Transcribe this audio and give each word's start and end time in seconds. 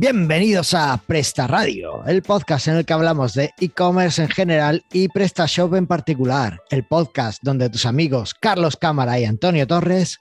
Bienvenidos 0.00 0.74
a 0.74 0.96
Presta 1.04 1.48
Radio, 1.48 2.04
el 2.06 2.22
podcast 2.22 2.68
en 2.68 2.76
el 2.76 2.86
que 2.86 2.92
hablamos 2.92 3.34
de 3.34 3.50
e-commerce 3.58 4.22
en 4.22 4.28
general 4.28 4.84
y 4.92 5.08
PrestaShop 5.08 5.74
en 5.74 5.88
particular. 5.88 6.62
El 6.70 6.86
podcast 6.86 7.42
donde 7.42 7.68
tus 7.68 7.84
amigos 7.84 8.32
Carlos 8.32 8.76
Cámara 8.76 9.18
y 9.18 9.24
Antonio 9.24 9.66
Torres 9.66 10.20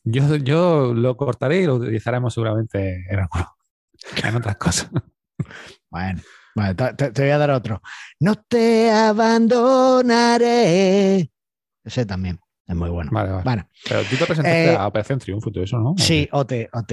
yo, 0.04 0.36
yo 0.38 0.94
lo 0.94 1.16
cortaré 1.16 1.62
y 1.62 1.66
lo 1.66 1.76
utilizaremos 1.76 2.34
seguramente 2.34 3.06
en, 3.10 3.20
algo- 3.20 3.56
en 4.24 4.36
otras 4.36 4.58
cosas. 4.58 4.90
Bueno, 5.92 6.22
bueno, 6.54 6.76
te, 6.96 7.10
voy 7.22 7.32
a 7.32 7.38
dar 7.40 7.50
otro. 7.50 7.82
No 8.20 8.36
te 8.36 8.92
abandonaré. 10.00 11.32
Ese 11.84 12.06
también 12.06 12.40
es 12.68 12.76
muy 12.76 12.90
bueno. 12.90 13.10
Vale, 13.12 13.32
vale. 13.32 13.44
Bueno, 13.44 13.68
Pero 13.88 14.06
tú 14.08 14.16
te 14.18 14.26
presentaste 14.28 14.72
Eh, 14.74 14.76
a 14.76 14.86
Operación 14.88 15.18
Triunfo 15.20 15.50
y 15.50 15.54
todo 15.54 15.64
eso, 15.64 15.80
¿no? 15.80 15.92
¿O 15.92 15.98
sí? 15.98 16.28
OT, 16.32 16.70
OT. 16.74 16.92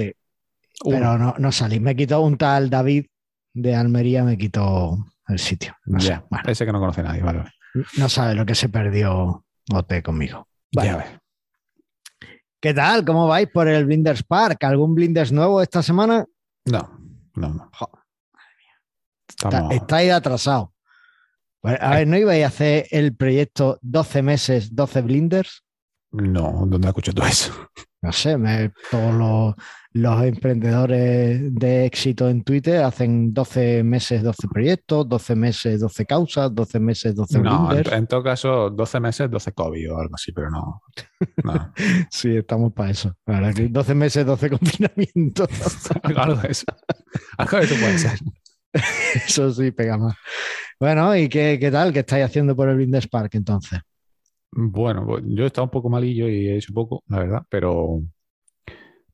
Uno. 0.85 0.95
Pero 0.97 1.17
no, 1.17 1.35
no 1.37 1.51
salí. 1.51 1.79
Me 1.79 1.95
quitó 1.95 2.21
un 2.21 2.37
tal 2.37 2.69
David 2.71 3.05
de 3.53 3.75
Almería, 3.75 4.23
me 4.23 4.37
quitó 4.37 4.97
el 5.27 5.39
sitio. 5.39 5.75
No, 5.85 5.99
sé. 5.99 6.21
Bueno, 6.29 6.43
Ese 6.49 6.65
que 6.65 6.71
no 6.71 6.79
conoce 6.79 7.03
nadie, 7.03 7.21
vale, 7.21 7.39
vale. 7.39 7.51
no 7.97 8.09
sabe 8.09 8.35
lo 8.35 8.45
que 8.45 8.55
se 8.55 8.69
perdió 8.69 9.45
OT 9.71 10.01
conmigo. 10.03 10.47
Bueno, 10.73 10.91
Ya 10.91 10.97
ves. 10.97 11.19
¿Qué 12.59 12.73
tal? 12.73 13.05
¿Cómo 13.05 13.27
vais 13.27 13.47
por 13.49 13.67
el 13.67 13.85
Blinders 13.85 14.23
Park? 14.23 14.63
¿Algún 14.63 14.95
Blinders 14.95 15.31
nuevo 15.31 15.61
esta 15.61 15.83
semana? 15.83 16.25
No, 16.65 16.99
no, 17.35 17.49
no. 17.49 17.69
Jo, 17.73 17.91
Está- 19.29 19.47
Estamos... 19.49 19.73
estáis 19.75 20.11
atrasados. 20.11 20.69
Pues, 21.61 21.77
a 21.81 21.89
ver, 21.91 22.07
¿no 22.07 22.17
ibais 22.17 22.43
a 22.43 22.47
hacer 22.47 22.87
el 22.91 23.15
proyecto 23.15 23.77
12 23.81 24.21
meses, 24.21 24.75
12 24.75 25.01
Blinders? 25.01 25.63
No, 26.11 26.63
¿dónde 26.65 26.87
escuchado 26.87 27.21
tú 27.21 27.27
eso? 27.27 27.53
No 28.01 28.11
sé, 28.11 28.37
me- 28.37 28.71
todos 28.89 29.13
los, 29.13 29.55
los 29.97 30.23
emprendedores 30.23 31.53
de 31.53 31.85
éxito 31.85 32.29
en 32.29 32.43
Twitter 32.43 32.83
hacen 32.83 33.33
12 33.33 33.83
meses, 33.83 34.21
12 34.21 34.47
proyectos, 34.47 35.09
12 35.09 35.35
meses, 35.35 35.79
12 35.79 36.05
causas, 36.05 36.53
12 36.53 36.79
meses, 36.79 37.15
12 37.15 37.39
No, 37.39 37.71
en, 37.73 37.93
en 37.93 38.07
todo 38.07 38.23
caso, 38.23 38.69
12 38.69 38.99
meses, 38.99 39.29
12 39.29 39.51
COVID 39.53 39.91
o 39.91 39.97
algo 39.97 40.15
así, 40.15 40.31
pero 40.31 40.49
no. 40.51 40.81
no. 41.43 41.73
Sí, 42.11 42.37
estamos 42.37 42.73
para 42.73 42.91
eso. 42.91 43.15
Que 43.55 43.67
12 43.69 43.95
meses, 43.95 44.25
12 44.25 44.49
confinamientos. 44.59 45.49
algo 46.03 46.35
de 46.35 46.47
eso. 46.49 46.65
Algo 47.37 47.57
de 47.57 47.63
eso 47.63 47.75
puede 47.75 47.97
ser. 47.97 48.19
Eso 49.15 49.51
sí, 49.51 49.71
pega 49.71 49.97
más. 49.97 50.15
Bueno, 50.79 51.15
¿y 51.15 51.27
qué, 51.27 51.57
qué 51.59 51.71
tal? 51.71 51.91
¿Qué 51.91 51.99
estáis 51.99 52.25
haciendo 52.25 52.55
por 52.55 52.69
el 52.69 52.75
Blinders 52.75 53.07
Park 53.07 53.33
entonces? 53.33 53.79
Bueno, 54.51 55.05
pues 55.05 55.23
yo 55.25 55.43
he 55.43 55.47
estado 55.47 55.65
un 55.65 55.71
poco 55.71 55.89
malillo 55.89 56.27
y 56.27 56.47
he 56.47 56.57
hecho 56.57 56.73
poco, 56.73 57.03
la 57.07 57.19
verdad, 57.19 57.43
pero, 57.49 58.01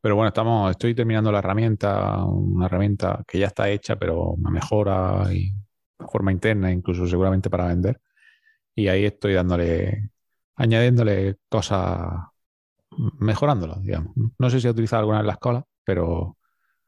pero 0.03 0.17
bueno, 0.17 0.27
estamos, 0.27 0.69
estoy 0.71 0.93
terminando 0.93 1.31
la 1.31 1.39
herramienta, 1.39 2.25
una 2.25 2.65
herramienta 2.65 3.23
que 3.25 3.39
ya 3.39 3.47
está 3.47 3.69
hecha, 3.69 3.95
pero 3.95 4.31
una 4.31 4.49
mejora 4.49 5.33
y 5.33 5.49
de 5.97 6.07
forma 6.11 6.29
interna, 6.33 6.69
incluso 6.73 7.07
seguramente 7.07 7.49
para 7.49 7.67
vender. 7.67 8.01
Y 8.75 8.89
ahí 8.89 9.05
estoy 9.05 9.33
dándole, 9.33 10.09
añadiéndole 10.55 11.37
cosas, 11.47 12.17
mejorándolas, 13.19 13.81
digamos. 13.81 14.13
No 14.37 14.49
sé 14.49 14.59
si 14.59 14.67
he 14.67 14.71
utilizado 14.71 14.99
alguna 14.99 15.21
en 15.21 15.27
la 15.27 15.33
escuela, 15.33 15.65
pero 15.85 16.37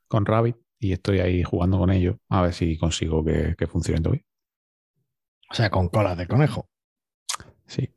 con 0.10 0.26
Rabbit 0.26 0.58
y 0.80 0.92
estoy 0.92 1.22
ahí 1.22 1.42
jugando 1.42 1.78
con 1.78 1.92
ello 1.92 2.20
a 2.28 2.42
ver 2.42 2.54
si 2.54 2.78
consigo 2.78 3.24
que, 3.24 3.56
que 3.58 3.68
funcione 3.68 4.02
todo 4.02 4.12
bien. 4.12 4.26
O 5.50 5.54
sea, 5.54 5.70
con 5.70 5.88
colas 5.88 6.18
de 6.18 6.28
conejo. 6.28 6.68
Sí. 7.66 7.96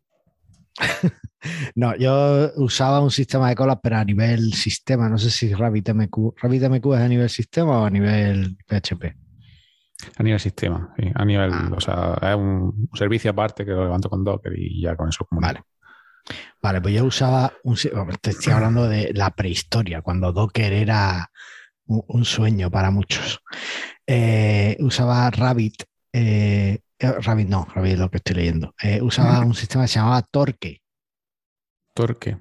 No, 1.74 1.94
yo 1.96 2.50
usaba 2.56 3.00
un 3.00 3.10
sistema 3.10 3.48
de 3.48 3.54
colas, 3.54 3.78
pero 3.82 3.96
a 3.96 4.04
nivel 4.04 4.52
sistema. 4.54 5.08
No 5.08 5.18
sé 5.18 5.30
si 5.30 5.52
RabbitMQ. 5.54 6.34
¿RabbitMQ 6.40 6.86
es 6.94 7.00
a 7.00 7.08
nivel 7.08 7.30
sistema 7.30 7.80
o 7.80 7.84
a 7.86 7.90
nivel 7.90 8.56
PHP? 8.66 9.04
A 10.16 10.22
nivel 10.22 10.40
sistema, 10.40 10.94
sí. 10.98 11.10
A 11.14 11.24
nivel, 11.24 11.50
Ah. 11.52 11.70
o 11.76 11.80
sea, 11.80 12.18
es 12.30 12.36
un 12.36 12.88
servicio 12.94 13.30
aparte 13.30 13.64
que 13.64 13.70
lo 13.72 13.84
levanto 13.84 14.08
con 14.08 14.24
Docker 14.24 14.52
y 14.56 14.82
ya 14.82 14.96
con 14.96 15.08
eso 15.08 15.24
comunico. 15.24 15.46
Vale. 15.48 15.62
Vale, 16.60 16.80
pues 16.80 16.94
yo 16.94 17.04
usaba 17.04 17.52
un. 17.64 17.76
Te 18.20 18.30
estoy 18.30 18.52
hablando 18.52 18.88
de 18.88 19.12
la 19.14 19.30
prehistoria, 19.30 20.02
cuando 20.02 20.32
Docker 20.32 20.72
era 20.72 21.30
un, 21.86 22.02
un 22.08 22.24
sueño 22.24 22.70
para 22.70 22.90
muchos. 22.90 23.40
Eh, 24.06 24.76
usaba 24.80 25.30
Rabbit. 25.30 25.84
eh, 26.12 26.78
eh, 26.98 27.12
Rabbit 27.20 27.48
no, 27.48 27.66
Rabbit 27.74 27.92
es 27.92 27.98
lo 27.98 28.10
que 28.10 28.16
estoy 28.18 28.36
leyendo. 28.36 28.74
Eh, 28.82 29.00
usaba 29.00 29.40
un 29.44 29.54
sistema 29.54 29.84
que 29.84 29.88
se 29.88 29.98
llamaba 30.00 30.22
Torque, 30.22 30.80
Torque, 31.98 32.38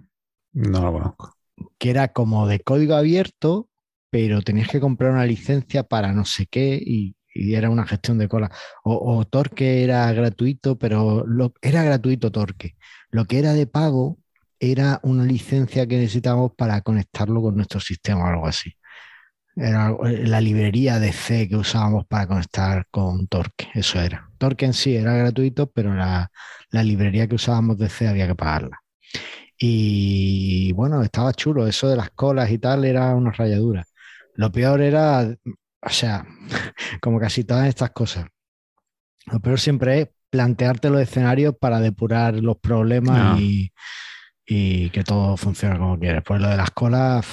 no 0.53 0.84
lo 0.84 0.94
conozco. 0.94 1.34
que 1.79 1.90
era 1.90 2.09
como 2.09 2.45
de 2.45 2.59
código 2.59 2.94
abierto, 2.94 3.69
pero 4.12 4.44
tenías 4.44 4.69
que 4.69 4.79
comprar 4.79 5.12
una 5.12 5.25
licencia 5.25 5.81
para 5.81 6.13
no 6.13 6.25
sé 6.25 6.45
qué 6.45 6.79
y, 6.79 7.16
era 7.34 7.72
una 7.72 7.88
gestión 7.88 8.19
de 8.19 8.28
cola. 8.28 8.51
O, 8.84 9.25
Torque 9.25 9.84
era 9.84 10.12
gratuito, 10.13 10.78
pero 10.78 11.25
lo, 11.25 11.53
era 11.62 11.84
gratuito 11.84 12.31
Torque. 12.31 12.75
Lo 13.09 13.25
que 13.25 13.40
era 13.40 13.53
de 13.53 13.66
pago 13.66 14.19
era 14.59 15.00
una 15.03 15.23
licencia 15.25 15.88
que 15.88 15.97
necesitábamos 15.97 16.51
para 16.56 16.81
conectarlo 16.81 17.41
con 17.41 17.56
nuestro 17.56 17.79
sistema 17.79 18.25
o 18.25 18.28
algo 18.28 18.47
así. 18.47 18.73
Era 19.56 19.90
eh, 20.06 20.28
la 20.28 20.40
librería 20.41 21.00
de 21.00 21.12
C 21.13 21.47
que 21.50 21.56
usábamos 21.56 22.06
para 22.06 22.28
conectar 22.28 22.88
con 22.91 23.28
Torque, 23.28 23.69
eso 23.73 24.00
era. 24.00 24.29
Torque 24.38 24.66
en 24.66 24.73
sí 24.73 24.96
era 24.96 25.16
gratuito, 25.16 25.72
pero 25.72 25.96
la, 25.96 26.31
la 26.69 26.84
librería 26.84 27.28
que 27.28 27.35
usábamos 27.35 27.78
de 27.79 27.90
C 27.90 28.07
había 28.07 28.28
que 28.28 28.35
pagarla. 28.35 28.81
Y 29.59 30.72
bueno, 30.73 31.01
estaba 31.01 31.34
chulo, 31.34 31.68
eso 31.68 31.90
de 31.90 31.97
las 31.97 32.12
colas 32.12 32.51
y 32.51 32.59
tal 32.59 32.85
era 32.85 33.16
una 33.16 33.31
rayadura. 33.31 33.85
Lo 34.35 34.51
peor 34.51 34.81
era, 34.81 35.28
o 35.81 35.90
sea, 35.90 36.25
como 37.01 37.19
casi 37.19 37.44
todas 37.44 37.67
estas 37.67 37.91
cosas, 37.91 38.25
lo 39.25 39.40
peor 39.40 39.59
siempre 39.59 40.01
es 40.01 40.09
plantearte 40.29 40.90
los 40.90 41.01
escenarios 41.01 41.56
para 41.59 41.79
depurar 41.79 42.35
los 42.35 42.57
problemas 42.57 43.40
y, 43.40 43.72
y 44.46 44.90
que 44.91 45.03
todo 45.03 45.38
funcione 45.38 45.78
como 45.78 45.97
quieres. 46.00 46.23
Pues 46.23 46.41
lo 46.41 46.50
de 46.50 46.57
las 46.57 46.72
colas 46.72 47.25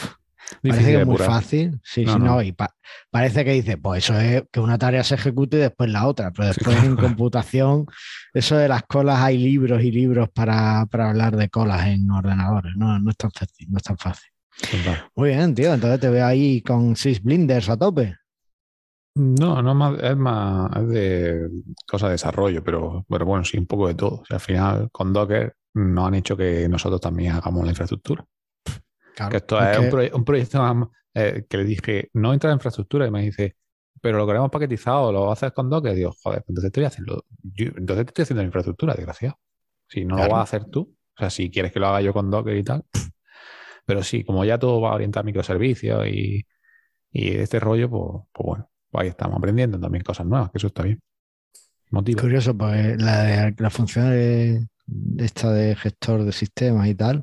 parece 0.63 0.91
que 0.93 1.01
es 1.01 1.07
muy 1.07 1.17
fácil. 1.19 1.81
Sí, 1.83 2.05
No, 2.05 2.13
sí, 2.15 2.19
no. 2.19 2.25
no. 2.27 2.43
Y 2.43 2.53
pa- 2.53 2.75
parece 3.11 3.45
que 3.45 3.53
dice, 3.53 3.77
pues 3.79 4.05
eso 4.05 4.19
es 4.19 4.45
que 4.53 4.61
una 4.61 4.79
tarea 4.79 5.03
se 5.05 5.15
ejecute 5.15 5.57
y 5.57 5.61
después 5.61 5.91
la 5.91 6.07
otra. 6.07 6.31
Pero 6.33 6.53
Sí, 6.53 6.55
después 6.57 6.77
claro, 6.77 6.89
en 6.91 6.97
computación, 6.97 7.87
eso 8.33 8.57
de 8.57 8.69
las 8.69 8.83
colas, 8.85 9.21
hay 9.21 9.39
libros 9.39 9.83
y 9.83 9.91
libros 9.91 10.29
para, 10.31 10.87
para 10.87 11.11
hablar 11.11 11.37
de 11.37 11.49
colas 11.49 11.87
en 11.87 12.11
ordenadores. 12.11 12.75
No, 12.77 12.99
no 12.99 13.11
es 13.11 13.17
tan 13.17 13.31
fácil, 13.31 13.69
no 13.71 13.77
es 13.79 13.83
tan 13.83 13.99
fácil. 13.99 14.31
Muy 15.17 15.31
bien, 15.31 15.55
tío. 15.55 15.75
Entonces 15.75 16.01
te 16.01 16.09
veo 16.09 16.27
ahí 16.27 16.63
con 16.63 16.97
seis 16.97 17.23
blinders 17.23 17.69
a 17.69 17.77
tope. 17.77 18.17
No, 19.17 19.63
no 19.63 19.75
más, 19.77 19.97
es 20.03 20.17
más, 20.17 20.71
es 20.77 20.89
de 20.89 21.49
cosas 21.87 22.09
de 22.09 22.13
desarrollo, 22.15 22.65
pero, 22.65 23.07
pero 23.09 23.25
bueno, 23.25 23.45
sí, 23.45 23.57
un 23.59 23.67
poco 23.67 23.87
de 23.87 23.95
todo. 23.95 24.17
O 24.23 24.25
sea, 24.27 24.37
al 24.37 24.41
final, 24.41 24.89
con 24.91 25.13
Docker 25.13 25.55
nos 25.75 26.09
han 26.09 26.15
hecho 26.15 26.37
que 26.37 26.69
nosotros 26.69 27.01
también 27.01 27.33
hagamos 27.33 27.63
la 27.65 27.71
infraestructura. 27.71 28.25
Claro, 29.15 29.31
Que 29.31 29.37
esto 29.39 29.63
es 29.63 29.79
un, 29.79 29.91
proye- 29.91 30.13
un 30.15 30.25
proyecto 30.25 30.59
más, 30.75 30.89
eh, 31.15 31.47
que 31.49 31.57
le 31.59 31.65
dije, 31.65 32.11
no 32.15 32.33
entra 32.33 32.51
en 32.51 32.57
infraestructura, 32.57 33.07
y 33.07 33.11
me 33.11 33.23
dice, 33.23 33.57
pero 34.01 34.19
lo 34.19 34.27
queremos 34.27 34.51
paquetizado, 34.51 35.13
lo 35.13 35.31
haces 35.31 35.53
con 35.53 35.71
Docker. 35.71 35.95
Digo, 35.95 36.13
joder, 36.23 36.41
pues 36.41 36.49
entonces 36.51 36.69
estoy 36.69 36.85
haciendo, 36.85 37.25
yo- 37.43 37.71
entonces 37.77 38.07
te 38.07 38.11
estoy 38.11 38.23
haciendo 38.25 38.43
la 38.43 38.47
infraestructura, 38.47 38.95
desgraciado. 38.95 39.39
Si 39.89 40.05
no 40.05 40.17
Claro. 40.17 40.31
lo 40.31 40.35
vas 40.37 40.41
a 40.41 40.43
hacer 40.57 40.65
tú, 40.71 40.97
o 41.17 41.19
sea, 41.19 41.31
si 41.31 41.51
quieres 41.51 41.73
que 41.73 41.79
lo 41.81 41.87
haga 41.89 42.01
yo 42.01 42.13
con 42.13 42.31
Docker 42.31 42.57
y 42.57 42.65
tal. 42.65 42.85
pff. 42.91 43.09
Pero 43.87 44.03
sí, 44.03 44.25
como 44.25 44.45
ya 44.45 44.59
todo 44.59 44.81
va 44.81 44.95
a 44.97 45.23
microservicios 45.23 46.07
y, 46.09 46.47
y 47.13 47.29
este 47.37 47.61
rollo, 47.61 47.89
pues, 47.91 48.25
pues 48.33 48.47
bueno, 48.47 48.71
pues 48.91 49.03
ahí 49.03 49.09
estamos 49.11 49.37
aprendiendo 49.39 49.79
también 49.79 50.03
cosas 50.03 50.27
nuevas, 50.27 50.51
que 50.51 50.59
eso 50.59 50.69
está 50.69 50.83
bien. 50.83 51.01
Motiva. 51.91 52.21
Curioso, 52.23 52.57
pues 52.57 53.01
la, 53.01 53.53
la 53.57 53.71
función 53.71 54.11
de 54.11 54.67
esta 55.19 55.53
de 55.53 55.77
gestor 55.77 56.25
de 56.25 56.33
sistemas 56.33 56.89
y 56.89 56.95
tal 56.95 57.23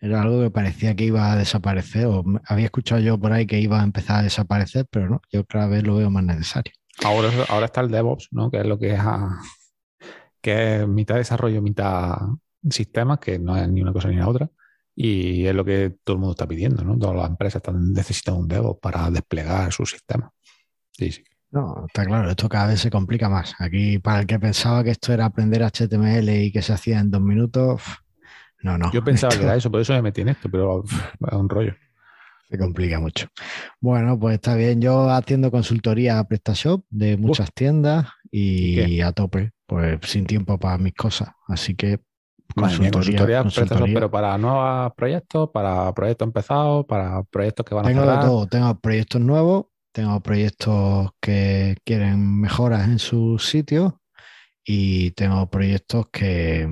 era 0.00 0.22
algo 0.22 0.42
que 0.42 0.50
parecía 0.50 0.94
que 0.94 1.04
iba 1.04 1.32
a 1.32 1.36
desaparecer, 1.36 2.06
o 2.06 2.24
había 2.46 2.66
escuchado 2.66 3.00
yo 3.00 3.18
por 3.18 3.32
ahí 3.32 3.46
que 3.46 3.58
iba 3.60 3.80
a 3.80 3.84
empezar 3.84 4.20
a 4.20 4.22
desaparecer, 4.22 4.86
pero 4.90 5.08
no, 5.08 5.20
yo 5.32 5.44
cada 5.44 5.66
vez 5.66 5.82
lo 5.84 5.96
veo 5.96 6.10
más 6.10 6.24
necesario. 6.24 6.72
Ahora, 7.04 7.30
ahora 7.48 7.66
está 7.66 7.80
el 7.80 7.90
DevOps, 7.90 8.28
¿no? 8.32 8.50
Que 8.50 8.58
es 8.60 8.66
lo 8.66 8.78
que 8.78 8.92
es, 8.94 9.00
a- 9.00 9.38
que 10.40 10.76
es 10.82 10.88
mitad 10.88 11.16
desarrollo, 11.16 11.62
mitad 11.62 12.16
sistemas, 12.68 13.18
que 13.18 13.38
no 13.38 13.56
es 13.56 13.68
ni 13.68 13.82
una 13.82 13.92
cosa 13.92 14.08
ni 14.08 14.16
la 14.16 14.28
otra. 14.28 14.48
Y 14.94 15.46
es 15.46 15.54
lo 15.54 15.64
que 15.64 15.96
todo 16.02 16.14
el 16.14 16.20
mundo 16.20 16.32
está 16.32 16.46
pidiendo, 16.48 16.82
¿no? 16.82 16.98
Todas 16.98 17.16
las 17.16 17.28
empresas 17.30 17.56
están 17.60 17.92
necesitando 17.92 18.40
un 18.40 18.48
DevOps 18.48 18.80
para 18.80 19.10
desplegar 19.10 19.72
sus 19.72 19.90
sistemas. 19.92 20.30
Sí, 20.92 21.12
sí. 21.12 21.22
No, 21.50 21.84
está 21.86 22.04
claro, 22.04 22.28
esto 22.28 22.48
cada 22.48 22.66
vez 22.66 22.80
se 22.80 22.90
complica 22.90 23.28
más. 23.28 23.54
Aquí, 23.60 23.98
para 24.00 24.20
el 24.20 24.26
que 24.26 24.38
pensaba 24.38 24.82
que 24.84 24.90
esto 24.90 25.12
era 25.12 25.24
aprender 25.26 25.62
HTML 25.62 26.44
y 26.44 26.52
que 26.52 26.62
se 26.62 26.72
hacía 26.72 26.98
en 26.98 27.10
dos 27.10 27.22
minutos, 27.22 27.80
no, 28.62 28.78
no. 28.78 28.92
Yo 28.92 29.02
pensaba 29.04 29.30
esto 29.30 29.40
que 29.40 29.46
era 29.46 29.56
eso, 29.56 29.70
por 29.70 29.80
eso 29.80 29.92
me 29.94 30.02
metí 30.02 30.20
en 30.22 30.28
esto, 30.28 30.48
pero 30.50 30.84
es 30.84 31.32
un 31.32 31.48
rollo. 31.48 31.74
Se 32.48 32.56
complica 32.58 32.98
mucho. 32.98 33.28
Bueno, 33.80 34.18
pues 34.18 34.36
está 34.36 34.54
bien. 34.54 34.80
Yo 34.80 35.10
haciendo 35.10 35.50
consultoría 35.50 36.18
a 36.18 36.24
PrestaShop 36.24 36.82
de 36.88 37.16
muchas 37.18 37.52
tiendas 37.52 38.06
¿Y 38.30 38.80
y 38.80 39.00
a 39.02 39.12
tope, 39.12 39.52
pues 39.66 39.98
sin 40.02 40.24
tiempo 40.26 40.58
para 40.58 40.78
mis 40.78 40.94
cosas. 40.94 41.28
Así 41.46 41.74
que 41.74 42.00
consultoría, 42.54 42.90
consultoría, 42.90 43.42
PrestaShop, 43.44 43.88
pero 43.92 44.10
para 44.10 44.38
nuevos 44.38 44.92
proyectos, 44.96 45.50
para 45.52 45.92
proyectos 45.94 46.26
empezados, 46.26 46.86
para 46.86 47.22
proyectos 47.24 47.66
que 47.66 47.74
van 47.74 47.84
a 47.84 47.88
Tengo 47.88 48.00
de 48.02 48.08
cerrar. 48.08 48.24
todo. 48.24 48.46
Tengo 48.46 48.80
proyectos 48.80 49.20
nuevos, 49.20 49.66
tengo 49.92 50.20
proyectos 50.20 51.10
que 51.20 51.76
quieren 51.84 52.40
mejoras 52.40 52.88
en 52.88 52.98
sus 52.98 53.46
sitios 53.46 53.92
y 54.64 55.10
tengo 55.12 55.50
proyectos 55.50 56.06
que, 56.10 56.66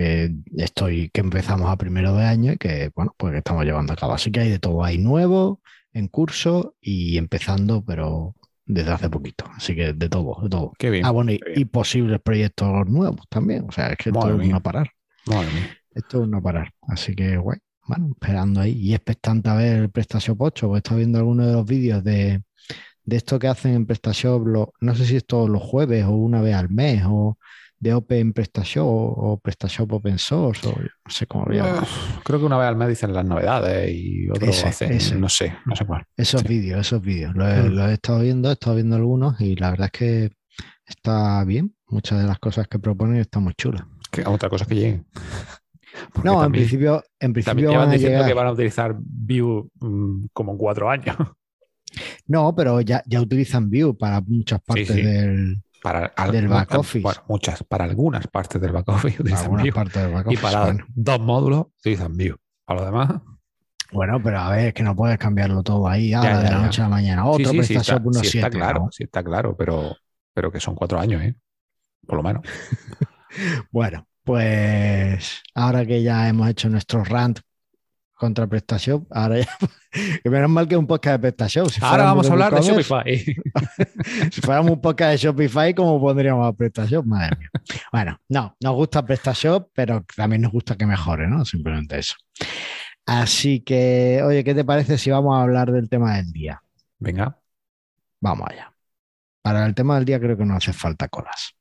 que 0.00 0.34
estoy, 0.56 1.10
que 1.10 1.20
empezamos 1.20 1.70
a 1.70 1.76
primero 1.76 2.14
de 2.14 2.24
año 2.24 2.52
y 2.52 2.56
que, 2.58 2.90
bueno, 2.94 3.14
pues 3.16 3.32
que 3.32 3.38
estamos 3.38 3.64
llevando 3.64 3.92
a 3.92 3.96
cabo. 3.96 4.12
Así 4.14 4.30
que 4.32 4.40
hay 4.40 4.50
de 4.50 4.58
todo. 4.58 4.84
Hay 4.84 4.98
nuevo, 4.98 5.60
en 5.92 6.08
curso 6.08 6.74
y 6.80 7.18
empezando, 7.18 7.84
pero 7.84 8.34
desde 8.66 8.90
hace 8.92 9.10
poquito. 9.10 9.44
Así 9.56 9.74
que 9.74 9.92
de 9.92 10.08
todo, 10.08 10.40
de 10.42 10.48
todo. 10.48 10.72
Qué 10.78 10.90
bien. 10.90 11.04
Ah, 11.04 11.10
bueno, 11.10 11.32
y, 11.32 11.64
posibles 11.66 12.20
proyectos 12.20 12.86
nuevos 12.88 13.26
también. 13.28 13.66
O 13.68 13.72
sea, 13.72 13.88
es 13.88 13.96
que 13.98 14.10
esto 14.10 14.40
es 14.40 14.48
no 14.48 14.62
parar. 14.62 14.90
Madre 15.26 15.48
mía. 15.52 15.76
Esto 15.94 16.22
es 16.22 16.28
no 16.28 16.42
parar. 16.42 16.70
Así 16.82 17.14
que, 17.14 17.36
guay. 17.36 17.58
Bueno, 17.86 18.10
esperando 18.12 18.60
ahí. 18.60 18.72
Y 18.72 18.94
expectante 18.94 19.48
a 19.50 19.54
ver 19.54 19.76
el 19.78 19.90
PrestaShop 19.90 20.40
8, 20.40 20.66
porque 20.68 20.76
he 20.76 20.78
estado 20.78 20.98
viendo 20.98 21.18
algunos 21.18 21.46
de 21.46 21.52
los 21.52 21.66
vídeos 21.66 22.04
de, 22.04 22.42
de 23.04 23.16
esto 23.16 23.38
que 23.38 23.48
hacen 23.48 23.74
en 23.74 23.86
PrestaShop, 23.86 24.46
lo- 24.46 24.72
no 24.80 24.94
sé 24.94 25.04
si 25.06 25.16
es 25.16 25.26
todos 25.26 25.48
los 25.50 25.62
jueves 25.62 26.04
o 26.04 26.12
una 26.12 26.40
vez 26.42 26.54
al 26.54 26.70
mes, 26.70 27.02
o 27.06 27.38
de 27.80 27.94
Open 27.94 28.32
PrestaShop 28.34 28.86
o 28.86 29.40
PrestaShop 29.42 29.92
Open 29.94 30.18
Source, 30.18 30.68
o 30.68 30.72
no 30.72 31.10
sé 31.10 31.26
cómo 31.26 31.46
lo 31.46 31.54
llaman. 31.54 31.82
Uf, 31.82 32.18
Creo 32.22 32.38
que 32.38 32.44
una 32.44 32.58
vez 32.58 32.68
al 32.68 32.76
mes 32.76 32.88
dicen 32.90 33.12
las 33.14 33.24
novedades 33.24 33.90
y 33.92 34.28
otro 34.28 34.46
Ese, 34.50 34.68
hacen, 34.68 34.92
ese. 34.92 35.14
no 35.16 35.28
sé, 35.30 35.54
no 35.64 35.74
sé 35.74 35.86
cuál. 35.86 36.04
Esos 36.16 36.42
Sí. 36.42 36.48
vídeos, 36.48 36.80
esos 36.80 37.00
vídeos. 37.00 37.34
Los 37.34 37.48
he, 37.48 37.62
Mm. 37.62 37.74
los 37.74 37.88
he 37.90 37.92
estado 37.94 38.20
viendo, 38.20 38.50
he 38.50 38.52
estado 38.52 38.76
viendo 38.76 38.96
algunos 38.96 39.40
y 39.40 39.56
la 39.56 39.70
verdad 39.70 39.90
es 39.92 39.98
que 39.98 40.30
está 40.86 41.42
bien. 41.44 41.74
Muchas 41.88 42.20
de 42.20 42.26
las 42.26 42.38
cosas 42.38 42.68
que 42.68 42.78
proponen 42.78 43.16
están 43.16 43.42
muy 43.44 43.54
chulas. 43.54 43.82
Que 44.12 44.22
otra 44.26 44.48
cosa 44.50 44.64
es 44.64 44.68
que 44.68 44.74
lleguen. 44.74 45.06
Porque 46.12 46.28
No, 46.28 46.34
en 46.34 46.40
también, 46.42 46.62
principio, 46.64 46.96
en 47.18 47.32
también 47.32 47.32
principio 47.32 47.70
llevan 47.70 47.78
van 47.78 47.88
a 47.88 47.92
diciendo 47.92 48.16
llegar. 48.18 48.28
que 48.30 48.34
van 48.34 48.46
a 48.46 48.52
utilizar 48.52 48.96
Vue 49.00 49.64
mm, 49.80 50.26
como 50.32 50.52
en 50.52 50.58
cuatro 50.58 50.90
años. 50.90 51.16
No, 52.28 52.54
pero 52.54 52.80
ya, 52.82 53.02
ya 53.06 53.20
utilizan 53.20 53.68
Vue 53.68 53.92
para 53.98 54.20
muchas 54.20 54.60
partes 54.62 54.86
sí. 54.86 55.02
del, 55.02 55.60
Para 55.82 56.06
al- 56.16 56.32
Del 56.32 56.48
back 56.48 56.74
office. 56.74 57.00
Bueno, 57.02 57.20
muchas, 57.28 57.62
para 57.64 57.84
algunas 57.84 58.26
partes 58.26 58.60
del 58.60 58.72
back 58.72 58.88
office 58.88 59.20
utilizan 59.22 59.44
algunas 59.44 59.64
del 59.64 60.12
back 60.12 60.26
Y 60.26 60.28
office, 60.36 60.42
para 60.42 60.64
bueno. 60.64 60.84
dos 60.94 61.20
módulos 61.20 61.66
utilizan 61.78 62.16
Vue. 62.16 62.36
Para 62.66 62.80
lo 62.80 62.86
demás, 62.86 63.08
Bueno, 63.92 64.20
pero 64.22 64.38
a 64.40 64.50
ver, 64.50 64.66
es 64.68 64.74
que 64.74 64.82
no 64.82 64.94
puedes 64.94 65.18
cambiarlo 65.18 65.62
todo 65.62 65.88
ahí 65.88 66.12
ah, 66.14 66.22
Ya, 66.22 66.38
de 66.38 66.44
la 66.44 66.50
ya. 66.50 66.58
noche 66.58 66.80
a 66.82 66.84
la 66.84 66.90
mañana. 66.90 67.24
Otro 67.26 67.50
sí, 67.50 67.62
sí 67.64 67.74
está, 67.76 67.98
1.7. 67.98 68.36
está 68.36 68.50
claro, 68.50 68.80
¿no? 68.84 68.92
sí 68.92 69.04
está 69.04 69.22
claro, 69.24 69.56
pero, 69.56 69.96
pero 70.34 70.52
que 70.52 70.60
son 70.60 70.74
cuatro 70.74 71.00
años, 71.00 71.22
¿eh? 71.22 71.34
Por 72.06 72.16
lo 72.16 72.22
menos. 72.22 72.42
Bueno, 73.70 74.06
pues 74.24 75.42
ahora 75.54 75.86
que 75.86 76.02
ya 76.02 76.28
hemos 76.28 76.48
hecho 76.48 76.68
nuestro 76.68 77.04
rant 77.04 77.38
contra 78.20 78.46
PrestaShop, 78.46 79.06
ahora 79.10 79.38
ya. 79.40 79.48
menos 80.30 80.50
mal 80.50 80.68
que 80.68 80.74
es 80.74 80.78
un 80.78 80.86
podcast 80.86 81.14
de 81.14 81.18
PrestaShop. 81.20 81.70
Si 81.70 81.80
Ahora 81.82 82.04
vamos 82.04 82.28
a 82.28 82.32
hablar 82.32 82.54
de 82.54 82.60
Shopify. 82.60 83.24
Si 84.30 84.40
fuéramos 84.42 84.72
un 84.72 84.80
podcast 84.80 85.12
de 85.12 85.16
Shopify, 85.16 85.74
¿cómo 85.74 85.98
pondríamos 85.98 86.46
a 86.46 86.52
PrestaShop? 86.52 87.06
Madre 87.06 87.36
mía. 87.38 87.50
Bueno, 87.90 88.20
no, 88.28 88.56
nos 88.60 88.74
gusta 88.74 89.04
PrestaShop, 89.04 89.70
pero 89.74 90.04
también 90.14 90.42
nos 90.42 90.52
gusta 90.52 90.76
que 90.76 90.84
mejore, 90.84 91.26
¿no? 91.26 91.46
Simplemente 91.46 91.98
eso. 91.98 92.14
Así 93.06 93.60
que, 93.60 94.22
oye, 94.22 94.44
¿qué 94.44 94.54
te 94.54 94.64
parece 94.64 94.98
si 94.98 95.10
vamos 95.10 95.36
a 95.36 95.42
hablar 95.42 95.72
del 95.72 95.88
tema 95.88 96.16
del 96.16 96.30
día? 96.30 96.62
Venga, 96.98 97.40
Vamos 98.20 98.48
allá. 98.50 98.70
Para 99.40 99.64
el 99.64 99.74
tema 99.74 99.96
del 99.96 100.04
día 100.04 100.20
creo 100.20 100.36
que 100.36 100.44
no 100.44 100.54
hace 100.54 100.74
falta 100.74 101.08
colas. 101.08 101.54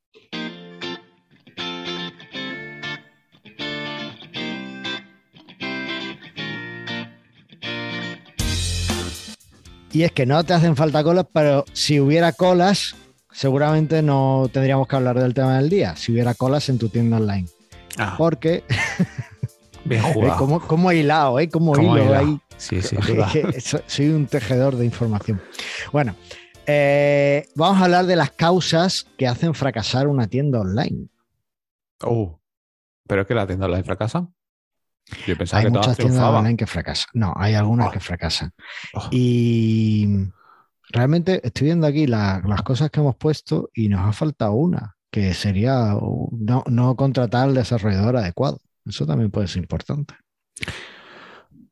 Y 9.91 10.03
es 10.03 10.11
que 10.11 10.25
no 10.25 10.43
te 10.43 10.53
hacen 10.53 10.75
falta 10.75 11.03
colas, 11.03 11.25
pero 11.33 11.65
si 11.73 11.99
hubiera 11.99 12.31
colas, 12.31 12.95
seguramente 13.31 14.01
no 14.01 14.47
tendríamos 14.51 14.87
que 14.87 14.95
hablar 14.95 15.19
del 15.19 15.33
tema 15.33 15.57
del 15.57 15.69
día. 15.69 15.95
Si 15.95 16.11
hubiera 16.11 16.33
colas 16.35 16.69
en 16.69 16.77
tu 16.77 16.89
tienda 16.89 17.17
online. 17.17 17.47
Ah, 17.97 18.15
Porque, 18.17 18.63
bien 19.83 20.01
jugado. 20.13 20.37
como, 20.37 20.59
como 20.61 20.91
hilado, 20.91 21.39
¿eh? 21.39 21.49
Como 21.49 21.73
Como 21.73 21.97
hilo 21.97 22.05
hilado. 22.05 22.25
ahí. 22.27 22.39
Sí, 22.57 22.81
sí, 22.81 22.97
Soy 23.87 24.09
un 24.09 24.27
tejedor 24.27 24.75
de 24.75 24.85
información. 24.85 25.41
Bueno, 25.91 26.15
eh, 26.67 27.47
vamos 27.55 27.81
a 27.81 27.85
hablar 27.85 28.05
de 28.05 28.15
las 28.15 28.31
causas 28.31 29.07
que 29.17 29.27
hacen 29.27 29.53
fracasar 29.55 30.07
una 30.07 30.27
tienda 30.27 30.59
online. 30.59 31.07
Uh, 32.05 32.29
pero 33.07 33.21
es 33.21 33.27
que 33.27 33.33
la 33.33 33.47
tienda 33.47 33.65
online 33.65 33.83
fracasa. 33.83 34.27
Yo 35.27 35.37
pensaba 35.37 35.59
Hay 35.59 35.65
que 35.65 35.71
muchas 35.71 35.97
tiendas 35.97 36.21
online 36.23 36.57
que 36.57 36.67
fracasan. 36.67 37.07
No, 37.13 37.33
hay 37.35 37.53
algunas 37.55 37.87
Oh. 37.87 37.91
que 37.91 37.99
fracasan. 37.99 38.51
Oh, 38.93 39.07
Y 39.11 40.27
realmente 40.91 41.41
estoy 41.45 41.65
viendo 41.65 41.87
aquí 41.87 42.07
la- 42.07 42.41
las 42.45 42.61
cosas 42.63 42.89
que 42.89 42.99
hemos 42.99 43.15
puesto 43.15 43.69
y 43.73 43.89
nos 43.89 44.01
ha 44.07 44.11
faltado 44.13 44.53
una, 44.53 44.95
que 45.11 45.33
sería 45.33 45.95
no, 46.31 46.63
no 46.67 46.95
contratar 46.95 47.49
al 47.49 47.55
desarrollador 47.55 48.17
adecuado. 48.17 48.59
Eso 48.85 49.05
también 49.05 49.31
puede 49.31 49.47
ser 49.47 49.61
importante. 49.63 50.13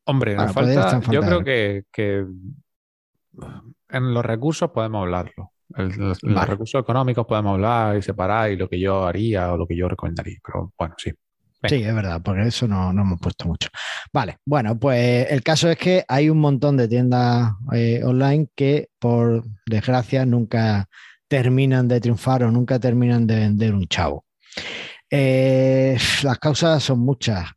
Hombre, 0.04 0.34
nos 0.36 0.52
falta. 0.52 1.00
Yo 1.10 1.20
creo 1.20 1.44
que, 1.44 1.84
que 1.92 2.24
en 3.90 4.14
los 4.14 4.24
recursos 4.24 4.70
podemos 4.70 5.02
hablarlo. 5.02 5.52
El- 5.76 5.88
los, 5.96 6.22
los 6.22 6.48
recursos 6.48 6.80
económicos 6.80 7.26
podemos 7.26 7.54
hablar 7.54 7.96
y 7.98 8.02
separar 8.02 8.50
y 8.50 8.56
lo 8.56 8.68
que 8.68 8.80
yo 8.80 9.04
haría 9.06 9.52
o 9.52 9.56
lo 9.58 9.66
que 9.66 9.76
yo 9.76 9.86
recomendaría. 9.88 10.38
Pero 10.44 10.72
bueno, 10.78 10.94
sí. 10.96 11.12
Sí, 11.64 11.82
es 11.82 11.94
verdad, 11.94 12.20
porque 12.22 12.42
eso 12.42 12.68
no, 12.68 12.92
no 12.92 13.02
hemos 13.02 13.20
puesto 13.20 13.46
mucho. 13.46 13.68
Vale, 14.12 14.38
bueno, 14.44 14.78
pues 14.78 15.26
el 15.30 15.42
caso 15.42 15.68
es 15.68 15.76
que 15.76 16.04
hay 16.06 16.30
un 16.30 16.38
montón 16.38 16.76
de 16.76 16.86
tiendas 16.86 17.52
eh, 17.72 18.00
online 18.04 18.48
que, 18.54 18.90
por 18.98 19.44
desgracia, 19.66 20.24
nunca 20.24 20.88
terminan 21.26 21.88
de 21.88 22.00
triunfar 22.00 22.44
o 22.44 22.50
nunca 22.50 22.78
terminan 22.78 23.26
de 23.26 23.36
vender 23.36 23.74
un 23.74 23.86
chavo. 23.88 24.24
Eh, 25.10 25.98
las 26.22 26.38
causas 26.38 26.82
son 26.82 27.00
muchas. 27.00 27.50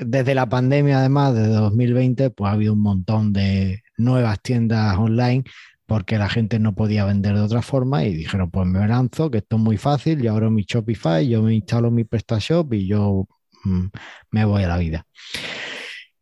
Desde 0.00 0.34
la 0.34 0.46
pandemia, 0.46 0.98
además, 0.98 1.34
desde 1.34 1.54
2020, 1.54 2.30
pues 2.30 2.50
ha 2.50 2.52
habido 2.52 2.74
un 2.74 2.82
montón 2.82 3.32
de 3.32 3.82
nuevas 3.96 4.40
tiendas 4.42 4.98
online 4.98 5.44
porque 5.86 6.18
la 6.18 6.28
gente 6.28 6.58
no 6.58 6.74
podía 6.74 7.04
vender 7.04 7.34
de 7.36 7.40
otra 7.40 7.62
forma 7.62 8.04
y 8.04 8.12
dijeron, 8.14 8.50
pues 8.50 8.66
me 8.66 8.86
lanzo, 8.86 9.30
que 9.30 9.38
esto 9.38 9.56
es 9.56 9.62
muy 9.62 9.76
fácil, 9.76 10.20
yo 10.20 10.32
abro 10.32 10.50
mi 10.50 10.64
Shopify, 10.64 11.26
yo 11.26 11.42
me 11.42 11.54
instalo 11.54 11.90
mi 11.92 12.04
PrestaShop 12.04 12.74
y 12.74 12.88
yo 12.88 13.26
mm, 13.66 13.90
me 14.30 14.44
voy 14.44 14.62
a 14.64 14.68
la 14.68 14.78
vida. 14.78 15.06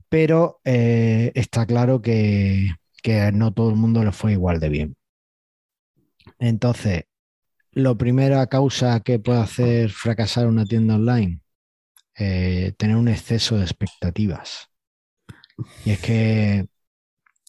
Pero 0.09 0.61
eh, 0.65 1.33
está 1.35 1.67
claro 1.67 2.01
que, 2.01 2.71
que 3.03 3.33
no 3.33 3.53
todo 3.53 3.71
el 3.71 3.77
mundo 3.77 4.05
le 4.05 4.13
fue 4.13 4.33
igual 4.33 4.61
de 4.61 4.69
bien. 4.69 4.97
Entonces, 6.39 7.05
lo 7.73 7.99
primera 7.99 8.47
causa 8.47 9.01
que 9.01 9.19
puede 9.19 9.41
hacer 9.41 9.91
fracasar 9.91 10.47
una 10.47 10.65
tienda 10.65 10.95
online, 10.95 11.41
eh, 12.17 12.73
tener 12.79 12.97
un 12.97 13.09
exceso 13.09 13.57
de 13.57 13.65
expectativas. 13.65 14.69
Y 15.85 15.91
es 15.93 16.01
que 16.01 16.67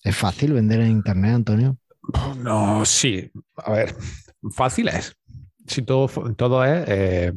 es 0.04 0.16
fácil 0.16 0.54
vender 0.54 0.82
en 0.82 0.92
Internet, 0.92 1.36
Antonio. 1.36 1.78
No, 2.38 2.86
sí. 2.86 3.32
A 3.58 3.72
ver, 3.72 3.96
fácil 4.52 4.88
es. 4.90 5.16
Si 5.68 5.82
todo, 5.82 6.08
todo 6.36 6.64
es 6.64 6.86
eh, 6.88 7.34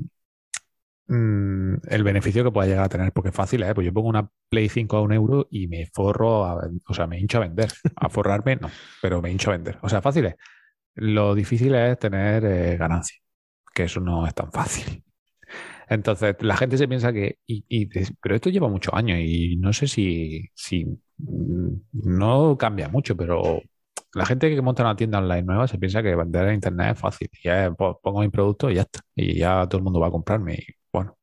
mm, 1.09 1.75
el 1.89 2.03
beneficio 2.05 2.45
que 2.45 2.51
pueda 2.53 2.69
llegar 2.69 2.85
a 2.85 2.89
tener, 2.89 3.13
porque 3.13 3.33
fácil 3.33 3.63
es. 3.63 3.75
Pues 3.75 3.85
yo 3.87 3.93
pongo 3.93 4.09
una 4.09 4.31
Play 4.49 4.69
5 4.69 4.97
a 4.99 5.03
un 5.03 5.13
euro 5.13 5.47
y 5.51 5.69
me 5.69 5.87
forro, 5.87 6.45
a 6.47 6.69
o 6.89 6.95
sea, 6.95 7.07
me 7.07 7.19
hincho 7.21 7.39
a 7.39 7.43
vender. 7.43 7.71
A 7.97 8.09
forrarme, 8.09 8.57
no, 8.57 8.71
pero 9.03 9.21
me 9.23 9.31
hincho 9.31 9.51
a 9.51 9.55
vender. 9.55 9.79
O 9.83 9.89
sea, 9.89 10.03
fácil 10.03 10.27
es. 10.27 10.37
Lo 10.97 11.35
difícil 11.35 11.75
es 11.77 11.99
tener 11.99 12.45
eh, 12.47 12.77
ganancia, 12.79 13.19
que 13.75 13.85
eso 13.85 14.01
no 14.01 14.27
es 14.27 14.35
tan 14.35 14.53
fácil. 14.53 15.05
Entonces, 15.89 16.37
la 16.41 16.57
gente 16.57 16.77
se 16.79 16.89
piensa 16.89 17.13
que, 17.13 17.39
y, 17.47 17.65
y 17.69 17.87
pero 18.21 18.35
esto 18.37 18.51
lleva 18.51 18.69
muchos 18.69 18.93
años 18.95 19.19
y 19.23 19.57
no 19.57 19.73
sé 19.73 19.87
si, 19.89 20.45
si 20.55 20.85
mm, 21.19 21.69
no 22.05 22.57
cambia 22.59 22.89
mucho, 22.89 23.17
pero 23.17 23.63
la 24.15 24.27
gente 24.27 24.55
que 24.55 24.63
monta 24.63 24.83
una 24.83 24.97
tienda 24.97 25.19
online 25.19 25.43
nueva 25.43 25.69
se 25.69 25.79
piensa 25.79 26.03
que 26.03 26.15
vender 26.15 26.49
en 26.49 26.55
internet 26.55 26.93
es 26.95 27.01
fácil. 27.01 27.29
Ya 27.43 27.71
po- 27.73 27.99
pongo 28.03 28.21
mi 28.21 28.29
producto 28.29 28.71
y 28.71 28.75
ya 28.77 28.83
está. 28.83 29.01
Y 29.15 29.39
ya 29.39 29.67
todo 29.69 29.79
el 29.79 29.85
mundo 29.85 30.01
va 30.01 30.09
a 30.09 30.11
comprarme. 30.11 30.59
Bueno, 30.93 31.19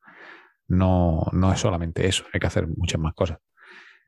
no, 0.68 1.28
no 1.34 1.54
es 1.54 1.60
solamente 1.60 2.08
eso, 2.08 2.26
hay 2.34 2.40
que 2.40 2.48
hacer 2.48 2.68
muchas 2.68 3.00
más 3.02 3.14
cosas. 3.14 3.40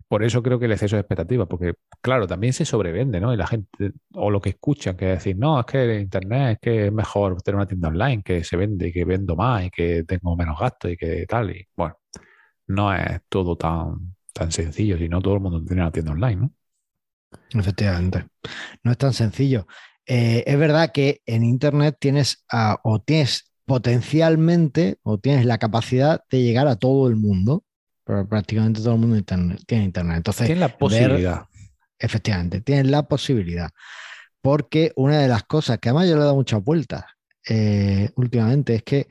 por 0.07 0.23
eso 0.23 0.41
creo 0.43 0.59
que 0.59 0.65
el 0.65 0.71
exceso 0.71 0.95
de 0.95 1.01
expectativas, 1.01 1.47
porque 1.47 1.75
claro, 2.01 2.27
también 2.27 2.53
se 2.53 2.65
sobrevende, 2.65 3.19
¿no? 3.19 3.33
Y 3.33 3.37
la 3.37 3.47
gente, 3.47 3.93
o 4.13 4.31
lo 4.31 4.41
que 4.41 4.51
escuchan, 4.51 4.95
que 4.97 5.05
decir, 5.07 5.37
no, 5.37 5.59
es 5.59 5.65
que 5.65 5.99
Internet 5.99 6.53
es 6.53 6.59
que 6.61 6.87
es 6.87 6.93
mejor 6.93 7.41
tener 7.41 7.57
una 7.57 7.67
tienda 7.67 7.89
online, 7.89 8.23
que 8.23 8.43
se 8.43 8.57
vende 8.57 8.87
y 8.89 8.93
que 8.93 9.05
vendo 9.05 9.35
más 9.35 9.65
y 9.65 9.69
que 9.71 10.03
tengo 10.05 10.35
menos 10.37 10.59
gastos 10.59 10.91
y 10.91 10.97
que 10.97 11.25
tal. 11.27 11.51
Y 11.51 11.67
bueno, 11.75 11.97
no 12.67 12.93
es 12.93 13.21
todo 13.29 13.57
tan, 13.57 14.15
tan 14.33 14.51
sencillo, 14.51 14.97
sino 14.97 15.21
todo 15.21 15.35
el 15.35 15.41
mundo 15.41 15.63
tiene 15.63 15.81
una 15.81 15.91
tienda 15.91 16.11
online, 16.13 16.35
¿no? 16.37 16.51
Efectivamente. 17.51 18.27
No 18.83 18.91
es 18.91 18.97
tan 18.97 19.13
sencillo. 19.13 19.67
Eh, 20.05 20.43
es 20.47 20.57
verdad 20.57 20.91
que 20.93 21.21
en 21.25 21.43
Internet 21.43 21.97
tienes 21.99 22.45
o 22.83 23.01
tienes 23.01 23.51
potencialmente 23.67 24.97
o 25.03 25.19
tienes 25.19 25.45
la 25.45 25.59
capacidad 25.59 26.23
de 26.31 26.41
llegar 26.41 26.67
a 26.67 26.77
todo 26.77 27.07
el 27.07 27.15
mundo 27.15 27.63
pero 28.07 28.25
prácticamente 28.25 28.79
todo 28.79 28.93
el 28.93 29.01
mundo 29.01 29.21
tiene 29.67 29.83
internet. 29.83 30.17
Entonces, 30.17 30.45
tiene 30.47 30.61
la 30.61 30.77
posibilidad. 30.77 31.45
efectivamente, 31.99 32.61
tienen 32.61 32.89
la 32.89 33.05
posibilidad. 33.05 33.69
Porque 34.41 34.93
una 34.95 35.19
de 35.19 35.27
las 35.27 35.43
cosas 35.43 35.77
que 35.77 35.89
además 35.89 36.07
yo 36.07 36.15
le 36.15 36.21
he 36.21 36.23
dado 36.23 36.35
muchas 36.35 36.63
vueltas 36.63 37.03
eh, 37.49 38.09
últimamente 38.15 38.75
es 38.75 38.83
que 38.83 39.07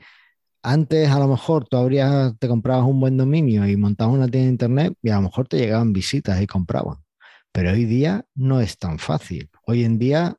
antes 0.63 1.09
a 1.09 1.19
lo 1.19 1.27
mejor 1.27 1.67
tú 1.67 1.77
habrías, 1.77 2.33
te 2.39 2.47
comprabas 2.47 2.85
un 2.85 2.99
buen 2.99 3.17
dominio 3.17 3.67
y 3.67 3.77
montabas 3.77 4.15
una 4.15 4.27
tienda 4.27 4.45
de 4.45 4.51
internet 4.51 4.93
y 5.03 5.09
a 5.11 5.17
lo 5.17 5.21
mejor 5.23 5.47
te 5.47 5.57
llegaban 5.57 5.93
visitas 5.93 6.41
y 6.41 6.47
compraban. 6.47 6.97
Pero 7.51 7.71
hoy 7.71 7.85
día 7.85 8.25
no 8.33 8.61
es 8.61 8.79
tan 8.79 8.97
fácil. 8.97 9.47
Hoy 9.67 9.83
en 9.83 9.99
día, 9.99 10.35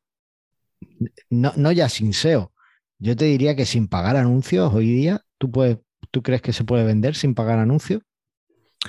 no, 1.30 1.52
no 1.54 1.70
ya 1.70 1.88
sin 1.88 2.12
SEO, 2.12 2.52
yo 2.98 3.16
te 3.16 3.24
diría 3.26 3.56
que 3.56 3.66
sin 3.66 3.88
pagar 3.88 4.16
anuncios, 4.16 4.72
hoy 4.72 4.86
día, 4.86 5.22
¿tú, 5.38 5.50
puedes, 5.50 5.78
¿tú 6.10 6.22
crees 6.22 6.42
que 6.42 6.52
se 6.52 6.64
puede 6.64 6.84
vender 6.84 7.14
sin 7.14 7.34
pagar 7.34 7.58
anuncios? 7.58 8.02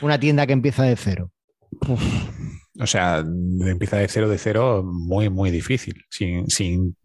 Una 0.02 0.20
tienda 0.20 0.46
que 0.48 0.54
empieza 0.54 0.84
de 0.84 0.96
cero. 0.96 1.32
o 2.80 2.88
sea, 2.88 3.20
empieza 3.20 3.98
de 3.98 4.08
cero, 4.08 4.30
de 4.30 4.38
cero, 4.38 4.84
muy, 4.84 5.30
muy 5.30 5.52
difícil, 5.52 6.04
sin, 6.10 6.48
sin 6.48 6.96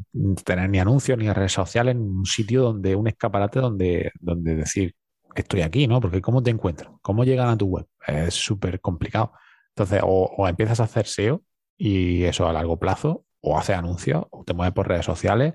tener 0.45 0.71
ni 0.71 0.79
anuncios 0.79 1.19
ni 1.19 1.31
redes 1.31 1.53
sociales 1.53 1.95
en 1.95 2.03
un 2.03 2.27
sitio 2.27 2.63
donde, 2.63 2.95
un 2.95 3.09
escaparate 3.09 3.61
donde, 3.61 4.13
donde 4.21 4.57
decir, 4.57 4.95
estoy 5.35 5.63
aquí, 5.63 5.87
¿no? 5.87 6.01
Porque 6.01 6.21
¿cómo 6.21 6.43
te 6.43 6.51
encuentran? 6.51 6.97
¿Cómo 7.03 7.25
llegan 7.25 7.49
a 7.49 7.57
tu 7.57 7.67
web? 7.67 7.87
Es 8.07 8.35
súper 8.35 8.81
complicado. 8.81 9.33
Entonces, 9.71 10.01
o, 10.05 10.47
empiezas 10.49 10.81
a 10.81 10.85
hacer 10.85 11.07
SEO 11.07 11.43
y 11.77 12.25
eso 12.25 12.49
a 12.49 12.53
largo 12.53 12.79
plazo, 12.79 13.25
o 13.41 13.59
haces 13.59 13.77
anuncios, 13.77 14.25
o 14.31 14.45
te 14.45 14.55
mueves 14.55 14.73
por 14.73 14.89
redes 14.89 15.05
sociales, 15.05 15.55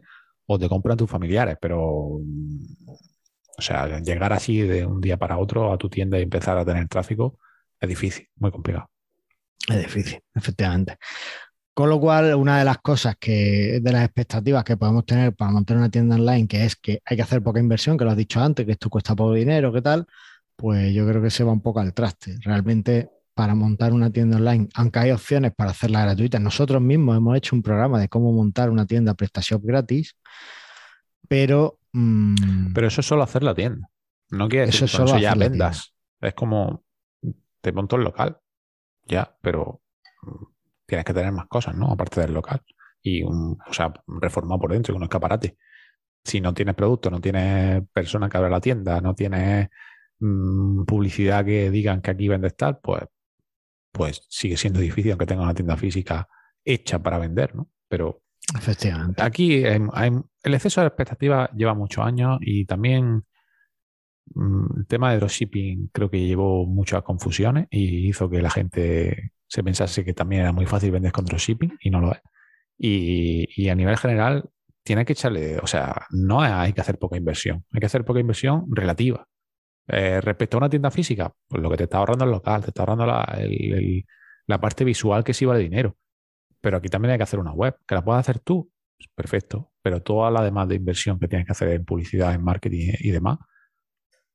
o 0.51 0.57
te 0.57 0.67
compran 0.67 0.97
tus 0.97 1.09
familiares, 1.09 1.57
pero 1.61 1.79
o 1.85 3.61
sea, 3.61 3.99
llegar 3.99 4.33
así 4.33 4.61
de 4.61 4.83
un 4.83 4.99
día 4.99 5.17
para 5.17 5.37
otro 5.37 5.71
a 5.71 5.77
tu 5.77 5.89
tienda 5.89 6.17
y 6.17 6.23
empezar 6.23 6.57
a 6.57 6.65
tener 6.65 6.87
tráfico 6.87 7.37
es 7.79 7.87
difícil, 7.87 8.27
muy 8.37 8.49
complicado. 8.49 8.89
Es 9.67 9.77
difícil, 9.77 10.19
efectivamente. 10.33 10.97
Con 11.71 11.89
lo 11.89 11.99
cual, 11.99 12.33
una 12.33 12.57
de 12.57 12.65
las 12.65 12.79
cosas 12.79 13.15
que, 13.19 13.79
de 13.79 13.91
las 13.91 14.03
expectativas 14.03 14.63
que 14.63 14.75
podemos 14.75 15.05
tener 15.05 15.35
para 15.35 15.51
montar 15.51 15.77
una 15.77 15.91
tienda 15.91 16.15
online, 16.15 16.47
que 16.47 16.65
es 16.65 16.75
que 16.75 16.99
hay 17.05 17.15
que 17.15 17.23
hacer 17.23 17.43
poca 17.43 17.59
inversión, 17.59 17.95
que 17.95 18.05
lo 18.05 18.11
has 18.11 18.17
dicho 18.17 18.41
antes, 18.41 18.65
que 18.65 18.71
esto 18.71 18.89
cuesta 18.89 19.15
poco 19.15 19.33
dinero, 19.33 19.71
¿qué 19.71 19.83
tal? 19.83 20.07
Pues 20.55 20.91
yo 20.93 21.07
creo 21.07 21.21
que 21.21 21.29
se 21.29 21.43
va 21.43 21.51
un 21.51 21.61
poco 21.61 21.79
al 21.79 21.93
traste. 21.93 22.37
Realmente, 22.41 23.09
para 23.39 23.55
montar 23.55 23.93
una 23.93 24.11
tienda 24.11 24.35
online, 24.35 24.67
aunque 24.75 24.99
hay 24.99 25.11
opciones 25.11 25.53
para 25.55 25.71
hacerla 25.71 26.01
gratuita, 26.01 26.39
nosotros 26.39 26.81
mismos 26.81 27.15
hemos 27.15 27.37
hecho 27.37 27.55
un 27.55 27.61
programa 27.61 27.97
de 27.97 28.09
cómo 28.09 28.33
montar 28.33 28.69
una 28.69 28.85
tienda 28.85 29.13
PrestaShop 29.13 29.63
gratis, 29.63 30.17
pero 31.29 31.79
Mm. 31.93 32.73
Pero 32.73 32.87
eso 32.87 33.01
es 33.01 33.07
solo 33.07 33.23
hacer 33.23 33.43
la 33.43 33.55
tienda. 33.55 33.89
No 34.29 34.47
quiere 34.47 34.67
decir 34.67 34.83
eso 34.83 35.17
ya 35.17 35.33
vendas. 35.35 35.93
Es 36.21 36.33
como 36.33 36.83
te 37.61 37.71
monto 37.71 37.95
el 37.95 38.03
local. 38.03 38.37
Ya, 39.05 39.35
pero 39.41 39.81
mm, 40.21 40.43
tienes 40.85 41.05
que 41.05 41.13
tener 41.13 41.31
más 41.31 41.47
cosas, 41.47 41.75
¿no? 41.75 41.91
Aparte 41.91 42.21
del 42.21 42.33
local. 42.33 42.61
Y 43.01 43.23
un, 43.23 43.57
o 43.67 43.73
sea, 43.73 43.91
reformado 44.07 44.59
por 44.59 44.71
dentro, 44.71 44.93
con 44.93 45.01
un 45.01 45.05
escaparate. 45.05 45.57
Si 46.23 46.41
no 46.41 46.53
tienes 46.53 46.75
producto, 46.75 47.09
no 47.09 47.21
tienes 47.21 47.83
persona 47.91 48.29
que 48.29 48.37
abra 48.37 48.49
la 48.49 48.61
tienda, 48.61 49.01
no 49.01 49.15
tienes 49.15 49.69
mm, 50.19 50.83
publicidad 50.83 51.45
que 51.45 51.71
digan 51.71 52.01
que 52.01 52.11
aquí 52.11 52.27
vendes 52.27 52.55
tal, 52.55 52.79
pues, 52.79 53.03
pues 53.91 54.25
sigue 54.29 54.57
siendo 54.57 54.79
difícil 54.79 55.11
aunque 55.11 55.25
tenga 55.25 55.43
una 55.43 55.53
tienda 55.53 55.77
física 55.77 56.27
hecha 56.63 56.99
para 56.99 57.17
vender, 57.17 57.55
¿no? 57.55 57.69
Pero 57.87 58.23
Efectivamente. 58.57 59.21
Aquí 59.21 59.63
el 59.63 60.53
exceso 60.53 60.81
de 60.81 60.87
expectativas 60.87 61.49
lleva 61.55 61.73
muchos 61.73 62.05
años 62.05 62.39
y 62.41 62.65
también 62.65 63.23
mm, 64.33 64.79
el 64.79 64.87
tema 64.87 65.11
de 65.11 65.19
dropshipping 65.19 65.89
creo 65.93 66.09
que 66.09 66.25
llevó 66.25 66.65
muchas 66.65 67.03
confusiones 67.03 67.67
y 67.69 68.07
hizo 68.07 68.29
que 68.29 68.41
la 68.41 68.49
gente 68.49 69.33
se 69.47 69.63
pensase 69.63 70.05
que 70.05 70.13
también 70.13 70.43
era 70.43 70.51
muy 70.51 70.65
fácil 70.65 70.91
vender 70.91 71.11
con 71.11 71.25
dropshipping 71.25 71.77
y 71.81 71.89
no 71.89 72.01
lo 72.01 72.11
es. 72.13 72.21
Y, 72.77 73.67
a 73.69 73.75
nivel 73.75 73.97
general 73.97 74.49
tiene 74.83 75.05
que 75.05 75.13
echarle, 75.13 75.57
o 75.59 75.67
sea, 75.67 76.07
no 76.11 76.41
hay 76.41 76.71
que 76.71 76.81
hacer 76.81 76.97
poca 76.97 77.17
inversión, 77.17 77.65
hay 77.71 77.79
que 77.81 77.85
hacer 77.85 78.05
poca 78.05 78.21
inversión 78.21 78.65
relativa. 78.69 79.27
Eh, 79.91 80.21
respecto 80.21 80.57
a 80.57 80.59
una 80.59 80.69
tienda 80.69 80.91
física, 80.91 81.33
pues 81.47 81.63
lo 81.63 81.69
que 81.69 81.77
te 81.77 81.83
está 81.85 81.97
ahorrando 81.97 82.25
el 82.25 82.31
local, 82.31 82.61
te 82.61 82.69
está 82.69 82.83
ahorrando 82.83 83.07
la, 83.07 83.39
la 84.45 84.61
parte 84.61 84.83
visual 84.83 85.23
que 85.23 85.33
sí 85.33 85.45
vale 85.45 85.61
dinero. 85.61 85.97
Pero 86.61 86.77
aquí 86.77 86.89
también 86.89 87.11
hay 87.11 87.17
que 87.17 87.23
hacer 87.23 87.39
una 87.39 87.53
web, 87.53 87.75
que 87.87 87.95
la 87.95 88.03
puedas 88.03 88.19
hacer 88.19 88.39
tú, 88.39 88.71
pues 88.97 89.09
perfecto, 89.15 89.71
pero 89.81 90.01
toda 90.01 90.29
la 90.29 90.43
demás 90.43 90.67
de 90.67 90.75
inversión 90.75 91.19
que 91.19 91.27
tienes 91.27 91.45
que 91.45 91.53
hacer 91.53 91.69
en 91.69 91.85
publicidad, 91.85 92.33
en 92.33 92.43
marketing 92.43 92.93
y 92.99 93.11
demás, 93.11 93.39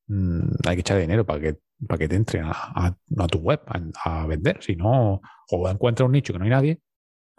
mm, 0.07 0.67
hay 0.67 0.75
que 0.75 0.81
echar 0.81 0.99
dinero 0.99 1.25
para 1.25 1.39
que, 1.39 1.59
para 1.87 1.99
que 1.99 2.07
te 2.07 2.15
entren 2.15 2.45
a, 2.45 2.97
tu 3.31 3.39
web 3.39 3.61
a, 4.03 4.25
vender. 4.27 4.61
Si 4.61 4.75
no, 4.75 5.21
o 5.51 5.69
encuentras 5.69 6.05
un 6.05 6.13
nicho 6.13 6.33
que 6.33 6.39
no 6.39 6.45
hay 6.45 6.51
nadie, 6.51 6.81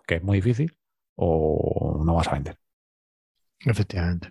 que 0.07 0.17
es 0.17 0.23
muy 0.23 0.39
difícil, 0.39 0.77
o 1.17 2.03
no 2.05 2.15
vas 2.15 2.29
a 2.29 2.33
vender. 2.33 2.59
Efectivamente. 3.61 4.31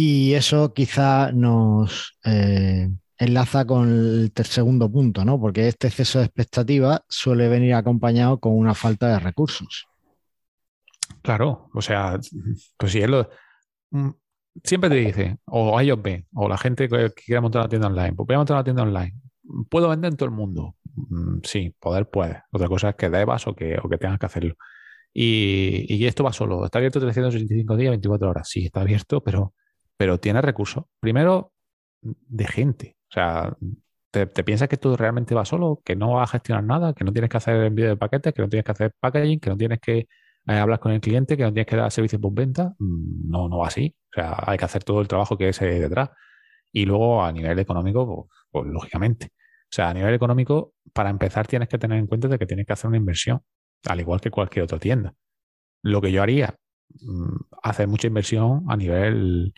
Y 0.00 0.34
eso 0.34 0.72
quizá 0.72 1.32
nos, 1.32 2.16
eh, 2.24 2.88
enlaza 3.18 3.64
con 3.64 3.88
el 3.88 4.32
segundo 4.44 4.88
punto, 4.88 5.24
¿no? 5.24 5.40
Porque 5.40 5.66
este 5.66 5.88
exceso 5.88 6.20
de 6.20 6.26
expectativa 6.26 7.02
suele 7.08 7.48
venir 7.48 7.74
acompañado 7.74 8.38
con 8.38 8.56
una 8.56 8.74
falta 8.74 9.08
de 9.08 9.18
recursos. 9.18 9.88
Claro, 11.20 11.68
o 11.74 11.82
sea, 11.82 12.16
pues 12.76 12.92
si 12.92 13.00
es 13.00 13.10
lo. 13.10 13.28
Mm, 13.90 14.10
siempre 14.62 14.88
te 14.88 14.94
dice, 14.94 15.38
o 15.46 15.80
ellos 15.80 16.00
ven, 16.00 16.28
o 16.32 16.48
la 16.48 16.58
gente 16.58 16.88
que 16.88 17.10
quiere 17.10 17.40
montar 17.40 17.62
una 17.62 17.68
tienda 17.68 17.88
online, 17.88 18.12
pues 18.12 18.24
voy 18.24 18.34
a 18.34 18.38
montar 18.38 18.54
una 18.54 18.62
tienda 18.64 18.84
online. 18.84 19.14
¿Puedo 19.68 19.88
vender 19.88 20.12
en 20.12 20.16
todo 20.16 20.28
el 20.28 20.34
mundo? 20.36 20.76
Mm, 20.94 21.38
sí, 21.42 21.74
poder 21.80 22.08
puede. 22.08 22.40
Otra 22.52 22.68
cosa 22.68 22.90
es 22.90 22.94
que 22.94 23.10
debas 23.10 23.48
o 23.48 23.56
que, 23.56 23.76
o 23.82 23.88
que 23.88 23.98
tengas 23.98 24.20
que 24.20 24.26
hacerlo. 24.26 24.54
Y, 25.12 25.92
y, 25.92 26.06
esto 26.06 26.22
va 26.22 26.32
solo. 26.32 26.64
Está 26.64 26.78
abierto 26.78 27.00
365 27.00 27.76
días, 27.76 27.90
24 27.90 28.30
horas. 28.30 28.48
Sí, 28.48 28.66
está 28.66 28.82
abierto, 28.82 29.20
pero, 29.24 29.54
pero 29.98 30.18
tiene 30.18 30.40
recursos. 30.40 30.84
Primero, 31.00 31.52
de 32.02 32.46
gente. 32.46 32.96
O 33.10 33.12
sea, 33.12 33.56
te, 34.10 34.26
piensas 34.44 34.68
que 34.68 34.76
tú 34.78 34.96
realmente 34.96 35.34
vas 35.34 35.48
solo, 35.48 35.82
que 35.84 35.96
no 35.96 36.14
vas 36.14 36.30
a 36.30 36.32
gestionar 36.32 36.64
nada, 36.64 36.94
que 36.94 37.04
no 37.04 37.12
tienes 37.12 37.30
que 37.30 37.36
hacer 37.36 37.56
envío 37.64 37.88
de 37.88 37.96
paquetes, 37.96 38.32
que 38.32 38.42
no 38.42 38.48
tienes 38.48 38.64
que 38.64 38.72
hacer 38.72 38.92
packaging, 39.00 39.40
que 39.40 39.50
no 39.50 39.56
tienes 39.56 39.80
que 39.80 39.98
eh, 39.98 40.06
hablar 40.46 40.80
con 40.80 40.92
el 40.92 41.00
cliente, 41.00 41.36
que 41.36 41.42
no 41.42 41.52
tienes 41.52 41.66
que 41.66 41.76
dar 41.76 41.90
servicios 41.90 42.20
por 42.22 42.32
venta. 42.32 42.74
Mm, 42.78 43.30
no, 43.30 43.48
no 43.48 43.58
va 43.58 43.68
así. 43.68 43.94
O 44.10 44.14
sea, 44.14 44.36
hay 44.46 44.58
que 44.58 44.64
hacer 44.64 44.84
todo 44.84 45.00
el 45.00 45.08
trabajo 45.08 45.36
que 45.36 45.48
es 45.50 45.58
detrás. 45.60 46.10
Y 46.72 46.86
luego 46.86 47.24
a 47.24 47.32
nivel 47.32 47.58
económico, 47.58 48.06
pues, 48.06 48.28
pues, 48.50 48.72
lógicamente. 48.72 49.28
O 49.70 49.70
sea, 49.70 49.90
a 49.90 49.94
nivel 49.94 50.14
económico, 50.14 50.74
para 50.92 51.10
empezar 51.10 51.46
tienes 51.46 51.68
que 51.68 51.78
tener 51.78 51.98
en 51.98 52.06
cuenta 52.06 52.28
de 52.28 52.38
que 52.38 52.46
tienes 52.46 52.66
que 52.66 52.72
hacer 52.72 52.88
una 52.88 52.96
inversión, 52.98 53.42
al 53.88 54.00
igual 54.00 54.20
que 54.20 54.30
cualquier 54.30 54.64
otra 54.64 54.78
tienda. 54.78 55.14
Lo 55.82 56.00
que 56.00 56.12
yo 56.12 56.22
haría, 56.22 56.56
mm, 57.00 57.36
hacer 57.62 57.88
mucha 57.88 58.08
inversión 58.08 58.64
a 58.68 58.76
nivel 58.76 59.52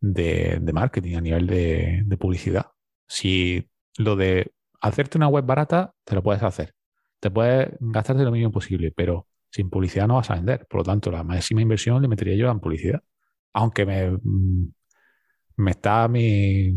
de, 0.00 0.60
marketing, 0.72 1.16
a 1.16 1.20
nivel 1.20 1.46
de 1.46 2.16
publicidad. 2.18 2.66
Si 3.06 3.68
lo 3.98 4.16
de 4.16 4.52
hacerte 4.80 5.18
una 5.18 5.28
web 5.28 5.44
barata, 5.44 5.92
te 6.04 6.14
lo 6.14 6.22
puedes 6.22 6.42
hacer. 6.42 6.74
Te 7.20 7.30
puedes 7.30 7.68
gastarte 7.80 8.22
lo 8.22 8.30
mínimo 8.30 8.50
posible, 8.50 8.92
pero 8.92 9.26
sin 9.50 9.68
publicidad 9.68 10.08
no 10.08 10.14
vas 10.14 10.30
a 10.30 10.36
vender. 10.36 10.66
Por 10.68 10.80
lo 10.80 10.84
tanto, 10.84 11.10
la 11.10 11.22
máxima 11.22 11.60
inversión 11.60 12.00
le 12.00 12.08
metería 12.08 12.36
yo 12.36 12.50
en 12.50 12.60
publicidad. 12.60 13.02
Aunque 13.52 13.84
me, 13.84 14.10
mm, 14.10 14.72
me 15.56 15.70
está 15.72 16.08
mi. 16.08 16.70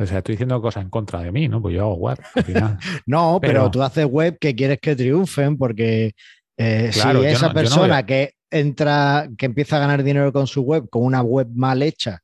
O 0.00 0.06
sea, 0.06 0.18
estoy 0.18 0.34
diciendo 0.34 0.60
cosas 0.62 0.84
en 0.84 0.90
contra 0.90 1.20
de 1.20 1.32
mí, 1.32 1.48
¿no? 1.48 1.60
Pues 1.60 1.74
yo 1.74 1.82
hago 1.82 1.94
web 1.96 2.18
al 2.34 2.44
final. 2.44 2.78
no, 3.06 3.38
pero, 3.40 3.70
tú 3.70 3.82
haces 3.82 4.06
web 4.06 4.38
que 4.38 4.54
quieres 4.54 4.78
que 4.80 4.96
triunfen, 4.96 5.58
porque 5.58 6.14
eh, 6.58 6.90
si 6.92 7.08
esa 7.24 7.52
persona 7.52 8.04
que 8.04 8.34
entra, 8.50 9.28
que 9.38 9.46
empieza 9.46 9.76
a 9.76 9.80
ganar 9.80 10.02
dinero 10.02 10.32
con 10.32 10.46
su 10.46 10.62
web, 10.62 10.88
con 10.90 11.04
una 11.04 11.22
web 11.22 11.48
mal 11.54 11.82
hecha, 11.82 12.22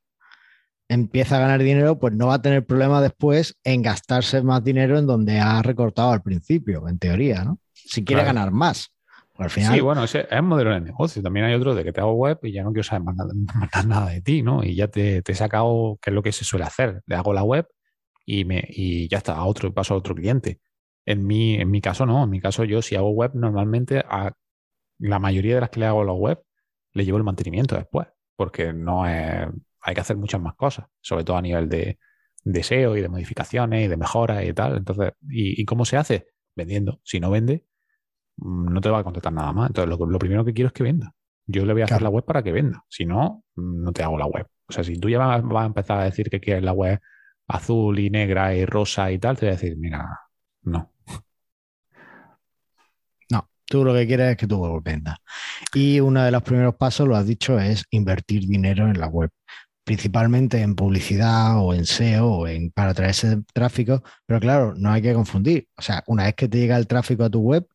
empieza 0.89 1.37
a 1.37 1.41
ganar 1.41 1.63
dinero, 1.63 1.99
pues 1.99 2.13
no 2.15 2.27
va 2.27 2.35
a 2.35 2.43
tener 2.43 2.67
problema 2.67 3.01
después 3.01 3.57
en 3.63 3.83
gastarse 3.83 4.43
más 4.43 4.63
dinero 4.63 4.99
en 4.99 5.07
donde 5.07 5.39
ha 5.39 5.63
recortado 5.63 6.11
al 6.11 6.23
principio, 6.23 6.89
en 6.89 6.99
teoría, 6.99 7.45
¿no? 7.45 7.59
Si 7.73 8.05
quiere 8.05 8.25
ganar 8.25 8.51
más. 8.51 8.91
Al 9.37 9.51
final... 9.51 9.75
Sí, 9.75 9.81
bueno, 9.81 10.05
ese 10.05 10.27
es 10.31 10.41
un 10.41 10.47
modelo 10.47 10.71
de 10.71 10.81
negocio. 10.81 11.23
También 11.23 11.47
hay 11.47 11.55
otro 11.55 11.75
de 11.75 11.85
que 11.85 11.93
te 11.93 12.01
hago 12.01 12.13
web 12.13 12.39
y 12.43 12.53
ya 12.53 12.63
no 12.63 12.73
quiero 12.73 12.85
saber 12.85 13.03
más 13.03 13.17
nada, 13.87 14.07
de 14.11 14.21
ti, 14.21 14.43
¿no? 14.43 14.65
Y 14.65 14.75
ya 14.75 14.89
te, 14.89 15.23
he 15.27 15.35
sacado 15.35 15.99
qué 16.03 16.11
es 16.11 16.15
lo 16.15 16.23
que 16.23 16.33
se 16.33 16.45
suele 16.45 16.65
hacer. 16.65 17.03
Le 17.07 17.17
hago 17.17 17.33
la 17.33 17.43
web 17.43 17.67
y, 18.25 18.45
me, 18.45 18.65
y 18.69 19.09
ya 19.09 19.19
está, 19.19 19.35
a 19.35 19.45
otro, 19.45 19.73
paso 19.73 19.95
a 19.95 19.97
otro 19.97 20.15
cliente. 20.15 20.61
En 21.07 21.27
mi, 21.27 21.55
en 21.55 21.71
mi 21.71 21.81
caso 21.81 22.07
no, 22.07 22.25
en 22.25 22.31
mi 22.31 22.41
caso 22.41 22.65
yo 22.65 22.83
si 22.83 22.97
hago 22.97 23.11
web 23.11 23.33
normalmente 23.35 23.99
a 23.99 24.33
la 24.99 25.19
mayoría 25.19 25.57
de 25.57 25.61
las 25.61 25.71
que 25.71 25.81
le 25.81 25.87
hago 25.87 26.03
a 26.03 26.05
la 26.05 26.13
web 26.13 26.43
le 26.93 27.05
llevo 27.05 27.19
el 27.19 27.25
mantenimiento 27.25 27.75
después, 27.75 28.09
porque 28.37 28.73
no 28.73 29.07
es, 29.07 29.49
hay 29.81 29.95
que 29.95 30.01
hacer 30.01 30.17
muchas 30.17 30.41
más 30.41 30.55
cosas, 30.55 30.87
sobre 31.01 31.25
todo 31.25 31.37
a 31.37 31.43
nivel 31.43 31.69
de, 31.69 31.99
de 32.45 32.63
SEO 32.63 32.97
y 32.97 33.01
de 33.01 33.09
modificaciones 33.09 33.85
y 33.85 33.89
de 33.89 33.97
mejoras 33.97 34.45
y 34.45 34.53
tal. 34.53 34.77
Entonces, 34.77 35.13
¿y, 35.29 35.65
cómo 35.65 35.85
se 35.85 35.97
hace? 35.97 36.29
Vendiendo. 36.55 37.01
Si 37.05 37.21
no 37.21 37.31
vende, 37.31 37.65
mm, 38.37 38.73
no 38.73 38.81
te 38.81 38.91
va 38.91 39.01
a 39.01 39.05
contratar 39.05 39.33
nada 39.33 39.53
más. 39.53 39.69
Entonces, 39.71 39.99
lo, 39.99 40.19
primero 40.19 40.45
que 40.45 40.55
quiero 40.55 40.69
es 40.69 40.73
que 40.73 40.85
venda. 40.85 41.15
Yo 41.47 41.67
le 41.67 41.73
voy 41.73 41.83
a 41.83 41.87
hacer 41.87 42.03
la 42.03 42.09
web 42.09 42.25
para 42.25 42.43
que 42.43 42.53
venda. 42.53 42.85
Si 42.89 43.05
no, 43.05 43.45
mm, 43.57 43.83
no 43.83 43.93
te 43.93 44.03
hago 44.03 44.19
la 44.19 44.27
web. 44.27 44.47
O 44.69 44.73
sea, 44.73 44.85
si 44.85 44.99
tú 44.99 45.09
ya 45.09 45.19
vas, 45.19 45.43
a 45.43 45.67
empezar 45.67 46.01
a 46.01 46.05
decir 46.05 46.31
que 46.31 46.41
quieres 46.41 46.63
la 46.63 46.73
web 46.73 47.01
azul 47.49 47.99
y 47.99 48.09
negra 48.11 48.55
y 48.55 48.65
rosa 48.65 49.13
y 49.13 49.19
tal, 49.19 49.37
te 49.37 49.47
voy 49.47 49.51
a 49.51 49.57
decir, 49.57 49.77
mira, 49.77 50.21
no. 50.63 50.93
Tú 53.67 53.85
lo 53.85 53.95
que 53.95 54.07
quieres 54.07 54.33
es 54.33 54.37
que 54.37 54.47
tu 54.47 54.59
web 54.59 54.83
venda. 54.83 55.19
Y 55.73 56.01
uno 56.01 56.23
de 56.23 56.31
los 56.31 56.43
primeros 56.43 56.75
pasos, 56.77 57.09
lo 57.09 57.17
has 57.17 57.27
dicho, 57.27 57.59
es 57.59 57.85
invertir 57.91 58.47
dinero 58.47 58.89
en 58.89 58.99
la 58.99 59.09
web 59.09 59.31
principalmente 59.85 60.61
en 60.63 60.75
publicidad 60.75 61.59
o 61.59 61.75
en 61.75 61.85
SEO 61.87 62.27
o 62.27 62.49
en, 62.49 62.71
para 62.71 62.95
traer 62.95 63.11
ese 63.11 63.43
tráfico, 63.53 64.03
pero 64.27 64.41
claro, 64.41 64.75
no 64.77 64.91
hay 64.91 65.03
que 65.03 65.15
confundir. 65.15 65.69
O 65.77 65.83
sea, 65.83 66.03
una 66.07 66.25
vez 66.25 66.35
que 66.35 66.49
te 66.49 66.59
llega 66.59 66.77
el 66.77 66.87
tráfico 66.87 67.25
a 67.25 67.31
tu 67.31 67.41
web, 67.41 67.67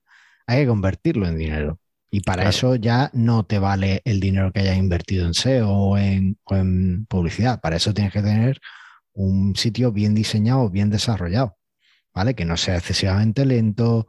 hay 0.48 0.64
que 0.64 0.68
convertirlo 0.68 1.28
en 1.28 1.38
dinero. 1.38 1.80
Y 2.12 2.22
para 2.22 2.50
eso 2.50 2.76
ya 2.76 3.12
no 3.14 3.46
te 3.46 3.60
vale 3.60 4.02
el 4.06 4.20
dinero 4.20 4.52
que 4.52 4.62
hayas 4.62 4.78
invertido 4.78 5.28
en 5.28 5.36
SEO 5.36 5.70
o 5.70 5.98
en, 5.98 6.40
en 6.50 7.06
publicidad. 7.06 7.62
Para 7.62 7.78
eso 7.78 7.94
tienes 7.94 8.12
que 8.14 8.24
tener 8.24 8.60
un 9.14 9.56
sitio 9.56 9.92
bien 9.92 10.16
diseñado, 10.16 10.70
bien 10.72 10.90
desarrollado, 10.90 11.58
¿vale? 12.14 12.34
Que 12.36 12.46
no 12.46 12.58
sea 12.58 12.78
excesivamente 12.78 13.46
lento, 13.46 14.08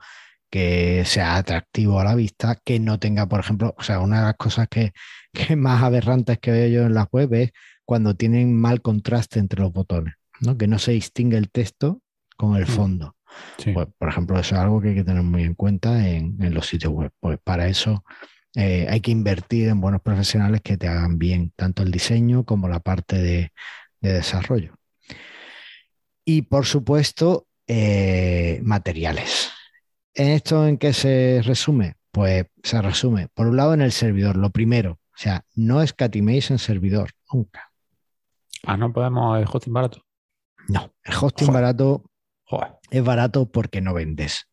que 0.51 1.05
sea 1.07 1.37
atractivo 1.37 2.01
a 2.01 2.05
la 2.05 2.15
vista, 2.15 2.57
que 2.65 2.81
no 2.81 2.99
tenga, 2.99 3.29
por 3.29 3.41
ejemplo, 3.41 3.75
o 3.79 3.83
sea, 3.83 4.01
una 4.01 4.21
de 4.21 4.25
las 4.27 4.37
cosas 4.37 4.69
que, 4.69 4.93
que 5.33 5.57
más 5.57 5.83
aberrantes 5.83 6.39
que 6.39 6.51
veo 6.51 6.69
yo 6.69 6.87
en 6.87 6.95
las 6.95 7.09
web 7.11 7.33
es 7.35 7.53
cuando 7.85 8.15
tienen 8.15 8.55
mal 8.55 8.83
contraste 8.83 9.39
entre 9.39 9.61
los 9.61 9.73
botones, 9.73 10.15
¿no? 10.41 10.57
que 10.59 10.67
no 10.67 10.79
se 10.79 10.93
distingue 10.93 11.37
el 11.37 11.51
texto 11.51 12.01
con 12.37 12.57
el 12.57 12.65
mm. 12.65 12.69
fondo. 12.69 13.17
Pues, 13.75 13.89
por 13.99 14.09
ejemplo, 14.09 14.39
eso 14.39 14.55
es 14.55 14.61
algo 14.61 14.81
que 14.81 14.89
hay 14.89 14.95
que 14.95 15.05
tener 15.05 15.23
muy 15.23 15.45
en 15.45 15.55
cuenta 15.55 16.09
en, 16.09 16.37
los 16.55 16.67
sitios 16.67 16.93
web. 16.93 17.13
Pues 17.21 17.39
para 17.43 17.69
eso 17.69 18.05
eh, 18.57 18.87
hay 18.89 19.01
que 19.01 19.11
invertir 19.11 19.69
en 19.69 19.81
buenos 19.81 20.03
profesionales 20.03 20.61
que 20.63 20.77
te 20.77 20.89
hagan 20.89 21.19
bien 21.19 21.53
tanto 21.57 21.83
el 21.83 21.91
diseño 21.91 22.45
como 22.45 22.69
la 22.69 22.81
parte 22.81 23.19
de, 23.19 23.53
desarrollo. 24.01 24.75
Y 26.25 26.43
por 26.43 26.65
supuesto, 26.65 27.47
eh, 27.67 28.61
materiales. 28.63 29.50
¿En 30.15 30.29
esto 30.29 30.67
en 30.67 30.79
qué 30.79 30.93
se 30.93 31.41
resume? 31.45 31.95
Pues 32.11 32.47
se 32.63 32.83
resume, 32.83 33.29
por 33.29 33.47
un 33.47 33.57
lado, 33.57 33.75
en 33.75 33.83
el 33.83 33.93
servidor. 33.93 34.37
Lo 34.37 34.51
primero, 34.51 34.93
o 34.93 35.17
sea, 35.17 35.45
no 35.55 35.83
escatiméis 35.83 36.51
en 36.51 36.59
servidor, 36.59 37.11
nunca. 37.33 37.71
Ah, 38.65 38.77
no 38.77 38.93
podemos 38.93 39.39
el 39.39 39.47
hosting 39.51 39.73
barato. 39.73 40.05
No, 40.69 40.93
el 41.05 41.15
hosting 41.15 41.53
barato 41.53 42.05
es 42.91 43.05
barato 43.05 43.51
porque 43.51 43.81
no 43.81 43.95
vendes. 43.95 44.47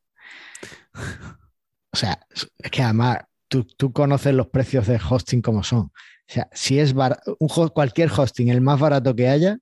O 1.92 1.98
sea, 1.98 2.20
es 2.30 2.72
que 2.72 2.84
además 2.84 3.20
tú, 3.48 3.92
conoces 3.92 4.34
los 4.34 4.48
precios 4.48 4.88
de 4.88 5.00
hosting 5.00 5.42
como 5.42 5.64
son. 5.64 5.80
O 5.80 5.92
sea, 6.28 6.50
si 6.52 6.80
es 6.80 6.94
un, 7.40 7.70
cualquier 7.70 8.12
hosting, 8.12 8.50
el 8.50 8.62
más 8.62 8.80
barato 8.80 9.16
que 9.16 9.30
haya, 9.30 9.58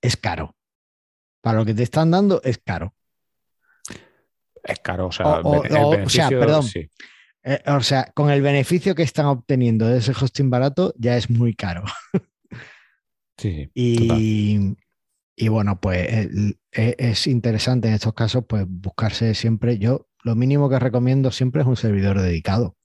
es 0.00 0.16
caro. 0.16 0.54
Para 1.40 1.58
lo 1.58 1.64
que 1.64 1.74
te 1.74 1.82
están 1.82 2.10
dando, 2.10 2.40
es 2.42 2.58
caro. 2.58 2.94
Es 4.66 4.80
caro, 4.80 5.06
o 5.06 5.12
sea, 5.12 5.40
o, 5.42 6.08
sea 6.08 6.28
perdón. 6.28 6.64
Eh, 7.44 7.62
o 7.68 7.80
sea, 7.80 8.10
con 8.12 8.30
el 8.30 8.42
beneficio 8.42 8.94
que 8.96 9.04
están 9.04 9.26
obteniendo 9.26 9.86
de 9.86 9.98
ese 9.98 10.12
hosting 10.12 10.50
barato, 10.50 10.92
ya 10.98 11.16
es 11.16 11.30
muy 11.30 11.54
caro. 11.54 11.84
Sí, 13.38 13.70
y, 13.74 15.48
bueno, 15.50 15.78
pues 15.78 16.08
e, 16.08 16.56
es 16.72 17.26
interesante 17.26 17.88
en 17.88 17.92
estos 17.92 18.14
casos 18.14 18.46
pues 18.48 18.64
buscarse 18.66 19.34
siempre, 19.34 19.76
yo 19.76 20.08
lo 20.24 20.34
mínimo 20.34 20.70
que 20.70 20.78
recomiendo 20.78 21.30
siempre 21.30 21.60
es 21.60 21.68
un 21.68 21.76
servidor 21.76 22.18
dedicado. 22.18 22.76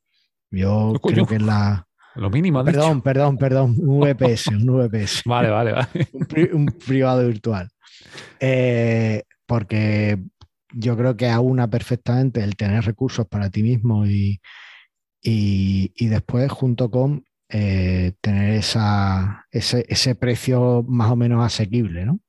Yo 0.52 0.94
creo 1.02 1.26
que 1.26 1.36
es 1.36 1.42
la... 1.42 1.88
Lo 2.16 2.30
mínimo. 2.30 2.66
Perdón, 2.66 3.02
perdón, 3.02 3.38
perdón, 3.38 3.76
un 3.80 4.02
VPS, 4.14 4.48
un 4.48 4.66
VPS. 4.66 5.22
Vale, 5.26 5.50
vale, 5.50 5.72
vale. 5.72 6.50
un, 6.52 6.66
privado 6.66 7.26
virtual. 7.26 7.70
Eh, 8.38 9.24
porque 9.46 10.20
yo 10.74 10.98
creo 10.98 11.16
que 11.18 11.30
aúna 11.30 11.70
perfectamente 11.70 12.44
el 12.44 12.56
tener 12.56 12.84
recursos 12.86 13.28
para 13.28 13.50
ti 13.50 13.64
mismo 13.64 14.06
y, 14.06 14.40
y 15.22 16.08
después 16.08 16.52
junto 16.52 16.90
con 16.90 17.24
eh, 17.54 18.14
tener 18.22 18.54
esa, 18.54 19.46
ese, 19.52 20.16
precio 20.16 20.86
más 20.88 21.12
o 21.12 21.18
menos 21.18 21.46
asequible, 21.46 22.06
¿no? 22.06 22.22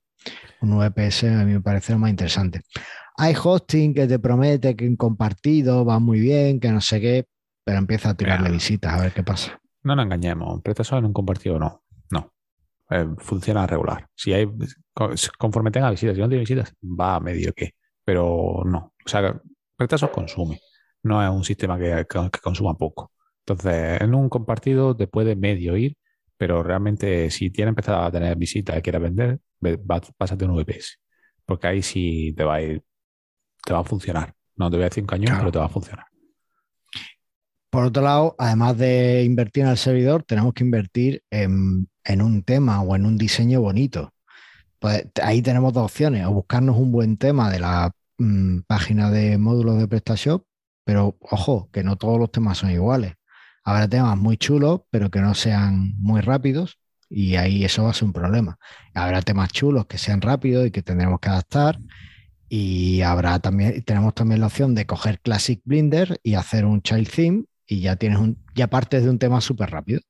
Un 0.61 0.77
VPS 0.77 1.25
a 1.29 1.45
mí 1.45 1.53
me 1.53 1.61
parece 1.61 1.93
lo 1.93 2.01
más 2.01 2.11
interesante. 2.11 2.63
Hay 3.17 3.33
hosting 3.41 3.95
que 3.95 4.09
te 4.09 4.19
promete 4.19 4.75
que 4.75 4.85
en 4.85 4.97
compartido 4.97 5.85
va 5.85 6.01
muy 6.01 6.19
bien, 6.19 6.59
que 6.59 6.73
no 6.73 6.81
sé 6.81 7.01
qué, 7.01 7.27
pero 7.65 7.79
empieza 7.79 8.11
a 8.11 8.15
tirarle 8.15 8.51
visitas 8.51 8.95
a 8.95 9.01
ver 9.01 9.13
qué 9.13 9.23
pasa. 9.23 9.61
No 9.85 9.95
nos 9.95 10.07
engañemos, 10.07 10.61
solo 10.83 10.99
en 10.99 11.05
un 11.05 11.13
compartido 11.13 11.57
no, 11.57 11.85
no. 12.11 12.33
Eh, 12.91 13.07
funciona 13.19 13.65
regular. 13.65 14.09
Si 14.17 14.33
hay, 14.33 14.49
conforme 15.39 15.71
tenga 15.71 15.91
visitas, 15.91 16.17
si 16.17 16.21
no 16.21 16.29
tiene 16.29 16.41
visitas, 16.41 16.75
va 16.83 17.15
a 17.15 17.21
medio 17.21 17.53
que, 17.53 17.75
pero 18.05 18.63
no. 18.65 18.93
O 19.05 19.09
sea, 19.09 19.41
Pretasos 19.77 20.11
consume, 20.11 20.61
no 21.03 21.23
es 21.23 21.31
un 21.31 21.45
sistema 21.45 21.79
que 21.79 22.07
consuma 22.43 22.75
poco. 22.75 23.13
Entonces, 23.47 24.01
en 24.01 24.15
un 24.15 24.29
compartido 24.29 24.97
te 24.97 25.09
puede 25.09 25.35
medio 25.35 25.77
ir, 25.77 25.97
pero 26.37 26.63
realmente 26.63 27.31
si 27.31 27.51
tiene 27.51 27.71
empezado 27.71 28.03
a 28.03 28.11
tener 28.11 28.37
visitas 28.37 28.79
y 28.79 28.83
quiere 28.83 28.99
vender, 28.99 29.41
pásate 30.17 30.45
un 30.45 30.57
VPS. 30.57 30.99
Porque 31.45 31.67
ahí 31.67 31.83
sí 31.83 32.33
te 32.37 32.45
va 32.45 32.57
a 32.57 32.63
ir, 32.63 32.83
te 33.65 33.73
va 33.73 33.81
a 33.81 33.85
funcionar. 33.85 34.35
No 34.57 34.71
te 34.71 34.77
voy 34.77 34.85
a 34.85 34.89
decir 34.89 35.03
un 35.03 35.09
cañón, 35.09 35.37
pero 35.39 35.51
te 35.51 35.59
va 35.59 35.67
a 35.67 35.69
funcionar. 35.69 36.07
Por 37.71 37.85
otro 37.85 38.03
lado, 38.03 38.35
además 38.39 38.77
de 38.77 39.25
invertir 39.25 39.65
en 39.65 39.71
el 39.71 39.79
servidor, 39.79 40.25
tenemos 40.25 40.53
que 40.53 40.63
invertir 40.63 41.23
en, 41.31 41.89
un 42.21 42.43
tema 42.43 42.83
o 42.83 42.95
en 42.95 43.07
un 43.07 43.17
diseño 43.17 43.63
bonito. 43.63 44.13
Pues 44.83 45.05
ahí 45.23 45.43
tenemos 45.43 45.73
dos 45.73 45.85
opciones, 45.85 46.27
o 46.27 46.33
buscarnos 46.33 46.77
un 46.77 46.91
buen 46.91 47.17
tema 47.17 47.49
de 47.53 47.61
la 47.61 47.93
mm, 48.19 48.63
página 48.67 49.13
de 49.13 49.39
módulos 49.39 49.79
de 49.79 49.87
PrestaShop, 49.87 50.45
pero 50.85 51.17
ojo, 51.21 51.71
que 51.73 51.85
no 51.85 51.95
todos 51.95 52.19
los 52.19 52.33
temas 52.33 52.59
son 52.59 52.73
iguales. 52.73 53.15
Habrá 53.63 53.87
temas 53.87 54.19
muy 54.19 54.37
chulos, 54.37 54.81
pero 54.91 55.09
que 55.09 55.21
no 55.21 55.35
sean 55.35 55.95
muy 55.99 56.21
rápidos 56.21 56.81
y 57.09 57.37
ahí 57.37 57.65
eso 57.65 57.85
va 57.85 57.91
a 57.91 57.95
ser 57.95 58.07
un 58.07 58.13
problema. 58.13 58.59
Habrá 58.93 59.23
temas 59.23 59.53
chulos 59.53 59.87
que 59.87 59.99
sean 59.99 60.21
rápidos 60.21 60.67
y 60.67 60.73
que 60.73 60.83
tendremos 60.83 61.21
que 61.21 61.29
adaptar 61.29 61.79
y 62.49 63.03
habrá 63.03 63.39
también, 63.39 63.85
tenemos 63.85 64.15
también 64.15 64.41
la 64.41 64.49
opción 64.49 64.75
de 64.75 64.85
coger 64.85 65.21
Classic 65.21 65.61
Blender 65.65 66.19
y 66.25 66.35
hacer 66.35 66.65
un 66.65 66.83
child 66.83 67.09
theme 67.09 67.45
y 67.69 67.83
ya 67.83 67.95
tienes 67.95 68.19
un, 68.19 68.37
ya 68.57 68.67
partes 68.67 69.05
de 69.05 69.11
un 69.11 69.21
tema 69.21 69.41
súper 69.41 69.71
rápido. 69.71 70.01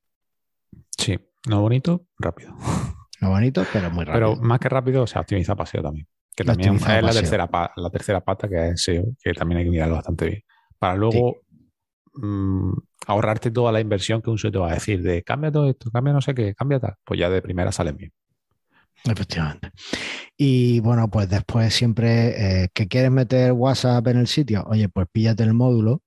Sí, 0.96 1.18
no 1.46 1.60
bonito, 1.60 2.06
rápido. 2.18 2.56
No 3.22 3.30
bonito, 3.30 3.64
pero 3.72 3.90
muy 3.90 4.04
rápido. 4.04 4.34
Pero 4.34 4.42
más 4.42 4.60
que 4.60 4.68
rápido, 4.68 5.06
se 5.06 5.18
optimiza 5.18 5.56
paseo 5.56 5.82
también. 5.82 6.06
Que 6.36 6.44
también 6.44 6.74
es 6.74 6.86
la 6.86 7.12
tercera, 7.12 7.48
la 7.76 7.90
tercera 7.90 8.20
pata 8.20 8.48
que 8.48 8.68
es 8.68 8.82
SEO, 8.82 9.04
que 9.22 9.32
también 9.32 9.58
hay 9.58 9.64
que 9.64 9.70
mirarlo 9.70 9.94
bastante 9.94 10.26
bien. 10.26 10.42
Para 10.78 10.96
luego 10.96 11.42
Mm, 12.14 12.74
ahorrarte 13.06 13.50
toda 13.50 13.72
la 13.72 13.80
inversión 13.80 14.20
que 14.20 14.30
un 14.30 14.38
SEO 14.38 14.52
te 14.52 14.58
va 14.58 14.70
a 14.70 14.74
decir 14.74 15.02
de 15.02 15.22
cambia 15.22 15.50
todo 15.50 15.68
esto, 15.68 15.90
cambia 15.90 16.12
no 16.12 16.20
sé 16.20 16.34
qué, 16.34 16.54
cambia 16.54 16.78
tal, 16.78 16.94
pues 17.04 17.18
ya 17.18 17.30
de 17.30 17.40
primera 17.40 17.72
salen 17.72 17.96
bien. 17.96 18.12
Efectivamente. 19.04 19.70
Y 20.36 20.80
bueno, 20.80 21.08
pues 21.10 21.28
después 21.28 21.74
siempre 21.74 22.64
eh, 22.64 22.68
que 22.72 22.86
quieres 22.86 23.10
meter 23.10 23.52
WhatsApp 23.52 24.06
en 24.08 24.18
el 24.18 24.26
sitio, 24.26 24.64
oye, 24.68 24.88
pues 24.88 25.06
píllate 25.10 25.42
el 25.42 25.54
módulo 25.54 26.02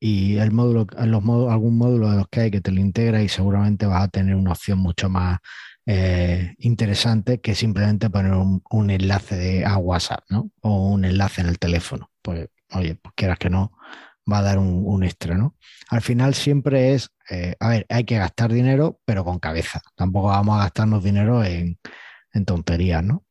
y 0.00 0.36
el 0.36 0.50
módulo, 0.50 0.86
los 0.90 1.50
algún 1.50 1.78
módulo 1.78 2.10
de 2.10 2.16
los 2.16 2.28
que 2.28 2.40
hay 2.40 2.50
que 2.50 2.60
te 2.60 2.72
lo 2.72 2.80
integra 2.80 3.22
y 3.22 3.28
seguramente 3.28 3.86
vas 3.86 4.04
a 4.04 4.08
tener 4.08 4.34
una 4.34 4.52
opción 4.52 4.78
mucho 4.78 5.08
más 5.08 5.38
eh, 5.86 6.54
interesante 6.58 7.40
que 7.40 7.54
simplemente 7.54 8.10
poner 8.10 8.32
un, 8.32 8.62
un, 8.70 8.90
enlace 8.90 9.36
de, 9.36 9.64
a 9.64 9.76
WhatsApp, 9.76 10.24
¿no? 10.30 10.50
O 10.62 10.88
un 10.88 11.04
enlace 11.04 11.40
en 11.40 11.48
el 11.48 11.58
teléfono. 11.58 12.10
Pues, 12.22 12.48
oye, 12.72 12.94
pues 12.94 13.14
quieras 13.14 13.38
que 13.38 13.50
no, 13.50 13.72
va 14.30 14.38
a 14.38 14.42
dar 14.42 14.58
un, 14.58 15.04
extra, 15.04 15.36
¿no? 15.36 15.56
Al 15.90 16.00
final 16.00 16.34
siempre 16.34 16.94
es, 16.94 17.10
eh, 17.30 17.54
a 17.60 17.68
ver, 17.68 17.86
hay 17.88 18.04
que 18.04 18.16
gastar 18.16 18.52
dinero, 18.52 19.00
pero 19.04 19.24
con 19.24 19.38
cabeza. 19.38 19.82
Tampoco 19.94 20.28
vamos 20.28 20.56
a 20.56 20.64
gastarnos 20.64 21.02
dinero 21.04 21.44
en, 21.44 21.78
tonterías, 22.46 23.04
¿no? 23.04 23.24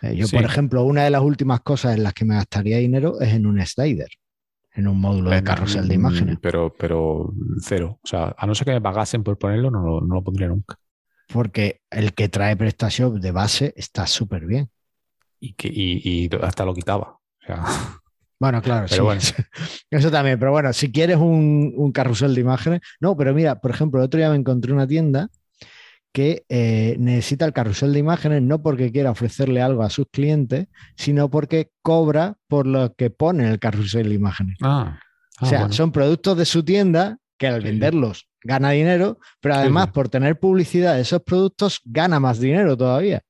Eh, 0.00 0.16
yo, 0.16 0.26
por 0.28 0.42
ejemplo, 0.42 0.84
una 0.84 1.04
de 1.04 1.10
las 1.10 1.20
últimas 1.20 1.60
cosas 1.60 1.96
en 1.96 2.02
las 2.02 2.14
que 2.14 2.24
me 2.24 2.34
gastaría 2.34 2.78
dinero 2.78 3.20
es 3.20 3.34
en 3.34 3.44
un 3.44 3.60
slider, 3.66 4.08
en 4.72 4.88
un 4.88 4.98
módulo 4.98 5.30
de 5.30 5.42
carrusel 5.42 5.86
de 5.86 5.94
imágenes. 5.94 6.38
Pero, 6.40 6.74
pero 6.78 7.34
cero. 7.60 7.98
O 8.02 8.06
sea, 8.06 8.34
a 8.38 8.46
no 8.46 8.54
ser 8.54 8.64
que 8.64 8.72
me 8.72 8.80
pagasen 8.80 9.22
por 9.22 9.36
ponerlo, 9.36 9.70
no, 9.70 10.00
lo 10.00 10.24
pondría 10.24 10.48
nunca. 10.48 10.76
Porque 11.32 11.80
el 11.90 12.12
que 12.14 12.28
trae 12.28 12.56
PrestaShop 12.56 13.14
de 13.14 13.30
base 13.30 13.72
está 13.76 14.06
súper 14.06 14.46
bien. 14.46 14.70
Y, 15.40 15.54
que, 15.54 15.68
y, 15.72 16.30
hasta 16.42 16.64
lo 16.64 16.74
quitaba. 16.74 17.18
O 17.42 17.46
sea. 17.46 17.64
Bueno, 18.38 18.60
claro, 18.60 18.86
Pero 18.90 18.96
sí. 18.96 19.00
bueno. 19.02 19.20
Eso 19.90 20.10
también, 20.10 20.36
pero 20.36 20.50
bueno, 20.50 20.72
si 20.72 20.90
quieres 20.90 21.16
un, 21.16 21.74
un 21.76 21.92
carrusel 21.92 22.34
de 22.34 22.40
imágenes. 22.40 22.80
No, 22.98 23.16
pero 23.16 23.32
mira, 23.32 23.60
por 23.60 23.70
ejemplo, 23.70 24.00
el 24.00 24.06
otro 24.06 24.18
día 24.18 24.30
me 24.30 24.34
encontré 24.34 24.72
una 24.72 24.84
tienda 24.88 25.28
que 26.12 26.44
eh, 26.48 26.96
necesita 26.98 27.44
el 27.44 27.52
carrusel 27.52 27.92
de 27.92 27.98
imágenes 27.98 28.42
no 28.42 28.62
porque 28.62 28.92
quiera 28.92 29.10
ofrecerle 29.10 29.62
algo 29.62 29.82
a 29.82 29.90
sus 29.90 30.06
clientes, 30.10 30.66
sino 30.96 31.30
porque 31.30 31.70
cobra 31.80 32.36
por 32.48 32.66
lo 32.66 32.94
que 32.94 33.10
pone 33.10 33.44
en 33.44 33.50
el 33.50 33.58
carrusel 33.58 34.08
de 34.08 34.14
imágenes. 34.14 34.58
Ah, 34.60 34.98
o 35.40 35.46
ah, 35.46 35.48
sea, 35.48 35.58
bueno. 35.60 35.74
son 35.74 35.92
productos 35.92 36.36
de 36.36 36.44
su 36.44 36.64
tienda 36.64 37.18
que 37.38 37.46
al 37.46 37.62
venderlos 37.62 38.28
gana 38.44 38.70
dinero, 38.70 39.18
pero 39.40 39.54
además 39.54 39.86
sí. 39.86 39.90
por 39.92 40.08
tener 40.08 40.38
publicidad 40.38 40.94
de 40.94 41.02
esos 41.02 41.22
productos 41.22 41.80
gana 41.84 42.20
más 42.20 42.38
dinero 42.38 42.76
todavía. 42.76 43.22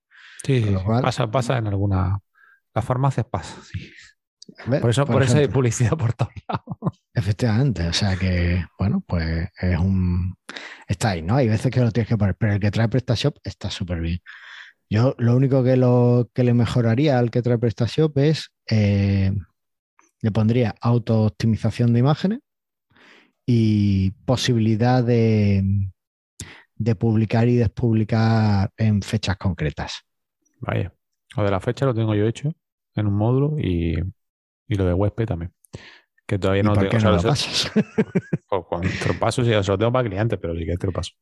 Sí, 0.45 0.75
cual- 0.85 1.03
Pasa, 1.03 1.31
pasa 1.31 1.59
en 1.59 1.67
alguna. 1.69 2.19
Las 2.75 2.85
farmacias 2.85 3.27
pasa, 3.27 3.57
sí. 3.63 3.91
¿Ves? 4.67 4.81
Por 4.81 4.91
eso, 4.91 5.07
por, 5.07 5.23
eso 5.23 5.39
hay 5.39 5.49
publicidad 5.49 5.97
por 5.97 6.13
todos 6.15 6.33
lados. 6.49 7.03
Efectivamente, 7.15 7.87
o 7.87 7.93
sea 7.93 8.17
que, 8.17 8.65
bueno, 8.79 9.03
pues 9.07 9.49
es 9.61 9.79
un... 9.79 10.35
Está 10.87 11.11
ahí, 11.11 11.23
¿no? 11.23 11.37
Hay 11.37 11.49
veces 11.49 11.71
que 11.71 11.81
lo 11.81 11.91
tienes 11.91 12.09
que 12.09 12.17
poner, 12.17 12.35
pero 12.35 12.55
el 12.55 12.61
que 12.61 12.71
trae 12.71 12.89
PrestaShop 12.89 13.37
está 13.45 13.71
súper 13.71 14.01
bien. 14.01 14.21
Yo 14.91 15.15
lo 15.19 15.37
único 15.37 15.63
que, 15.63 15.77
lo, 15.77 16.29
que 16.35 16.45
le 16.45 16.55
mejoraría 16.55 17.19
al 17.19 17.31
que 17.31 17.41
trae 17.41 17.59
PrestaShop 17.59 18.19
es, 18.19 18.51
eh, 18.69 19.33
le 20.21 20.31
pondría 20.33 20.75
auto-optimización 20.81 21.93
de 21.93 22.01
imágenes 22.01 22.41
y 23.47 24.11
posibilidad 24.25 25.03
de, 25.05 25.63
de 26.77 26.95
publicar 26.95 27.49
y 27.49 27.57
despublicar 27.57 28.71
en 28.77 29.03
fechas 29.03 29.37
concretas. 29.37 30.03
Vaya. 30.61 30.93
Lo 31.37 31.45
de 31.45 31.51
la 31.51 31.61
fecha 31.61 31.87
lo 31.87 31.95
tengo 31.95 32.15
yo 32.15 32.27
hecho 32.27 32.53
en 32.95 33.07
un 33.07 33.15
módulo 33.15 33.59
y, 33.59 33.95
y 34.69 34.75
lo 34.75 34.85
de 34.85 34.93
WebP 34.95 35.27
también. 35.27 35.53
Que 36.27 36.39
todavía 36.39 36.61
¿Y 36.61 36.65
no 36.65 36.75
por 36.75 36.89
tengo. 36.89 36.91
qué 36.91 36.97
o 36.99 37.01
sea, 37.01 37.09
no 37.11 37.15
lo 37.17 37.21
eso- 37.21 37.29
pasas? 37.29 37.73
Pues 38.49 38.65
con 38.69 38.83
te 38.83 39.09
lo 39.09 39.19
paso, 39.19 39.43
sí, 39.45 39.51
se 39.51 39.71
lo 39.71 39.79
tengo 39.79 39.93
para 39.93 40.07
clientes, 40.09 40.39
pero 40.41 40.55
sí 40.55 40.67
que 40.67 40.77
te 40.77 40.87
lo 40.87 40.93
paso. 40.93 41.13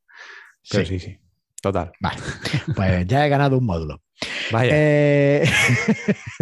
Pero 0.68 0.84
Sí. 0.84 0.98
sí, 0.98 1.10
sí. 1.10 1.18
Total. 1.62 1.92
Vale, 2.00 2.20
pues 2.74 3.06
ya 3.06 3.24
he 3.24 3.28
ganado 3.28 3.58
un 3.58 3.66
módulo. 3.66 4.02
Vaya. 4.50 4.70
Eh, 4.74 5.44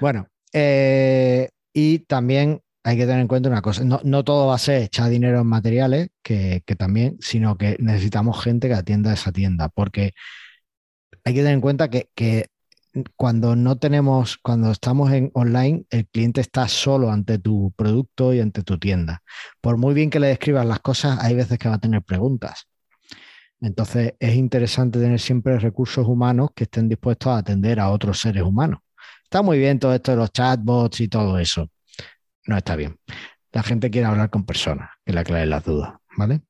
bueno, 0.00 0.26
eh, 0.52 1.48
y 1.72 2.00
también 2.00 2.60
hay 2.84 2.96
que 2.96 3.06
tener 3.06 3.20
en 3.20 3.28
cuenta 3.28 3.48
una 3.48 3.62
cosa, 3.62 3.84
no, 3.84 4.24
todo 4.24 4.48
va 4.48 4.56
a 4.56 4.58
ser 4.58 4.82
echar 4.82 5.08
dinero 5.08 5.40
en 5.40 5.46
materiales, 5.46 6.08
que, 6.22 6.62
que 6.66 6.76
también, 6.76 7.16
sino 7.20 7.56
que 7.56 7.76
necesitamos 7.78 8.42
gente 8.42 8.68
que 8.68 8.74
atienda 8.74 9.12
esa 9.12 9.32
tienda, 9.32 9.68
porque 9.68 10.12
hay 11.24 11.34
que 11.34 11.40
tener 11.40 11.54
en 11.54 11.60
cuenta 11.60 11.88
que, 11.90 12.08
que 12.14 12.46
cuando 13.16 13.56
no 13.56 13.76
tenemos, 13.76 14.36
cuando 14.38 14.70
estamos 14.70 15.12
en 15.12 15.30
online, 15.34 15.84
el 15.90 16.06
cliente 16.08 16.40
está 16.40 16.68
solo 16.68 17.10
ante 17.10 17.38
tu 17.38 17.72
producto 17.76 18.34
y 18.34 18.40
ante 18.40 18.62
tu 18.62 18.78
tienda. 18.78 19.22
Por 19.60 19.78
muy 19.78 19.94
bien 19.94 20.10
que 20.10 20.20
le 20.20 20.28
describas 20.28 20.66
las 20.66 20.80
cosas, 20.80 21.18
hay 21.20 21.34
veces 21.34 21.58
que 21.58 21.68
va 21.68 21.76
a 21.76 21.80
tener 21.80 22.02
preguntas. 22.02 22.66
Entonces 23.60 24.14
es 24.18 24.34
interesante 24.34 24.98
tener 24.98 25.20
siempre 25.20 25.58
recursos 25.58 26.06
humanos 26.06 26.50
que 26.54 26.64
estén 26.64 26.88
dispuestos 26.88 27.28
a 27.32 27.38
atender 27.38 27.80
a 27.80 27.90
otros 27.90 28.20
seres 28.20 28.42
humanos. 28.42 28.80
Está 29.24 29.40
muy 29.42 29.58
bien 29.58 29.78
todo 29.78 29.94
esto 29.94 30.10
de 30.10 30.16
los 30.18 30.32
chatbots 30.32 31.00
y 31.00 31.08
todo 31.08 31.38
eso. 31.38 31.70
No 32.46 32.56
está 32.56 32.76
bien. 32.76 32.98
La 33.52 33.62
gente 33.62 33.90
quiere 33.90 34.06
hablar 34.06 34.30
con 34.30 34.44
personas 34.44 34.90
que 35.04 35.12
le 35.12 35.20
aclaren 35.20 35.50
las 35.50 35.64
dudas, 35.64 35.94
¿vale? 36.16 36.42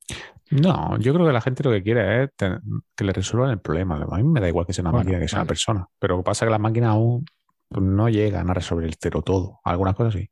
No, 0.50 0.98
yo 0.98 1.14
creo 1.14 1.26
que 1.26 1.32
la 1.32 1.40
gente 1.40 1.62
lo 1.64 1.70
que 1.70 1.82
quiere 1.82 2.24
es 2.24 2.30
que 2.36 3.04
le 3.04 3.12
resuelvan 3.12 3.50
el 3.50 3.60
problema. 3.60 3.96
A 3.96 4.16
mí 4.16 4.22
me 4.22 4.40
da 4.40 4.48
igual 4.48 4.66
que 4.66 4.72
sea 4.72 4.82
una 4.82 4.90
Bueno, 4.90 5.04
máquina 5.04 5.20
que 5.20 5.28
sea 5.28 5.40
una 5.40 5.48
persona. 5.48 5.88
Pero 5.98 6.16
lo 6.16 6.22
que 6.22 6.26
pasa 6.26 6.44
es 6.44 6.48
que 6.48 6.52
las 6.52 6.60
máquinas 6.60 6.90
aún 6.90 7.24
pues, 7.68 7.82
no 7.82 8.08
llegan 8.08 8.50
a 8.50 8.54
resolver 8.54 8.84
el 8.84 8.94
cero 9.00 9.22
todo. 9.22 9.60
Algunas 9.64 9.94
cosas 9.94 10.14
sí. 10.14 10.30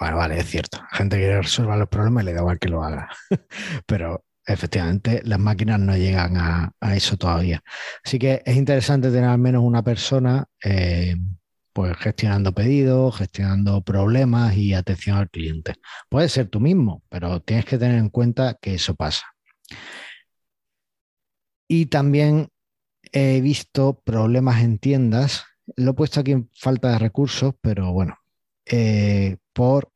Bueno, 0.00 0.16
vale, 0.16 0.38
es 0.38 0.46
cierto. 0.46 0.78
La 0.90 0.98
gente 0.98 1.16
quiere 1.16 1.40
resolver 1.40 1.78
los 1.78 1.88
problemas 1.88 2.24
y 2.24 2.26
le 2.26 2.32
da 2.34 2.40
igual 2.40 2.58
que 2.58 2.68
lo 2.68 2.82
haga. 2.82 3.08
Pero 3.86 4.24
efectivamente 4.44 5.22
las 5.24 5.38
máquinas 5.38 5.80
no 5.80 5.96
llegan 5.96 6.36
a, 6.36 6.72
a 6.80 6.96
eso 6.96 7.16
todavía. 7.16 7.62
Así 8.04 8.18
que 8.18 8.42
es 8.44 8.56
interesante 8.56 9.10
tener 9.10 9.30
al 9.30 9.38
menos 9.38 9.62
una 9.62 9.82
persona 9.82 10.44
eh, 10.62 11.16
pues 11.76 11.94
gestionando 11.98 12.54
pedidos, 12.54 13.18
gestionando 13.18 13.82
problemas 13.82 14.56
y 14.56 14.72
atención 14.72 15.18
al 15.18 15.28
cliente. 15.28 15.74
Puede 16.08 16.30
ser 16.30 16.48
tú 16.48 16.58
mismo, 16.58 17.02
pero 17.10 17.42
tienes 17.42 17.66
que 17.66 17.76
tener 17.76 17.98
en 17.98 18.08
cuenta 18.08 18.56
que 18.58 18.76
eso 18.76 18.94
pasa. 18.94 19.26
Y 21.68 21.84
también 21.84 22.48
he 23.12 23.42
visto 23.42 24.00
problemas 24.02 24.62
en 24.62 24.78
tiendas. 24.78 25.44
Lo 25.76 25.90
he 25.90 25.94
puesto 25.94 26.20
aquí 26.20 26.32
en 26.32 26.48
falta 26.54 26.92
de 26.92 26.98
recursos, 26.98 27.52
pero 27.60 27.92
bueno, 27.92 28.16
eh, 28.64 29.36
por 29.52 29.92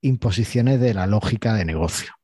imposiciones 0.00 0.80
de 0.80 0.94
la 0.94 1.06
lógica 1.06 1.52
de 1.52 1.66
negocio. 1.66 2.14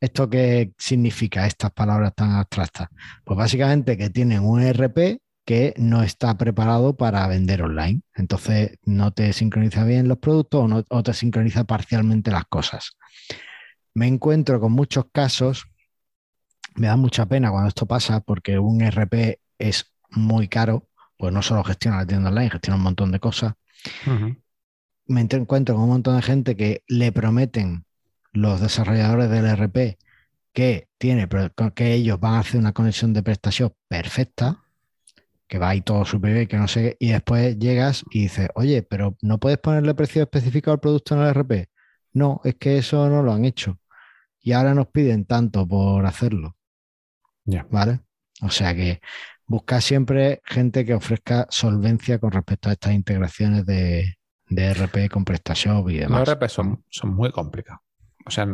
¿Esto 0.00 0.30
qué 0.30 0.72
significa, 0.78 1.46
estas 1.46 1.70
palabras 1.70 2.14
tan 2.14 2.30
abstractas? 2.30 2.88
Pues 3.24 3.36
básicamente 3.36 3.98
que 3.98 4.08
tienen 4.08 4.40
un 4.40 4.62
ERP 4.62 5.20
que 5.46 5.74
no 5.78 6.02
está 6.02 6.36
preparado 6.36 6.96
para 6.96 7.26
vender 7.28 7.62
online. 7.62 8.02
Entonces 8.14 8.78
no 8.84 9.12
te 9.12 9.32
sincroniza 9.32 9.84
bien 9.84 10.08
los 10.08 10.18
productos 10.18 10.64
o, 10.64 10.68
no, 10.68 10.84
o 10.90 11.02
te 11.04 11.14
sincroniza 11.14 11.64
parcialmente 11.64 12.32
las 12.32 12.46
cosas. 12.46 12.96
Me 13.94 14.08
encuentro 14.08 14.60
con 14.60 14.72
muchos 14.72 15.06
casos, 15.12 15.66
me 16.74 16.88
da 16.88 16.96
mucha 16.96 17.26
pena 17.26 17.52
cuando 17.52 17.68
esto 17.68 17.86
pasa 17.86 18.20
porque 18.20 18.58
un 18.58 18.82
ERP 18.82 19.38
es 19.58 19.94
muy 20.10 20.48
caro, 20.48 20.88
pues 21.16 21.32
no 21.32 21.42
solo 21.42 21.62
gestiona 21.62 21.98
la 21.98 22.06
tienda 22.06 22.28
online, 22.28 22.50
gestiona 22.50 22.76
un 22.76 22.82
montón 22.82 23.12
de 23.12 23.20
cosas. 23.20 23.54
Me 25.06 25.20
encuentro 25.20 25.76
con 25.76 25.84
un 25.84 25.90
montón 25.90 26.16
de 26.16 26.22
gente 26.22 26.56
que 26.56 26.82
le 26.88 27.12
prometen 27.12 27.84
los 28.32 28.60
desarrolladores 28.60 29.30
del 29.30 29.46
RP 29.46 29.96
que, 30.52 30.88
tiene, 30.98 31.28
que 31.74 31.94
ellos 31.94 32.18
van 32.18 32.34
a 32.34 32.38
hacer 32.40 32.58
una 32.58 32.72
conexión 32.72 33.12
de 33.12 33.22
prestación 33.22 33.72
perfecta, 33.88 34.65
que 35.48 35.58
va 35.58 35.70
ahí 35.70 35.80
todo 35.80 36.04
súper 36.04 36.34
bien, 36.34 36.46
que 36.46 36.56
no 36.56 36.68
sé 36.68 36.96
y 36.98 37.10
después 37.10 37.58
llegas 37.58 38.04
y 38.10 38.22
dices, 38.22 38.48
oye, 38.54 38.82
pero 38.82 39.16
¿no 39.22 39.38
puedes 39.38 39.58
ponerle 39.58 39.94
precio 39.94 40.22
específico 40.22 40.70
al 40.70 40.80
producto 40.80 41.14
en 41.14 41.22
el 41.22 41.34
RP? 41.34 41.68
No, 42.12 42.40
es 42.44 42.56
que 42.56 42.78
eso 42.78 43.08
no 43.08 43.22
lo 43.22 43.32
han 43.32 43.44
hecho. 43.44 43.78
Y 44.40 44.52
ahora 44.52 44.74
nos 44.74 44.88
piden 44.88 45.24
tanto 45.24 45.66
por 45.66 46.06
hacerlo. 46.06 46.56
Ya. 47.44 47.66
¿Vale? 47.70 48.00
O 48.42 48.50
sea 48.50 48.74
que 48.74 49.00
busca 49.46 49.80
siempre 49.80 50.40
gente 50.44 50.84
que 50.84 50.94
ofrezca 50.94 51.46
solvencia 51.50 52.18
con 52.18 52.32
respecto 52.32 52.68
a 52.68 52.72
estas 52.72 52.92
integraciones 52.92 53.64
de, 53.66 54.16
de 54.48 54.74
RP 54.74 55.10
con 55.10 55.24
PrestaShop 55.24 55.88
y 55.90 55.98
demás. 55.98 56.20
Los 56.20 56.30
RP 56.30 56.48
son, 56.48 56.84
son 56.88 57.14
muy 57.14 57.30
complicados. 57.30 57.82
O 58.26 58.30
sea, 58.30 58.46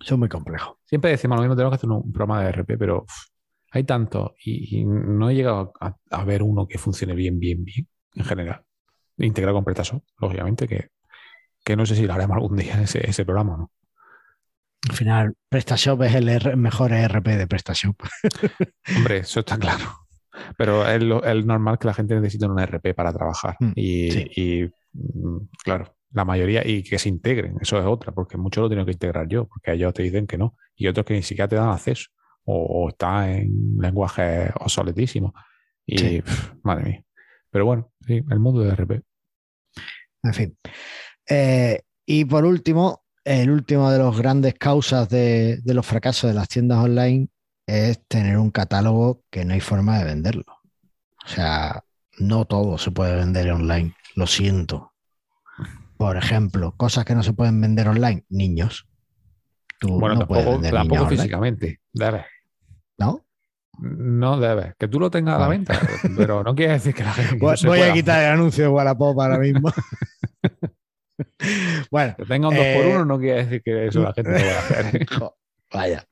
Son 0.00 0.18
muy 0.18 0.28
complejos. 0.28 0.76
siempre 0.84 1.10
decimos 1.10 1.36
lo 1.36 1.42
mismo, 1.42 1.56
tenemos 1.56 1.72
que 1.72 1.76
hacer 1.76 1.90
un, 1.90 2.12
programa 2.12 2.42
de 2.42 2.52
RP, 2.52 2.76
pero 2.78 3.06
hay 3.74 3.84
tanto 3.84 4.34
y, 4.44 4.80
y 4.80 4.84
no 4.84 5.30
he 5.30 5.34
llegado 5.34 5.72
a, 5.80 5.96
a 6.10 6.24
ver 6.24 6.42
uno 6.42 6.66
que 6.66 6.78
funcione 6.78 7.14
bien, 7.14 7.38
bien, 7.38 7.64
bien, 7.64 7.88
en 8.14 8.24
general. 8.24 8.62
Integrado 9.18 9.56
con 9.56 9.64
PrestaShop, 9.64 10.02
lógicamente, 10.20 10.66
que, 10.66 10.88
que 11.64 11.76
no 11.76 11.86
sé 11.86 11.94
si 11.96 12.06
lo 12.06 12.14
haremos 12.14 12.36
algún 12.36 12.56
día 12.56 12.80
ese, 12.82 13.08
ese 13.08 13.24
programa 13.24 13.54
o 13.54 13.56
no. 13.58 13.70
Al 14.88 14.96
final, 14.96 15.34
PrestaShop 15.48 16.02
es 16.02 16.14
el 16.14 16.28
R- 16.28 16.56
mejor 16.56 16.92
ERP 16.92 17.26
de 17.36 17.46
PrestaShop. 17.46 17.96
Hombre, 18.96 19.18
eso 19.18 19.40
está 19.40 19.56
claro. 19.58 19.84
Pero 20.58 20.86
es, 20.86 21.02
lo- 21.02 21.24
es 21.24 21.44
normal 21.46 21.78
que 21.78 21.86
la 21.86 21.94
gente 21.94 22.14
necesite 22.16 22.46
un 22.46 22.58
RP 22.58 22.92
para 22.94 23.12
trabajar. 23.12 23.56
Mm, 23.60 23.72
y, 23.76 24.10
sí. 24.10 24.30
y, 24.36 24.62
mm, 24.92 25.38
claro, 25.62 25.96
la 26.12 26.24
mayoría, 26.24 26.66
y 26.66 26.82
que 26.82 26.98
se 26.98 27.08
integren, 27.08 27.56
eso 27.60 27.78
es 27.78 27.86
otra, 27.86 28.12
porque 28.12 28.36
muchos 28.36 28.62
lo 28.62 28.68
tengo 28.68 28.84
que 28.84 28.92
integrar 28.92 29.26
yo, 29.28 29.46
porque 29.46 29.72
ellos 29.72 29.94
te 29.94 30.02
dicen 30.02 30.26
que 30.26 30.36
no, 30.38 30.56
y 30.76 30.86
otros 30.86 31.06
que 31.06 31.14
ni 31.14 31.22
siquiera 31.22 31.48
te 31.48 31.56
dan 31.56 31.70
acceso, 31.70 32.10
o, 32.44 32.84
o 32.84 32.88
está 32.88 33.30
en 33.30 33.76
lenguaje 33.78 34.50
obsoletísimo. 34.60 35.34
Y 35.86 35.98
Sí. 35.98 36.22
pf, 36.22 36.54
madre 36.62 36.84
mía. 36.84 37.04
Pero 37.50 37.66
bueno, 37.66 37.92
sí, 38.06 38.22
el 38.30 38.38
mundo 38.40 38.60
de 38.62 38.70
RP. 38.70 39.02
En 40.22 40.34
fin. 40.34 40.58
Eh, 41.28 41.80
y 42.06 42.24
por 42.24 42.44
último, 42.44 43.04
el 43.24 43.50
último 43.50 43.90
de 43.90 43.98
los 43.98 44.18
grandes 44.18 44.54
causas 44.54 45.08
de, 45.08 45.58
de 45.62 45.74
los 45.74 45.86
fracasos 45.86 46.28
de 46.30 46.34
las 46.34 46.48
tiendas 46.48 46.78
online 46.78 47.28
es 47.66 48.00
tener 48.08 48.36
un 48.38 48.50
catálogo 48.50 49.22
que 49.30 49.44
no 49.44 49.54
hay 49.54 49.60
forma 49.60 49.98
de 49.98 50.04
venderlo. 50.04 50.44
O 51.24 51.28
sea, 51.28 51.82
no 52.18 52.44
todo 52.44 52.76
se 52.78 52.90
puede 52.90 53.16
vender 53.16 53.50
online. 53.50 53.94
Lo 54.16 54.26
siento. 54.26 54.92
Por 55.96 56.16
ejemplo, 56.16 56.74
cosas 56.76 57.04
que 57.04 57.14
no 57.14 57.22
se 57.22 57.32
pueden 57.32 57.60
vender 57.60 57.88
online, 57.88 58.24
niños. 58.28 58.86
Tú 59.80 59.98
Bueno, 60.00 60.16
no 60.16 60.26
puedes 60.26 60.44
tampoco, 60.44 60.62
vender 60.62 60.74
tampoco 60.74 61.00
niños 61.04 61.10
físicamente. 61.14 61.80
Debes. 61.92 62.24
¿No? 62.98 63.24
No 63.78 64.38
debes. 64.38 64.74
Que 64.78 64.88
tú 64.88 65.00
lo 65.00 65.10
tengas 65.10 65.36
a 65.36 65.40
la 65.40 65.48
venta, 65.48 65.78
pero 66.16 66.44
no 66.44 66.54
quiere 66.54 66.74
decir 66.74 66.94
que 66.94 67.02
la 67.02 67.12
gente. 67.12 67.36
Voy, 67.40 67.50
no 67.50 67.56
se 67.56 67.68
voy 67.68 67.80
a 67.80 67.92
quitar 67.92 68.22
el 68.22 68.30
anuncio 68.30 68.64
de 68.64 68.70
Wallapop 68.70 69.20
ahora 69.20 69.38
mismo. 69.38 69.68
bueno, 71.90 72.14
Que 72.16 72.24
tenga 72.24 72.48
un 72.48 72.54
2 72.54 72.64
por 72.64 72.84
Eh, 72.84 72.94
1 72.94 73.04
no 73.04 73.18
quiere 73.18 73.44
decir 73.44 73.62
que 73.64 73.86
eso 73.86 74.02
la 74.02 74.12
gente 74.12 74.30
lo 74.30 74.38
vaya 74.38 74.56
a 74.56 74.60
hacer. 74.60 75.06
Vaya. 75.72 76.04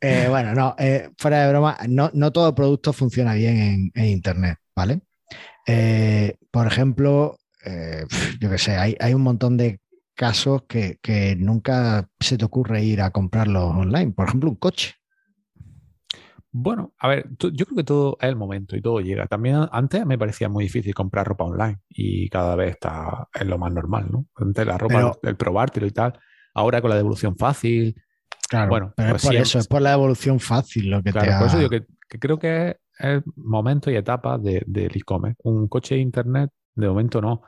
Eh, 0.00 0.26
bueno, 0.30 0.54
no, 0.54 0.74
eh, 0.78 1.10
fuera 1.18 1.42
de 1.42 1.50
broma, 1.50 1.76
no, 1.88 2.10
no 2.14 2.32
todo 2.32 2.54
producto 2.54 2.94
funciona 2.94 3.34
bien 3.34 3.58
en, 3.58 3.92
en 3.94 4.04
Internet, 4.06 4.56
¿vale? 4.74 5.02
Eh, 5.66 6.36
por 6.50 6.66
ejemplo, 6.66 7.36
yo 8.40 8.50
qué 8.50 8.58
sé, 8.58 8.76
hay, 8.76 8.96
hay 9.00 9.12
un 9.12 9.20
montón 9.20 9.58
de 9.58 9.80
casos 10.14 10.62
que, 10.66 10.98
que 11.02 11.36
nunca 11.36 12.08
se 12.18 12.38
te 12.38 12.46
ocurre 12.46 12.82
ir 12.82 13.02
a 13.02 13.10
comprarlos 13.10 13.74
online. 13.74 14.12
Por 14.12 14.28
ejemplo, 14.28 14.48
un 14.48 14.56
coche. 14.56 14.94
Bueno, 16.56 16.94
a 16.98 17.08
ver, 17.08 17.26
yo 17.36 17.66
creo 17.66 17.76
que 17.78 17.82
todo 17.82 18.16
es 18.20 18.28
el 18.28 18.36
momento 18.36 18.76
y 18.76 18.80
todo 18.80 19.00
llega. 19.00 19.26
También 19.26 19.66
antes 19.72 20.06
me 20.06 20.16
parecía 20.16 20.48
muy 20.48 20.62
difícil 20.64 20.94
comprar 20.94 21.26
ropa 21.26 21.42
online 21.44 21.80
y 21.88 22.28
cada 22.28 22.54
vez 22.54 22.70
está 22.70 23.26
es 23.34 23.44
lo 23.44 23.58
más 23.58 23.72
normal, 23.72 24.06
¿no? 24.08 24.26
Antes 24.36 24.64
la 24.64 24.78
ropa, 24.78 24.94
Pero- 24.94 25.18
el 25.24 25.36
probártelo 25.36 25.86
y 25.88 25.90
tal. 25.90 26.16
Ahora 26.54 26.80
con 26.80 26.90
la 26.90 26.96
devolución 26.96 27.36
fácil. 27.36 28.00
Claro, 28.48 28.68
Bueno, 28.70 28.92
pero 28.96 29.08
pues 29.10 29.22
es 29.22 29.26
por 29.26 29.32
siempre- 29.32 29.42
eso, 29.48 29.58
es 29.58 29.66
por 29.66 29.82
la 29.82 29.92
evolución 29.94 30.38
fácil 30.38 30.90
lo 30.90 31.02
que 31.02 31.10
Claro, 31.10 31.26
te 31.26 31.32
ha... 31.34 31.38
por 31.40 31.48
eso 31.48 31.58
digo 31.58 31.70
que, 31.70 31.86
que 32.08 32.18
creo 32.20 32.38
que 32.38 32.68
es 32.68 32.76
el 33.00 33.22
momento 33.34 33.90
y 33.90 33.96
etapa 33.96 34.38
de- 34.38 34.62
del 34.64 34.96
e-commerce. 34.96 35.40
Un 35.42 35.66
coche 35.66 35.96
de 35.96 36.02
internet, 36.02 36.50
de 36.76 36.86
momento 36.88 37.20
no, 37.20 37.42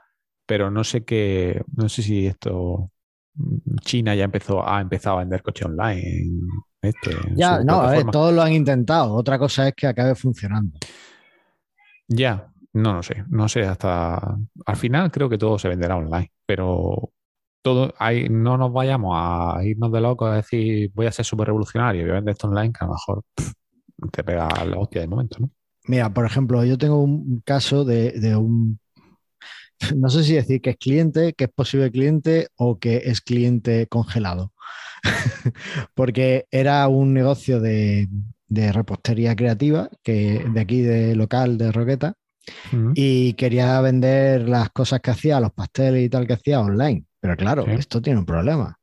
pero 0.47 0.69
no 0.69 0.83
sé 0.83 1.05
qué, 1.05 1.63
no 1.77 1.89
sé 1.89 2.03
si 2.03 2.27
esto 2.27 2.91
mm, 3.35 3.77
China 3.83 4.17
ya 4.17 4.25
empezó, 4.25 4.69
ha 4.69 4.81
empezado 4.81 5.17
a 5.17 5.21
vender 5.21 5.43
coches 5.45 5.67
online. 5.67 6.41
Este, 6.89 7.11
Ya, 7.35 7.63
no, 7.65 7.81
a 7.81 7.91
ver, 7.91 8.07
todos 8.07 8.33
lo 8.33 8.43
han 8.43 8.53
intentado. 8.53 9.15
Otra 9.15 9.39
cosa 9.39 9.69
es 9.69 9.75
que 9.75 9.87
acabe 9.87 10.15
funcionando. 10.15 10.79
Ya, 12.09 12.53
no 12.73 12.95
lo 12.95 13.03
sé, 13.03 13.25
no 13.29 13.49
sé 13.49 13.63
hasta 13.63 14.37
al 14.67 14.77
final 14.77 15.11
creo 15.11 15.29
que 15.29 15.39
todo 15.39 15.59
se 15.59 15.69
venderá 15.69 15.97
online, 15.97 16.31
pero 16.45 17.11
todo 17.63 17.93
ahí 17.99 18.29
no 18.29 18.57
nos 18.57 18.73
vayamos 18.73 19.15
a 19.17 19.59
irnos 19.65 19.91
de 19.91 20.01
locos 20.01 20.31
a 20.31 20.37
decir 20.37 20.93
voy 20.95 21.07
a 21.07 21.13
ser 21.13 21.25
súper 21.25 21.49
revolucionario 21.49 22.03
y 22.03 22.05
voy 22.05 22.13
a 22.13 22.17
vender 22.17 22.33
esto 22.33 22.49
online, 22.49 22.73
que 22.73 22.85
a 22.85 22.87
lo 22.87 22.93
mejor 22.93 23.25
pff, 23.35 23.53
te 24.13 24.23
pega 24.23 24.49
la 24.65 24.79
hostia 24.79 25.01
de 25.01 25.09
momento, 25.09 25.39
¿no? 25.41 25.51
Mira, 25.89 26.13
por 26.13 26.27
ejemplo, 26.27 26.65
yo 26.65 26.77
tengo 26.79 27.03
un 27.03 27.43
caso 27.45 27.85
de, 27.85 28.13
de 28.13 28.37
un, 28.37 28.79
no 29.97 30.09
sé 30.09 30.25
si 30.25 30.35
decir 30.35 30.61
que 30.61 30.71
es 30.71 30.77
cliente, 30.77 31.33
que 31.33 31.45
es 31.45 31.51
posible 31.51 31.91
cliente 31.91 32.49
o 32.57 32.79
que 32.79 33.03
es 33.05 33.21
cliente 33.21 33.87
congelado. 33.87 34.53
Porque 35.95 36.47
era 36.51 36.87
un 36.89 37.13
negocio 37.15 37.61
de, 37.61 38.09
de 38.49 38.73
repostería 38.73 39.35
creativa 39.37 39.89
que 40.03 40.45
de 40.53 40.61
aquí 40.61 40.83
de 40.83 41.15
local 41.17 41.59
de 41.59 41.73
Roqueta 41.73 42.15
y 42.95 43.33
quería 43.33 43.81
vender 43.81 44.49
las 44.49 44.71
cosas 44.71 45.01
que 45.01 45.11
hacía, 45.11 45.41
los 45.41 45.53
pasteles 45.53 46.05
y 46.05 46.09
tal 46.09 46.27
que 46.29 46.35
hacía 46.35 46.61
online. 46.61 47.05
Pero 47.21 47.37
claro, 47.37 47.65
Sí. 47.65 47.73
esto 47.73 48.01
tiene 48.01 48.21
un 48.21 48.27
problema. 48.27 48.79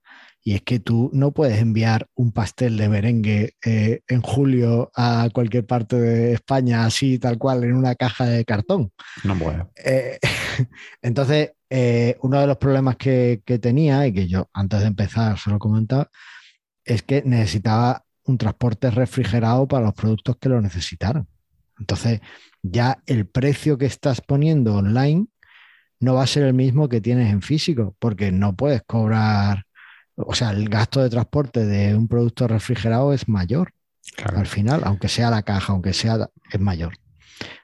Y 0.46 0.56
es 0.56 0.62
que 0.64 0.80
tú 0.80 1.10
no 1.14 1.32
puedes 1.32 1.62
enviar 1.62 2.08
un 2.16 2.34
pastel 2.34 2.76
de 2.76 2.90
merengue 2.90 3.54
eh, 3.66 4.02
en 4.10 4.22
julio 4.22 4.92
a 4.94 5.30
cualquier 5.34 5.66
parte 5.66 5.96
de 5.98 6.34
España 6.34 6.84
así, 6.86 7.18
tal 7.18 7.38
cual, 7.38 7.64
en 7.64 7.74
una 7.74 7.96
caja 7.96 8.26
de 8.26 8.44
cartón. 8.44 8.92
No 9.24 9.40
puede. 9.40 9.64
Eh, 9.86 10.20
entonces, 11.02 11.54
eh, 11.70 12.18
uno 12.22 12.40
de 12.40 12.48
los 12.48 12.58
problemas 12.58 12.98
que, 12.98 13.42
que 13.46 13.60
tenía, 13.60 14.06
y 14.08 14.14
que 14.14 14.28
yo 14.28 14.50
antes 14.54 14.82
de 14.82 14.88
empezar 14.88 15.38
se 15.38 15.50
lo 15.50 15.60
comentaba, 15.60 16.10
es 16.86 17.04
que 17.04 17.24
necesitaba 17.24 18.06
un 18.26 18.38
transporte 18.38 18.90
refrigerado 18.92 19.68
para 19.68 19.86
los 19.86 19.94
productos 19.94 20.38
que 20.38 20.50
lo 20.50 20.62
necesitaran. 20.62 21.28
Entonces, 21.80 22.22
ya 22.62 23.00
el 23.06 23.28
precio 23.28 23.78
que 23.78 23.86
estás 23.86 24.22
poniendo 24.22 24.76
online 24.76 25.28
no 26.00 26.16
va 26.16 26.24
a 26.24 26.28
ser 26.28 26.44
el 26.44 26.54
mismo 26.54 26.90
que 26.90 27.02
tienes 27.02 27.32
en 27.32 27.42
físico, 27.42 27.96
porque 28.00 28.32
no 28.32 28.56
puedes 28.56 28.84
cobrar, 28.84 29.64
o 30.16 30.34
sea, 30.36 30.52
el 30.52 30.70
gasto 30.70 31.02
de 31.02 31.10
transporte 31.10 31.66
de 31.66 31.96
un 31.96 32.08
producto 32.08 32.48
refrigerado 32.48 33.14
es 33.14 33.28
mayor 33.28 33.74
Claro. 34.16 34.40
al 34.40 34.48
final, 34.48 34.82
aunque 34.84 35.08
sea 35.08 35.30
la 35.30 35.44
caja, 35.44 35.74
aunque 35.74 35.94
sea, 35.94 36.30
es 36.52 36.60
mayor. 36.60 36.94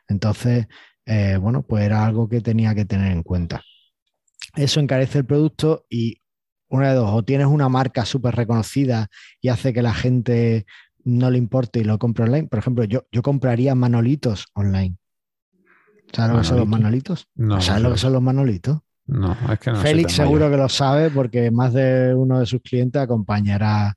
Entonces, 0.08 0.68
eh, 1.12 1.38
bueno, 1.38 1.64
pues 1.64 1.84
era 1.84 2.06
algo 2.06 2.30
que 2.30 2.40
tenía 2.40 2.76
que 2.76 2.86
tener 2.86 3.12
en 3.12 3.24
cuenta. 3.24 3.64
Eso 4.56 4.80
encarece 4.80 5.18
el 5.18 5.26
producto 5.26 5.86
y 5.90 6.22
una 6.68 6.90
de 6.90 6.96
dos, 6.96 7.10
o 7.12 7.24
tienes 7.24 7.48
una 7.48 7.68
marca 7.68 8.06
súper 8.06 8.36
reconocida 8.36 9.08
y 9.42 9.48
hace 9.48 9.74
que 9.74 9.82
la 9.82 9.96
gente 9.96 10.68
no 11.04 11.32
le 11.32 11.40
importe 11.40 11.80
y 11.80 11.84
lo 11.84 11.98
compre 11.98 12.26
online. 12.26 12.48
Por 12.48 12.60
ejemplo, 12.60 12.84
yo, 12.84 13.08
yo 13.12 13.24
compraría 13.24 13.74
manolitos 13.74 14.46
online. 14.54 14.98
¿Sabes 16.14 16.32
lo 16.32 16.38
que 16.42 16.46
son 16.46 16.58
los 16.58 16.68
manolitos? 16.68 17.28
No, 17.34 17.60
¿Sabes 17.60 17.82
no 17.82 17.90
lo 17.90 17.96
que 17.96 18.02
son 18.02 18.14
los 18.14 18.22
manolitos? 18.22 18.80
No, 19.08 19.36
es 19.52 19.60
que 19.60 19.72
no 19.72 19.78
Félix 19.78 20.14
seguro 20.14 20.42
mayor. 20.42 20.52
que 20.52 20.58
lo 20.58 20.70
sabe 20.70 21.10
porque 21.10 21.50
más 21.50 21.74
de 21.74 22.14
uno 22.14 22.40
de 22.40 22.46
sus 22.46 22.62
clientes 22.62 23.02
acompañará 23.02 23.96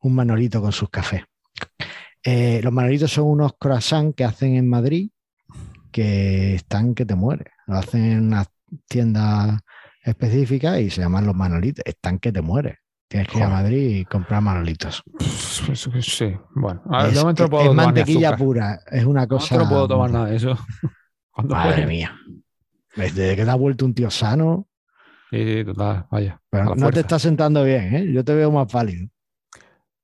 un 0.00 0.14
manolito 0.16 0.60
con 0.60 0.72
sus 0.72 0.90
cafés. 0.90 1.22
Eh, 2.24 2.60
los 2.64 2.72
manolitos 2.72 3.12
son 3.12 3.26
unos 3.26 3.52
croissants 3.60 4.16
que 4.16 4.24
hacen 4.24 4.56
en 4.56 4.68
Madrid 4.68 5.10
que 5.92 6.56
están 6.56 6.94
que 6.94 7.06
te 7.06 7.14
mueres. 7.14 7.52
Lo 7.66 7.76
hacen 7.76 8.04
en 8.04 8.26
una 8.26 8.44
tienda 8.88 9.60
específica 10.02 10.80
y 10.80 10.90
se 10.90 11.02
llaman 11.02 11.26
los 11.26 11.34
manolitos. 11.36 11.84
Están 11.86 12.18
que 12.18 12.32
te 12.32 12.42
mueres. 12.42 12.78
Tienes 13.08 13.28
que 13.28 13.38
ir 13.38 13.44
a. 13.44 13.48
Madrid 13.48 13.96
y 13.98 14.04
comprar 14.06 14.40
manolitos. 14.42 15.02
Sí, 16.00 16.34
bueno. 16.54 16.82
A 16.90 17.04
ver, 17.04 17.12
Es, 17.12 17.24
no 17.24 17.34
puedo 17.50 17.70
es 17.70 17.74
mantequilla 17.74 18.36
pura. 18.36 18.80
Es 18.90 19.04
una 19.04 19.26
cosa. 19.26 19.56
no 19.58 19.68
puedo 19.68 19.86
tomar 19.86 20.10
nada 20.10 20.26
de 20.26 20.36
eso. 20.36 20.58
Madre 21.36 21.86
mía. 21.86 22.16
Desde 22.96 23.36
que 23.36 23.44
te 23.44 23.50
has 23.50 23.58
vuelto 23.58 23.84
un 23.84 23.94
tío 23.94 24.10
sano, 24.10 24.68
Sí, 25.30 25.44
sí, 25.44 25.64
total, 25.64 26.06
vaya. 26.10 26.40
pero 26.50 26.64
no 26.64 26.74
te 26.74 26.80
fuerza. 26.80 27.00
está 27.00 27.18
sentando 27.18 27.64
bien, 27.64 27.94
¿eh? 27.94 28.12
Yo 28.12 28.22
te 28.22 28.34
veo 28.34 28.50
más 28.50 28.70
pálido. 28.70 29.08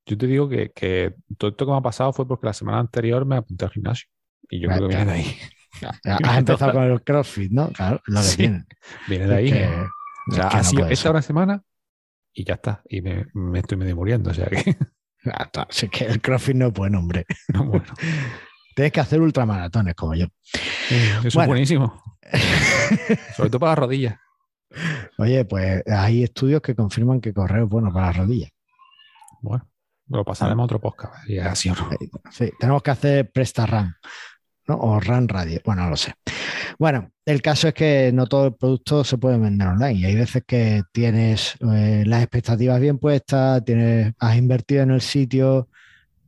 Yo 0.06 0.16
te 0.16 0.26
digo 0.26 0.48
que, 0.48 0.70
que 0.74 1.14
todo 1.36 1.50
esto 1.50 1.66
que 1.66 1.72
me 1.72 1.76
ha 1.78 1.82
pasado 1.82 2.14
fue 2.14 2.26
porque 2.26 2.46
la 2.46 2.54
semana 2.54 2.78
anterior 2.78 3.26
me 3.26 3.36
apunté 3.36 3.66
al 3.66 3.70
gimnasio. 3.70 4.08
Y 4.50 4.60
yo 4.60 4.70
creo 4.70 4.88
que 4.88 4.96
ahí. 4.96 5.26
Has 6.04 6.38
empezado 6.38 6.72
con 6.72 6.82
el 6.84 7.02
CrossFit, 7.02 7.50
¿no? 7.52 7.70
Claro, 7.72 8.00
lo 8.06 8.20
que 8.20 8.26
Sí. 8.26 8.36
tiene. 8.38 8.66
Viene 9.08 9.26
de 9.26 9.34
ahí. 9.36 9.48
Es 9.48 9.52
que- 9.54 9.64
¿eh? 9.64 9.86
O 10.30 10.34
sea, 10.34 10.44
es 10.44 10.50
que 10.50 10.56
ha 10.58 10.64
sido 10.64 10.86
esta 10.88 11.10
una 11.10 11.22
semana 11.22 11.62
y 12.34 12.44
ya 12.44 12.54
está. 12.54 12.82
Y 12.88 13.00
me, 13.00 13.26
me 13.34 13.60
estoy 13.60 13.78
medio 13.78 13.96
muriendo. 13.96 14.30
O 14.30 14.34
sea 14.34 14.46
que. 14.46 14.76
Si 15.70 15.86
es 15.86 15.92
que 15.92 16.04
el 16.06 16.20
CrossFit 16.22 16.54
no 16.54 16.68
es 16.68 16.72
buen 16.72 16.94
hombre. 16.94 17.26
no, 17.52 17.64
bueno. 17.64 17.84
Tienes 18.74 18.92
que 18.92 19.00
hacer 19.00 19.20
ultramaratones 19.20 19.94
como 19.94 20.14
yo. 20.14 20.26
Eso 20.88 21.20
Bueno. 21.34 21.42
es 21.42 21.46
buenísimo. 21.48 22.02
Sobre 23.36 23.50
todo 23.50 23.58
para 23.58 23.72
las 23.72 23.78
rodillas. 23.80 24.16
Oye, 25.18 25.44
pues 25.44 25.82
hay 25.86 26.22
estudios 26.22 26.62
que 26.62 26.74
confirman 26.74 27.20
que 27.20 27.32
correr 27.34 27.64
es 27.64 27.68
bueno 27.68 27.92
para 27.92 28.06
las 28.06 28.16
rodillas. 28.18 28.50
Bueno, 29.40 29.68
lo 30.08 30.24
pasaremos 30.24 30.62
a 30.62 30.64
otro 30.64 30.80
podcast. 30.80 31.14
Así. 31.44 31.72
Sí, 32.30 32.50
tenemos 32.58 32.82
que 32.82 32.90
hacer 32.92 33.30
Presta 33.32 33.66
Run, 33.66 33.94
¿no? 34.68 34.76
O 34.76 35.00
Run 35.00 35.28
Radio. 35.28 35.60
Bueno, 35.64 35.84
no 35.84 35.90
lo 35.90 35.96
sé. 35.96 36.12
Bueno, 36.78 37.10
el 37.24 37.42
caso 37.42 37.68
es 37.68 37.74
que 37.74 38.10
no 38.12 38.26
todo 38.26 38.46
el 38.46 38.54
producto 38.54 39.02
se 39.02 39.18
puede 39.18 39.38
vender 39.38 39.66
online. 39.66 39.94
Y 39.94 40.04
hay 40.04 40.14
veces 40.14 40.44
que 40.46 40.82
tienes 40.92 41.56
eh, 41.72 42.04
las 42.06 42.22
expectativas 42.22 42.78
bien 42.80 42.98
puestas, 42.98 43.64
tienes, 43.64 44.12
has 44.18 44.36
invertido 44.36 44.82
en 44.82 44.92
el 44.92 45.00
sitio, 45.00 45.68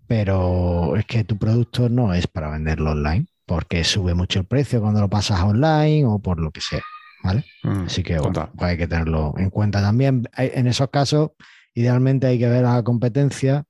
pero 0.06 0.96
es 0.96 1.04
que 1.04 1.22
tu 1.24 1.38
producto 1.38 1.88
no 1.88 2.12
es 2.12 2.26
para 2.26 2.50
venderlo 2.50 2.92
online, 2.92 3.26
porque 3.46 3.84
sube 3.84 4.14
mucho 4.14 4.40
el 4.40 4.46
precio 4.46 4.80
cuando 4.80 5.00
lo 5.00 5.08
pasas 5.08 5.40
online 5.40 6.04
o 6.06 6.18
por 6.18 6.40
lo 6.40 6.50
que 6.50 6.60
sea. 6.60 6.82
¿Vale? 7.22 7.44
Mm, 7.62 7.84
Así 7.84 8.02
que 8.02 8.18
bueno, 8.18 8.50
pues 8.56 8.70
hay 8.70 8.78
que 8.78 8.86
tenerlo 8.86 9.34
en 9.36 9.50
cuenta 9.50 9.82
también. 9.82 10.28
En 10.36 10.66
esos 10.66 10.88
casos, 10.88 11.32
idealmente 11.74 12.26
hay 12.26 12.38
que 12.38 12.48
ver 12.48 12.64
a 12.64 12.76
la 12.76 12.82
competencia 12.82 13.64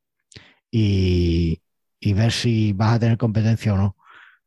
y, 0.71 1.61
y 1.99 2.13
ver 2.13 2.31
si 2.31 2.73
vas 2.73 2.95
a 2.95 2.99
tener 3.01 3.19
competencia 3.19 3.75
o 3.75 3.77
no. 3.77 3.97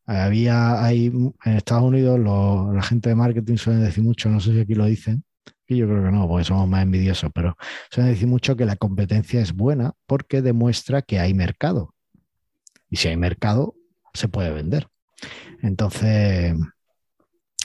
Había 0.05 0.83
hay 0.83 1.07
en 1.07 1.53
Estados 1.53 1.83
Unidos 1.83 2.19
la 2.19 2.81
gente 2.81 3.09
de 3.09 3.15
marketing 3.15 3.55
suelen 3.55 3.83
decir 3.83 4.03
mucho, 4.03 4.29
no 4.29 4.39
sé 4.39 4.51
si 4.53 4.59
aquí 4.59 4.75
lo 4.75 4.85
dicen, 4.85 5.23
y 5.65 5.77
yo 5.77 5.87
creo 5.87 6.03
que 6.03 6.11
no, 6.11 6.27
porque 6.27 6.43
somos 6.43 6.67
más 6.67 6.83
envidiosos, 6.83 7.31
pero 7.33 7.57
suelen 7.89 8.13
decir 8.13 8.27
mucho 8.27 8.55
que 8.57 8.65
la 8.65 8.75
competencia 8.75 9.39
es 9.41 9.53
buena 9.53 9.93
porque 10.05 10.41
demuestra 10.41 11.01
que 11.01 11.19
hay 11.19 11.33
mercado. 11.33 11.93
Y 12.89 12.97
si 12.97 13.07
hay 13.07 13.17
mercado, 13.17 13.75
se 14.13 14.27
puede 14.27 14.51
vender. 14.51 14.87
Entonces, 15.61 16.53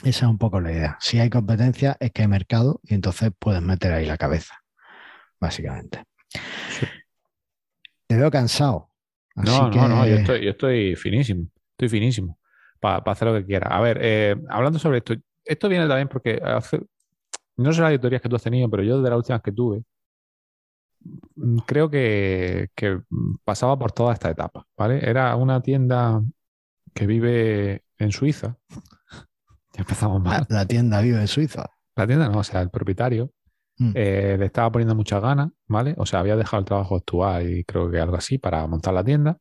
esa 0.03 0.25
es 0.25 0.31
un 0.31 0.37
poco 0.37 0.61
la 0.61 0.71
idea. 0.71 0.97
Si 1.01 1.19
hay 1.19 1.29
competencia, 1.29 1.97
es 1.99 2.11
que 2.11 2.21
hay 2.21 2.27
mercado 2.27 2.79
y 2.83 2.93
entonces 2.93 3.31
puedes 3.37 3.61
meter 3.61 3.91
ahí 3.91 4.05
la 4.05 4.17
cabeza, 4.17 4.55
básicamente. 5.39 6.03
Sí. 6.79 6.85
Te 8.07 8.15
veo 8.15 8.31
cansado. 8.31 8.89
Así 9.35 9.51
No, 9.51 9.69
que, 9.69 9.77
no, 9.77 9.87
no, 9.89 10.07
yo 10.07 10.15
estoy, 10.15 10.45
yo 10.45 10.51
estoy 10.51 10.95
finísimo, 10.95 11.47
estoy 11.79 11.89
finísimo 11.89 12.37
para 12.79 12.97
hacer 13.11 13.27
lo 13.27 13.33
que 13.35 13.45
quiera. 13.45 13.67
A 13.69 13.79
ver, 13.81 13.99
eh, 14.01 14.35
hablando 14.49 14.79
sobre 14.79 14.97
esto, 14.99 15.13
esto 15.45 15.69
viene 15.69 15.87
también 15.87 16.07
porque 16.07 16.39
hace- 16.43 16.81
no 17.57 17.73
sé 17.73 17.81
las 17.81 17.89
auditorías 17.89 18.21
que 18.21 18.29
tú 18.29 18.35
has 18.35 18.43
tenido, 18.43 18.69
pero 18.69 18.83
yo 18.83 18.97
desde 18.97 19.09
las 19.09 19.17
últimas 19.17 19.41
que 19.41 19.51
tuve, 19.51 19.83
mm, 21.35 21.57
creo 21.65 21.89
que, 21.89 22.69
que 22.75 23.01
pasaba 23.43 23.77
por 23.77 23.91
toda 23.91 24.13
esta 24.13 24.29
etapa, 24.29 24.65
¿vale? 24.77 25.07
Era 25.07 25.35
una 25.35 25.61
tienda 25.61 26.21
que 26.93 27.07
vive 27.07 27.83
en 27.97 28.11
Suiza. 28.11 28.57
Ya 29.73 29.81
empezamos 29.81 30.23
la, 30.23 30.29
mal. 30.29 30.45
la 30.49 30.65
tienda 30.65 30.99
vive 30.99 31.21
en 31.21 31.27
Suiza. 31.27 31.69
La 31.95 32.07
tienda 32.07 32.27
no, 32.27 32.39
o 32.39 32.43
sea, 32.43 32.61
el 32.61 32.69
propietario 32.69 33.31
Mm. 33.81 33.91
eh, 33.95 34.35
le 34.37 34.45
estaba 34.47 34.69
poniendo 34.71 34.93
muchas 34.93 35.21
ganas, 35.21 35.49
¿vale? 35.67 35.95
O 35.97 36.05
sea, 36.05 36.19
había 36.19 36.35
dejado 36.35 36.59
el 36.59 36.65
trabajo 36.65 36.97
actual 36.97 37.49
y 37.49 37.63
creo 37.63 37.89
que 37.89 37.97
algo 37.99 38.17
así 38.17 38.37
para 38.37 38.67
montar 38.67 38.93
la 38.93 39.05
tienda. 39.05 39.37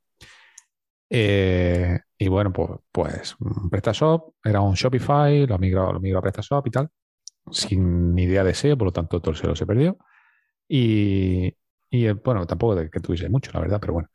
Eh, 1.11 1.98
y 2.18 2.28
bueno, 2.28 2.52
pues, 2.52 2.70
pues 2.92 3.37
un 3.40 3.70
PrestaShop, 3.70 4.35
era 4.44 4.61
un 4.61 4.74
Shopify, 4.74 5.46
lo 5.46 5.59
migró, 5.59 5.92
lo 5.92 6.00
migró 6.00 6.18
a 6.18 6.22
PrestaShop 6.22 6.66
y 6.66 6.70
tal. 6.70 6.88
sin 7.50 8.18
idea 8.18 8.44
de 8.44 8.52
SEO, 8.54 8.78
por 8.78 8.87
lo 8.88 8.92
tanto 8.92 9.20
todo 9.20 9.33
el 9.33 9.37
SEO 9.38 9.57
se 9.57 9.66
perdió. 9.66 9.98
Y, 10.68 11.54
y 11.90 12.07
eh, 12.07 12.12
bueno, 12.14 12.46
tampoco 12.46 12.74
de 12.76 12.90
que 12.90 13.00
tuviese 13.00 13.28
mucho, 13.28 13.50
la 13.54 13.61
verdad, 13.61 13.78
pero 13.81 13.94
bueno. 13.94 14.09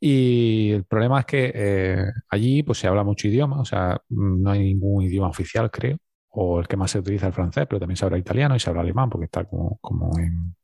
Y 0.00 0.72
el 0.72 0.84
problema 0.84 1.20
es 1.20 1.26
que 1.26 1.52
eh, 1.54 2.04
allí 2.30 2.62
pues 2.62 2.78
se 2.78 2.88
habla 2.88 3.04
mucho 3.04 3.28
idioma, 3.28 3.60
o 3.60 3.64
sea, 3.64 4.00
no 4.10 4.50
hay 4.50 4.60
ningún 4.60 5.04
idioma 5.04 5.28
oficial, 5.28 5.70
creo, 5.70 5.98
o 6.30 6.60
el 6.60 6.68
que 6.68 6.76
más 6.76 6.90
se 6.92 6.98
utiliza 7.00 7.26
el 7.28 7.32
francés, 7.32 7.66
pero 7.68 7.80
también 7.80 7.96
se 7.96 8.04
habla 8.06 8.18
italiano 8.18 8.56
y 8.56 8.60
se 8.60 8.70
habla 8.70 8.82
alemán 8.82 9.10
porque 9.10 9.26
está 9.26 9.44
como, 9.46 9.78
como 9.80 10.18
en, 10.18 10.56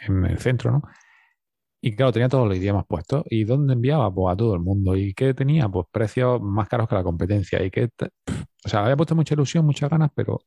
en 0.00 0.24
el 0.26 0.38
centro, 0.38 0.70
¿no? 0.72 0.82
Y 1.80 1.94
claro, 1.94 2.12
tenía 2.12 2.28
todos 2.28 2.48
los 2.48 2.56
idiomas 2.56 2.84
puestos. 2.86 3.24
¿Y 3.30 3.44
dónde 3.44 3.74
enviaba? 3.74 4.12
Pues 4.12 4.32
a 4.32 4.36
todo 4.36 4.54
el 4.54 4.60
mundo. 4.60 4.96
¿Y 4.96 5.14
qué 5.14 5.34
tenía? 5.34 5.68
Pues 5.68 5.86
precios 5.90 6.40
más 6.40 6.68
caros 6.68 6.88
que 6.88 6.94
la 6.94 7.02
competencia. 7.04 7.62
Y 7.62 7.70
que, 7.70 7.90
o 8.64 8.68
sea, 8.68 8.82
había 8.84 8.96
puesto 8.96 9.14
mucha 9.14 9.34
ilusión, 9.34 9.64
muchas 9.66 9.90
ganas, 9.90 10.10
pero 10.14 10.40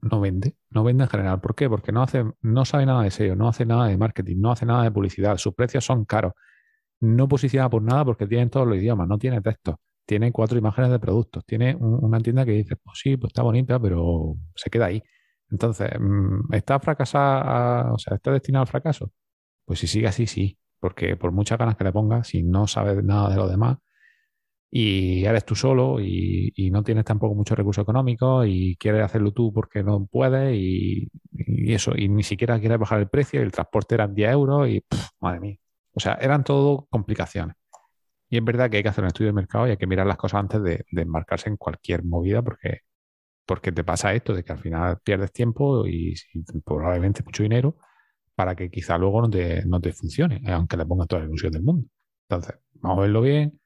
no 0.00 0.20
vende. 0.20 0.56
No 0.70 0.84
vende 0.84 1.04
en 1.04 1.10
general. 1.10 1.40
¿Por 1.40 1.54
qué? 1.54 1.68
Porque 1.68 1.92
no 1.92 2.02
hace, 2.02 2.24
no 2.42 2.64
sabe 2.64 2.86
nada 2.86 3.02
de 3.02 3.10
SEO, 3.10 3.36
no 3.36 3.48
hace 3.48 3.66
nada 3.66 3.88
de 3.88 3.96
marketing, 3.98 4.36
no 4.40 4.52
hace 4.52 4.66
nada 4.66 4.84
de 4.84 4.90
publicidad. 4.92 5.36
Sus 5.38 5.54
precios 5.54 5.84
son 5.84 6.04
caros. 6.04 6.32
No 7.00 7.28
posiciona 7.28 7.70
por 7.70 7.82
nada 7.82 8.04
porque 8.04 8.26
tienen 8.26 8.50
todos 8.50 8.66
los 8.66 8.76
idiomas, 8.78 9.08
no 9.08 9.18
tiene 9.18 9.40
texto. 9.42 9.80
Tiene 10.06 10.32
cuatro 10.32 10.58
imágenes 10.58 10.90
de 10.90 10.98
productos. 10.98 11.44
Tiene 11.46 11.76
una 11.76 12.20
tienda 12.20 12.44
que 12.44 12.52
dice, 12.52 12.76
pues 12.76 12.98
sí, 13.00 13.16
pues 13.16 13.30
está 13.30 13.42
bonita, 13.42 13.80
pero 13.80 14.36
se 14.54 14.70
queda 14.70 14.86
ahí. 14.86 15.02
Entonces, 15.50 15.90
mm, 16.00 16.54
¿está 16.54 16.80
fracasada, 16.80 17.92
o 17.92 17.98
sea, 17.98 18.16
está 18.16 18.32
destinado 18.32 18.62
al 18.62 18.68
fracaso? 18.68 19.12
Pues 19.64 19.80
si 19.80 19.86
sigue 19.86 20.08
así, 20.08 20.26
sí 20.26 20.58
porque 20.82 21.16
por 21.16 21.30
muchas 21.30 21.58
ganas 21.58 21.76
que 21.76 21.84
le 21.84 21.92
pongas, 21.92 22.26
si 22.26 22.42
no 22.42 22.66
sabes 22.66 23.04
nada 23.04 23.30
de 23.30 23.36
lo 23.36 23.46
demás 23.48 23.78
y 24.68 25.24
eres 25.24 25.44
tú 25.44 25.54
solo 25.54 26.00
y, 26.00 26.70
no 26.72 26.82
tienes 26.82 27.04
tampoco 27.04 27.34
muchos 27.36 27.56
recursos 27.56 27.82
económicos 27.82 28.46
y 28.48 28.76
quieres 28.76 29.02
hacerlo 29.04 29.32
tú 29.32 29.52
porque 29.52 29.84
no 29.84 30.06
puedes 30.06 30.56
y, 30.56 31.08
eso, 31.72 31.92
y 31.96 32.08
ni 32.08 32.24
siquiera 32.24 32.58
quieres 32.58 32.78
bajar 32.78 32.98
el 32.98 33.08
precio 33.08 33.40
y 33.40 33.44
el 33.44 33.52
transporte 33.52 33.94
eran 33.94 34.14
10 34.14 34.32
euros 34.32 34.68
y 34.68 34.82
madre 35.20 35.40
mía. 35.40 35.56
O 35.92 36.00
sea, 36.00 36.14
eran 36.14 36.42
todo 36.42 36.86
complicaciones. 36.90 37.54
Y 38.30 38.38
es 38.38 38.44
verdad 38.44 38.70
que 38.70 38.78
hay 38.78 38.82
que 38.82 38.88
hacer 38.88 39.04
un 39.04 39.08
estudio 39.08 39.28
de 39.28 39.34
mercado 39.34 39.68
y 39.68 39.70
hay 39.72 39.76
que 39.76 39.86
mirar 39.86 40.06
las 40.06 40.16
cosas 40.16 40.40
antes 40.40 40.62
de, 40.62 40.84
de 40.90 41.02
embarcarse 41.02 41.48
en 41.50 41.58
cualquier 41.58 42.02
movida 42.04 42.42
porque, 42.42 42.80
porque 43.46 43.72
te 43.72 43.84
pasa 43.84 44.14
esto 44.14 44.34
de 44.34 44.42
que 44.42 44.52
al 44.52 44.58
final 44.58 44.98
pierdes 45.04 45.32
tiempo 45.32 45.86
y 45.86 46.14
probablemente 46.64 47.22
mucho 47.22 47.44
dinero 47.44 47.76
para 48.34 48.54
que 48.56 48.70
quizá 48.70 48.98
luego 48.98 49.22
no 49.22 49.30
te, 49.30 49.64
no 49.66 49.80
te 49.80 49.92
funcione, 49.92 50.42
aunque 50.52 50.76
le 50.76 50.86
pongas 50.86 51.08
toda 51.08 51.22
la 51.22 51.28
ilusión 51.28 51.52
del 51.52 51.62
mundo. 51.62 51.86
Entonces, 52.28 52.56
vamos 52.74 52.98
a 52.98 53.02
verlo 53.02 53.20
bien, 53.22 53.60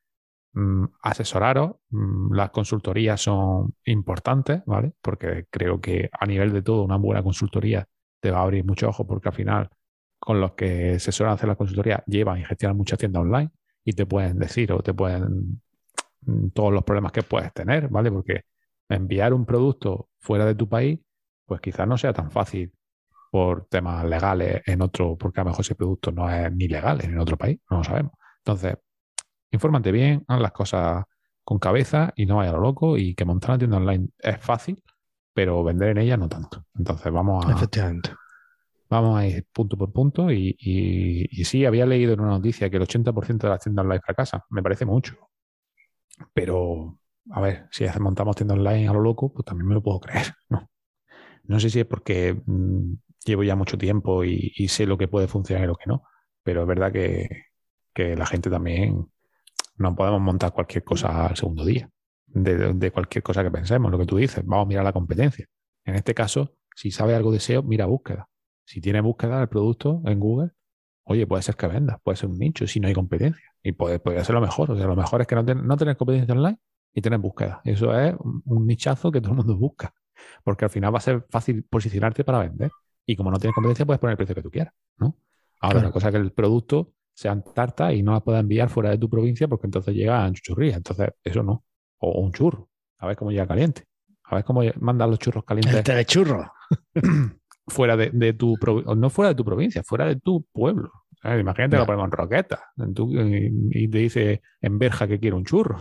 mm, 0.55 0.85
asesoraros, 1.03 1.77
mm, 1.91 2.35
las 2.35 2.51
consultorías 2.51 3.21
son 3.21 3.75
importantes, 3.85 4.63
¿vale? 4.67 4.93
Porque 5.03 5.47
creo 5.51 5.81
que 5.81 6.11
a 6.13 6.27
nivel 6.27 6.53
de 6.53 6.63
todo, 6.63 6.85
una 6.85 6.97
buena 6.97 7.23
consultoría 7.23 7.87
te 8.21 8.31
va 8.31 8.41
a 8.41 8.43
abrir 8.43 8.65
muchos 8.65 8.89
ojos 8.91 9.07
porque 9.07 9.29
al 9.29 9.35
final 9.35 9.71
con 10.19 10.41
los 10.41 10.53
que 10.55 10.99
se 10.99 11.13
suelen 11.13 11.35
hacer 11.35 11.49
las 11.49 11.57
consultorías 11.59 12.03
llevan 12.07 12.41
y 12.41 12.45
gestionan 12.45 12.77
muchas 12.77 12.99
tiendas 12.99 13.23
online 13.23 13.51
y 13.85 13.93
te 13.93 14.07
pueden 14.07 14.39
decir 14.39 14.73
o 14.73 14.83
te 14.83 14.95
pueden 14.95 15.63
mm, 16.23 16.51
todos 16.51 16.73
los 16.73 16.85
problemas 16.85 17.13
que 17.13 17.23
puedes 17.23 17.53
tener, 17.53 17.89
¿vale? 17.89 18.11
Porque 18.11 18.43
enviar 18.89 19.35
un 19.35 19.47
producto 19.47 20.09
fuera 20.21 20.45
de 20.47 20.55
tu 20.55 20.69
país, 20.69 21.01
pues 21.47 21.61
quizás 21.61 21.87
no 21.89 21.99
sea 21.99 22.13
tan 22.13 22.31
fácil 22.31 22.73
por 23.37 23.67
temas 23.67 24.03
legales 24.07 24.63
en 24.65 24.81
otro, 24.81 25.15
porque 25.19 25.41
a 25.41 25.45
lo 25.45 25.51
mejor 25.51 25.61
ese 25.61 25.75
producto 25.75 26.11
no 26.11 26.31
es 26.31 26.51
ni 26.55 26.69
legal 26.69 27.05
en 27.05 27.19
otro 27.19 27.37
país, 27.37 27.61
no 27.69 27.77
lo 27.77 27.85
sabemos. 27.85 28.13
Entonces, 28.39 28.79
infórmate 29.51 29.93
bien, 29.93 30.25
haz 30.27 30.41
las 30.41 30.53
cosas 30.53 31.05
con 31.45 31.59
cabeza 31.59 32.15
y 32.17 32.25
no 32.25 32.37
vaya 32.37 32.49
a 32.49 32.55
lo 32.55 32.61
loco 32.61 32.97
y 32.97 33.15
que 33.15 33.27
montar 33.27 33.51
una 33.51 33.59
tienda 33.59 33.77
online 33.77 34.09
es 34.21 34.39
fácil, 34.41 34.83
pero 35.35 35.63
vender 35.63 35.91
en 35.91 35.99
ella 35.99 36.17
no 36.17 36.31
tanto. 36.31 36.65
Entonces, 36.79 37.13
vamos 37.13 37.45
a... 37.45 37.53
Efectivamente. 37.53 38.09
Vamos 38.89 39.19
a 39.19 39.27
ir 39.27 39.47
punto 39.53 39.77
por 39.77 39.93
punto 39.93 40.33
y, 40.33 40.57
y, 40.59 41.45
sí, 41.45 41.67
había 41.67 41.85
leído 41.85 42.15
en 42.15 42.21
una 42.21 42.31
noticia 42.31 42.71
que 42.71 42.79
el 42.79 42.85
80% 42.85 43.37
de 43.37 43.49
las 43.51 43.63
tiendas 43.63 43.85
online 43.85 44.01
fracasan. 44.01 44.41
Me 44.49 44.63
parece 44.63 44.87
mucho. 44.87 45.15
Pero, 46.33 46.97
a 47.33 47.41
ver, 47.43 47.69
si 47.71 47.85
montamos 48.01 48.35
tiendas 48.35 48.57
online 48.57 48.89
a 48.89 48.95
lo 48.95 49.01
loco, 49.03 49.31
pues 49.31 49.45
también 49.45 49.69
me 49.69 49.75
lo 49.75 49.83
puedo 49.83 50.01
creer, 50.01 50.33
¿no? 50.49 50.71
No 51.45 51.61
sé 51.61 51.69
si 51.69 51.81
es 51.81 51.87
porque 51.87 52.41
mm, 52.47 52.95
llevo 53.27 53.45
ya 53.45 53.57
mucho 53.57 53.77
tiempo 53.79 54.25
y, 54.25 54.69
sé 54.69 54.87
lo 54.87 54.99
que 54.99 55.09
puede 55.09 55.29
funcionar 55.29 55.65
y 55.65 55.67
lo 55.67 55.77
que 55.77 55.87
no, 55.87 56.05
pero 56.43 56.63
es 56.63 56.69
verdad 56.69 56.93
que, 56.93 57.45
la 57.95 58.27
gente 58.27 58.51
también 58.51 59.07
no 59.79 59.97
podemos 59.97 60.21
montar 60.21 60.53
cualquier 60.53 60.85
cosa 60.85 61.27
al 61.27 61.37
segundo 61.37 61.65
día, 61.65 61.89
de, 62.27 62.91
cualquier 62.91 63.23
cosa 63.23 63.43
que 63.43 63.51
pensemos, 63.51 63.91
lo 63.91 63.99
que 63.99 64.07
tú 64.07 64.17
dices, 64.17 64.45
vamos 64.45 64.67
a 64.67 64.69
mirar 64.69 64.85
la 64.85 64.93
competencia. 64.93 65.47
En 65.85 65.95
este 65.95 66.15
caso, 66.15 66.57
si 66.75 66.91
sabe 66.91 67.15
algo 67.15 67.33
de 67.33 67.41
SEO, 67.41 67.63
mira 67.63 67.87
búsqueda. 67.87 68.29
Si 68.65 68.81
tiene 68.81 69.01
búsqueda 69.01 69.39
del 69.39 69.49
producto 69.49 70.03
en 70.05 70.21
Google, 70.21 70.51
oye, 71.05 71.27
puede 71.27 71.43
ser 71.43 71.57
que 71.57 71.69
venda, 71.69 71.99
puede 72.03 72.17
ser 72.17 72.29
un 72.29 72.39
nicho 72.39 72.67
si 72.67 72.81
no 72.81 72.89
hay 72.89 72.95
competencia. 72.95 73.45
Y 73.63 73.73
puede, 73.73 73.99
ser 74.25 74.35
lo 74.35 74.41
mejor. 74.41 74.71
O 74.71 74.77
sea, 74.77 74.87
lo 74.87 74.97
mejor 74.97 75.21
es 75.21 75.27
que 75.27 75.37
no, 75.37 75.43
no 75.43 75.77
tener 75.77 75.97
competencia 75.97 76.35
online 76.35 76.59
y 76.93 77.01
tener 77.01 77.19
búsqueda. 77.19 77.61
Eso 77.65 77.99
es 77.99 78.15
un 78.45 78.67
nichazo 78.67 79.11
que 79.11 79.21
todo 79.21 79.31
el 79.31 79.37
mundo 79.39 79.57
busca. 79.57 79.95
Porque 80.45 80.65
al 80.65 80.71
final 80.71 80.93
va 80.93 80.99
a 80.99 81.03
ser 81.03 81.25
fácil 81.31 81.65
posicionarte 81.65 82.25
para 82.25 82.41
vender. 82.41 82.71
Y 83.07 83.17
como 83.17 83.31
no 83.31 83.39
tienes 83.39 83.55
competencia, 83.55 83.87
puedes 83.87 84.01
poner 84.01 84.13
el 84.13 84.17
precio 84.17 84.35
que 84.35 84.43
tú 84.43 84.51
quieras, 84.51 84.75
¿no? 84.99 85.17
Ahora, 85.61 85.83
la 85.83 85.91
cosa 85.91 86.09
es 86.09 86.15
que 86.15 86.21
el 86.21 86.33
producto 86.33 86.93
sea 87.15 87.41
tarta 87.41 87.93
y 87.93 88.03
no 88.03 88.13
la 88.13 88.21
pueda 88.21 88.41
enviar 88.41 88.69
fuera 88.69 88.91
de 88.91 88.99
tu 88.99 89.09
provincia 89.09 89.49
porque 89.49 89.67
entonces 89.67 89.95
llega 89.95 90.25
a 90.25 90.33
chuchurría. 90.33 90.77
Entonces, 90.77 91.11
eso 91.25 91.43
no. 91.43 91.65
O 91.99 92.21
un 92.21 92.33
churro. 92.33 92.69
A 92.99 93.07
ver 93.07 93.17
cómo 93.17 93.31
llega 93.31 93.47
caliente. 93.47 93.85
A 94.25 94.35
ver 94.35 94.45
cómo 94.45 94.63
mandan 94.81 95.11
los 95.11 95.19
churros 95.19 95.45
calientes. 95.45 95.75
El 95.75 95.83
telechurro. 95.85 96.53
fuera 97.69 97.97
de, 97.97 98.33
tu 98.33 98.57
no 98.97 99.11
fuera 99.11 99.31
de 99.31 99.35
tu 99.35 99.45
provincia, 99.45 99.83
fuera 99.83 100.07
de 100.07 100.17
tu 100.17 100.47
pueblo. 100.53 100.91
Imagínate 101.25 101.71
que 101.71 101.79
lo 101.79 101.87
ponemos 101.87 102.07
en 102.07 102.13
roqueta 102.13 102.73
y, 102.77 103.89
te 103.89 103.99
dice 103.99 104.43
en 104.61 104.79
verja 104.79 105.09
que 105.09 105.19
quiere 105.19 105.37
un 105.37 105.45
churro. 105.45 105.79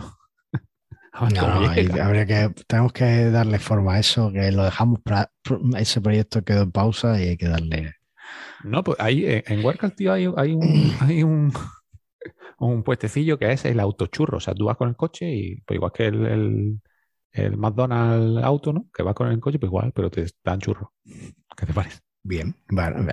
No, 1.20 1.46
habría 2.02 2.26
que, 2.26 2.54
tenemos 2.66 2.92
que 2.92 3.30
darle 3.30 3.58
forma 3.58 3.94
a 3.94 3.98
eso, 3.98 4.30
que 4.32 4.52
lo 4.52 4.64
dejamos 4.64 5.00
para 5.00 5.30
ese 5.78 6.00
proyecto 6.00 6.44
quedó 6.44 6.62
en 6.62 6.72
pausa 6.72 7.20
y 7.20 7.28
hay 7.28 7.36
que 7.36 7.48
darle. 7.48 7.94
No, 8.64 8.84
pues 8.84 8.98
ahí 9.00 9.24
eh, 9.24 9.44
en 9.46 9.64
Huerca, 9.64 9.90
tío, 9.90 10.12
hay, 10.12 10.28
hay, 10.36 10.52
un, 10.52 10.92
hay 11.00 11.22
un, 11.22 11.52
un, 12.58 12.82
puestecillo 12.82 13.38
que 13.38 13.52
es 13.52 13.64
el 13.64 13.80
autochurro. 13.80 14.38
O 14.38 14.40
sea, 14.40 14.54
tú 14.54 14.66
vas 14.66 14.76
con 14.76 14.88
el 14.88 14.96
coche 14.96 15.30
y, 15.30 15.60
pues 15.62 15.76
igual 15.76 15.92
que 15.92 16.06
el, 16.06 16.26
el, 16.26 16.80
el 17.32 17.56
McDonald's 17.56 18.44
auto, 18.44 18.72
¿no? 18.72 18.88
Que 18.92 19.02
vas 19.02 19.14
con 19.14 19.28
el 19.28 19.40
coche, 19.40 19.58
pues 19.58 19.68
igual, 19.68 19.92
pero 19.94 20.10
te 20.10 20.26
dan 20.44 20.60
churro. 20.60 20.92
¿Qué 21.04 21.66
te 21.66 21.72
parece? 21.72 22.00
Bien, 22.22 22.56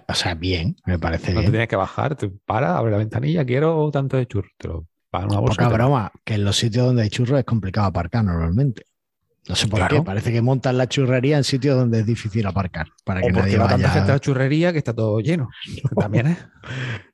o 0.08 0.14
sea, 0.16 0.34
bien, 0.34 0.76
me 0.88 0.98
parece 0.98 1.28
bien. 1.28 1.36
No 1.36 1.42
te 1.44 1.52
tienes 1.52 1.68
que 1.68 1.76
bajar, 1.76 2.16
te 2.16 2.30
para, 2.30 2.76
abre 2.76 2.92
la 2.92 2.98
ventanilla, 2.98 3.46
quiero 3.46 3.92
tanto 3.92 4.18
de 4.18 4.26
churro, 4.26 4.50
te 4.58 4.68
lo 4.68 4.88
una 5.20 5.40
Poca 5.42 5.70
broma, 5.70 6.12
que 6.24 6.36
en 6.36 6.46
los 6.46 6.58
sitios 6.58 6.88
donde 6.88 7.04
hay 7.04 7.10
churros 7.10 7.40
es 7.40 7.46
complicado 7.46 7.88
aparcar 7.88 8.24
normalmente. 8.24 8.84
No 9.48 9.56
sé 9.56 9.68
por 9.68 9.86
qué, 9.90 10.02
parece 10.02 10.32
que 10.32 10.42
montan 10.42 10.78
la 10.78 10.88
churrería 10.88 11.36
en 11.36 11.44
sitios 11.44 11.76
donde 11.76 12.00
es 12.00 12.06
difícil 12.06 12.46
aparcar. 12.48 12.88
Para 13.04 13.22
que 13.22 13.30
nadie 13.30 13.58
vaya... 13.58 13.72
tanta 13.72 13.90
gente 13.90 14.12
a 14.12 14.16
la 14.16 14.20
churrería 14.20 14.72
que 14.72 14.78
está 14.78 14.94
todo 14.94 15.20
lleno. 15.20 15.50
También 16.00 16.28
es. 16.28 16.38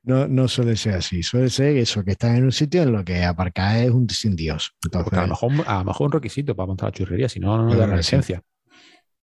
No, 0.04 0.28
no 0.28 0.48
suele 0.48 0.76
ser 0.76 0.96
así. 0.96 1.24
Suele 1.24 1.50
ser 1.50 1.78
eso, 1.78 2.04
que 2.04 2.12
están 2.12 2.36
en 2.36 2.44
un 2.44 2.52
sitio 2.52 2.84
en 2.84 2.92
lo 2.92 3.04
que 3.04 3.24
aparcar 3.24 3.78
es 3.78 3.90
un 3.90 4.08
sin 4.10 4.36
Dios. 4.36 4.76
Entonces, 4.84 5.14
a, 5.14 5.22
lo 5.24 5.30
mejor, 5.30 5.52
a 5.66 5.80
lo 5.80 5.86
mejor 5.86 6.06
un 6.06 6.12
requisito 6.12 6.56
para 6.56 6.68
montar 6.68 6.90
la 6.90 6.92
churrería, 6.92 7.28
si 7.28 7.40
no, 7.40 7.66
no, 7.66 7.76
da 7.76 7.88
la 7.88 7.96
licencia. 7.96 8.44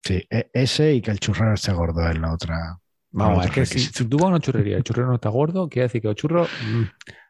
Sí. 0.04 0.24
E, 0.30 0.50
ese 0.52 0.94
y 0.94 1.00
que 1.00 1.10
el 1.10 1.18
churrero 1.18 1.54
esté 1.54 1.72
gordo 1.72 2.08
es 2.08 2.16
la 2.16 2.32
otra. 2.32 2.78
Vamos, 3.10 3.44
es 3.44 3.50
que 3.50 3.66
si, 3.66 4.04
tú 4.04 4.18
vas 4.18 4.26
a 4.26 4.28
una 4.28 4.40
churrería 4.40 4.74
y 4.74 4.76
el 4.76 4.84
churrero 4.84 5.08
no 5.08 5.14
está 5.16 5.30
gordo, 5.30 5.68
quiere 5.68 5.86
decir 5.86 6.00
que 6.00 6.08
el 6.08 6.14
churro 6.14 6.44
mm, 6.44 6.82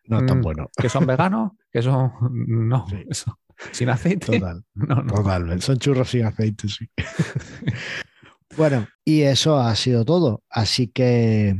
no 0.06 0.18
es 0.18 0.26
tan 0.26 0.38
mm, 0.38 0.42
bueno. 0.42 0.70
Que 0.76 0.88
son 0.88 1.06
veganos, 1.06 1.52
que 1.72 1.82
son. 1.82 2.12
No, 2.68 2.86
eso. 3.08 3.38
Sin 3.72 3.88
aceite. 3.88 4.38
Total. 4.38 4.64
No, 4.74 4.96
no. 4.96 5.14
Totalmente. 5.14 5.64
Son 5.64 5.78
churros 5.78 6.10
sin 6.10 6.26
aceite, 6.26 6.68
sí. 6.68 6.88
bueno, 8.56 8.86
y 9.04 9.22
eso 9.22 9.58
ha 9.58 9.74
sido 9.74 10.04
todo. 10.04 10.42
Así 10.48 10.88
que. 10.88 11.56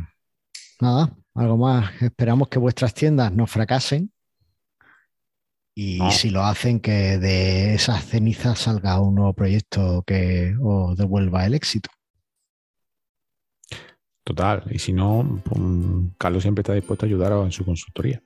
Nada, 0.80 1.16
algo 1.34 1.56
más. 1.56 2.02
Esperamos 2.02 2.48
que 2.48 2.58
vuestras 2.58 2.94
tiendas 2.94 3.32
no 3.32 3.46
fracasen. 3.46 4.10
Y 5.76 5.98
si 6.12 6.30
lo 6.30 6.44
hacen, 6.44 6.78
que 6.78 7.18
de 7.18 7.74
esas 7.74 8.04
cenizas 8.04 8.60
salga 8.60 9.00
un 9.00 9.16
nuevo 9.16 9.32
proyecto 9.32 10.04
que 10.06 10.54
os 10.62 10.96
devuelva 10.96 11.46
el 11.46 11.54
éxito. 11.54 11.90
Total, 14.22 14.62
y 14.70 14.78
si 14.78 14.92
no, 14.92 15.42
pues, 15.44 15.60
Carlos 16.16 16.42
siempre 16.42 16.62
está 16.62 16.74
dispuesto 16.74 17.04
a 17.04 17.08
ayudar 17.08 17.32
en 17.32 17.50
su 17.50 17.64
consultoría. 17.64 18.22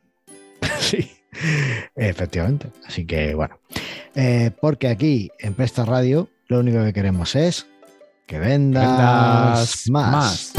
Sí, 0.88 1.10
efectivamente. 1.96 2.68
Así 2.86 3.06
que 3.06 3.34
bueno, 3.34 3.58
eh, 4.14 4.50
porque 4.60 4.88
aquí 4.88 5.30
en 5.38 5.54
Presta 5.54 5.84
Radio 5.84 6.28
lo 6.48 6.60
único 6.60 6.82
que 6.84 6.92
queremos 6.92 7.34
es 7.34 7.66
que 8.26 8.38
vendas, 8.38 9.84
más. 9.90 10.52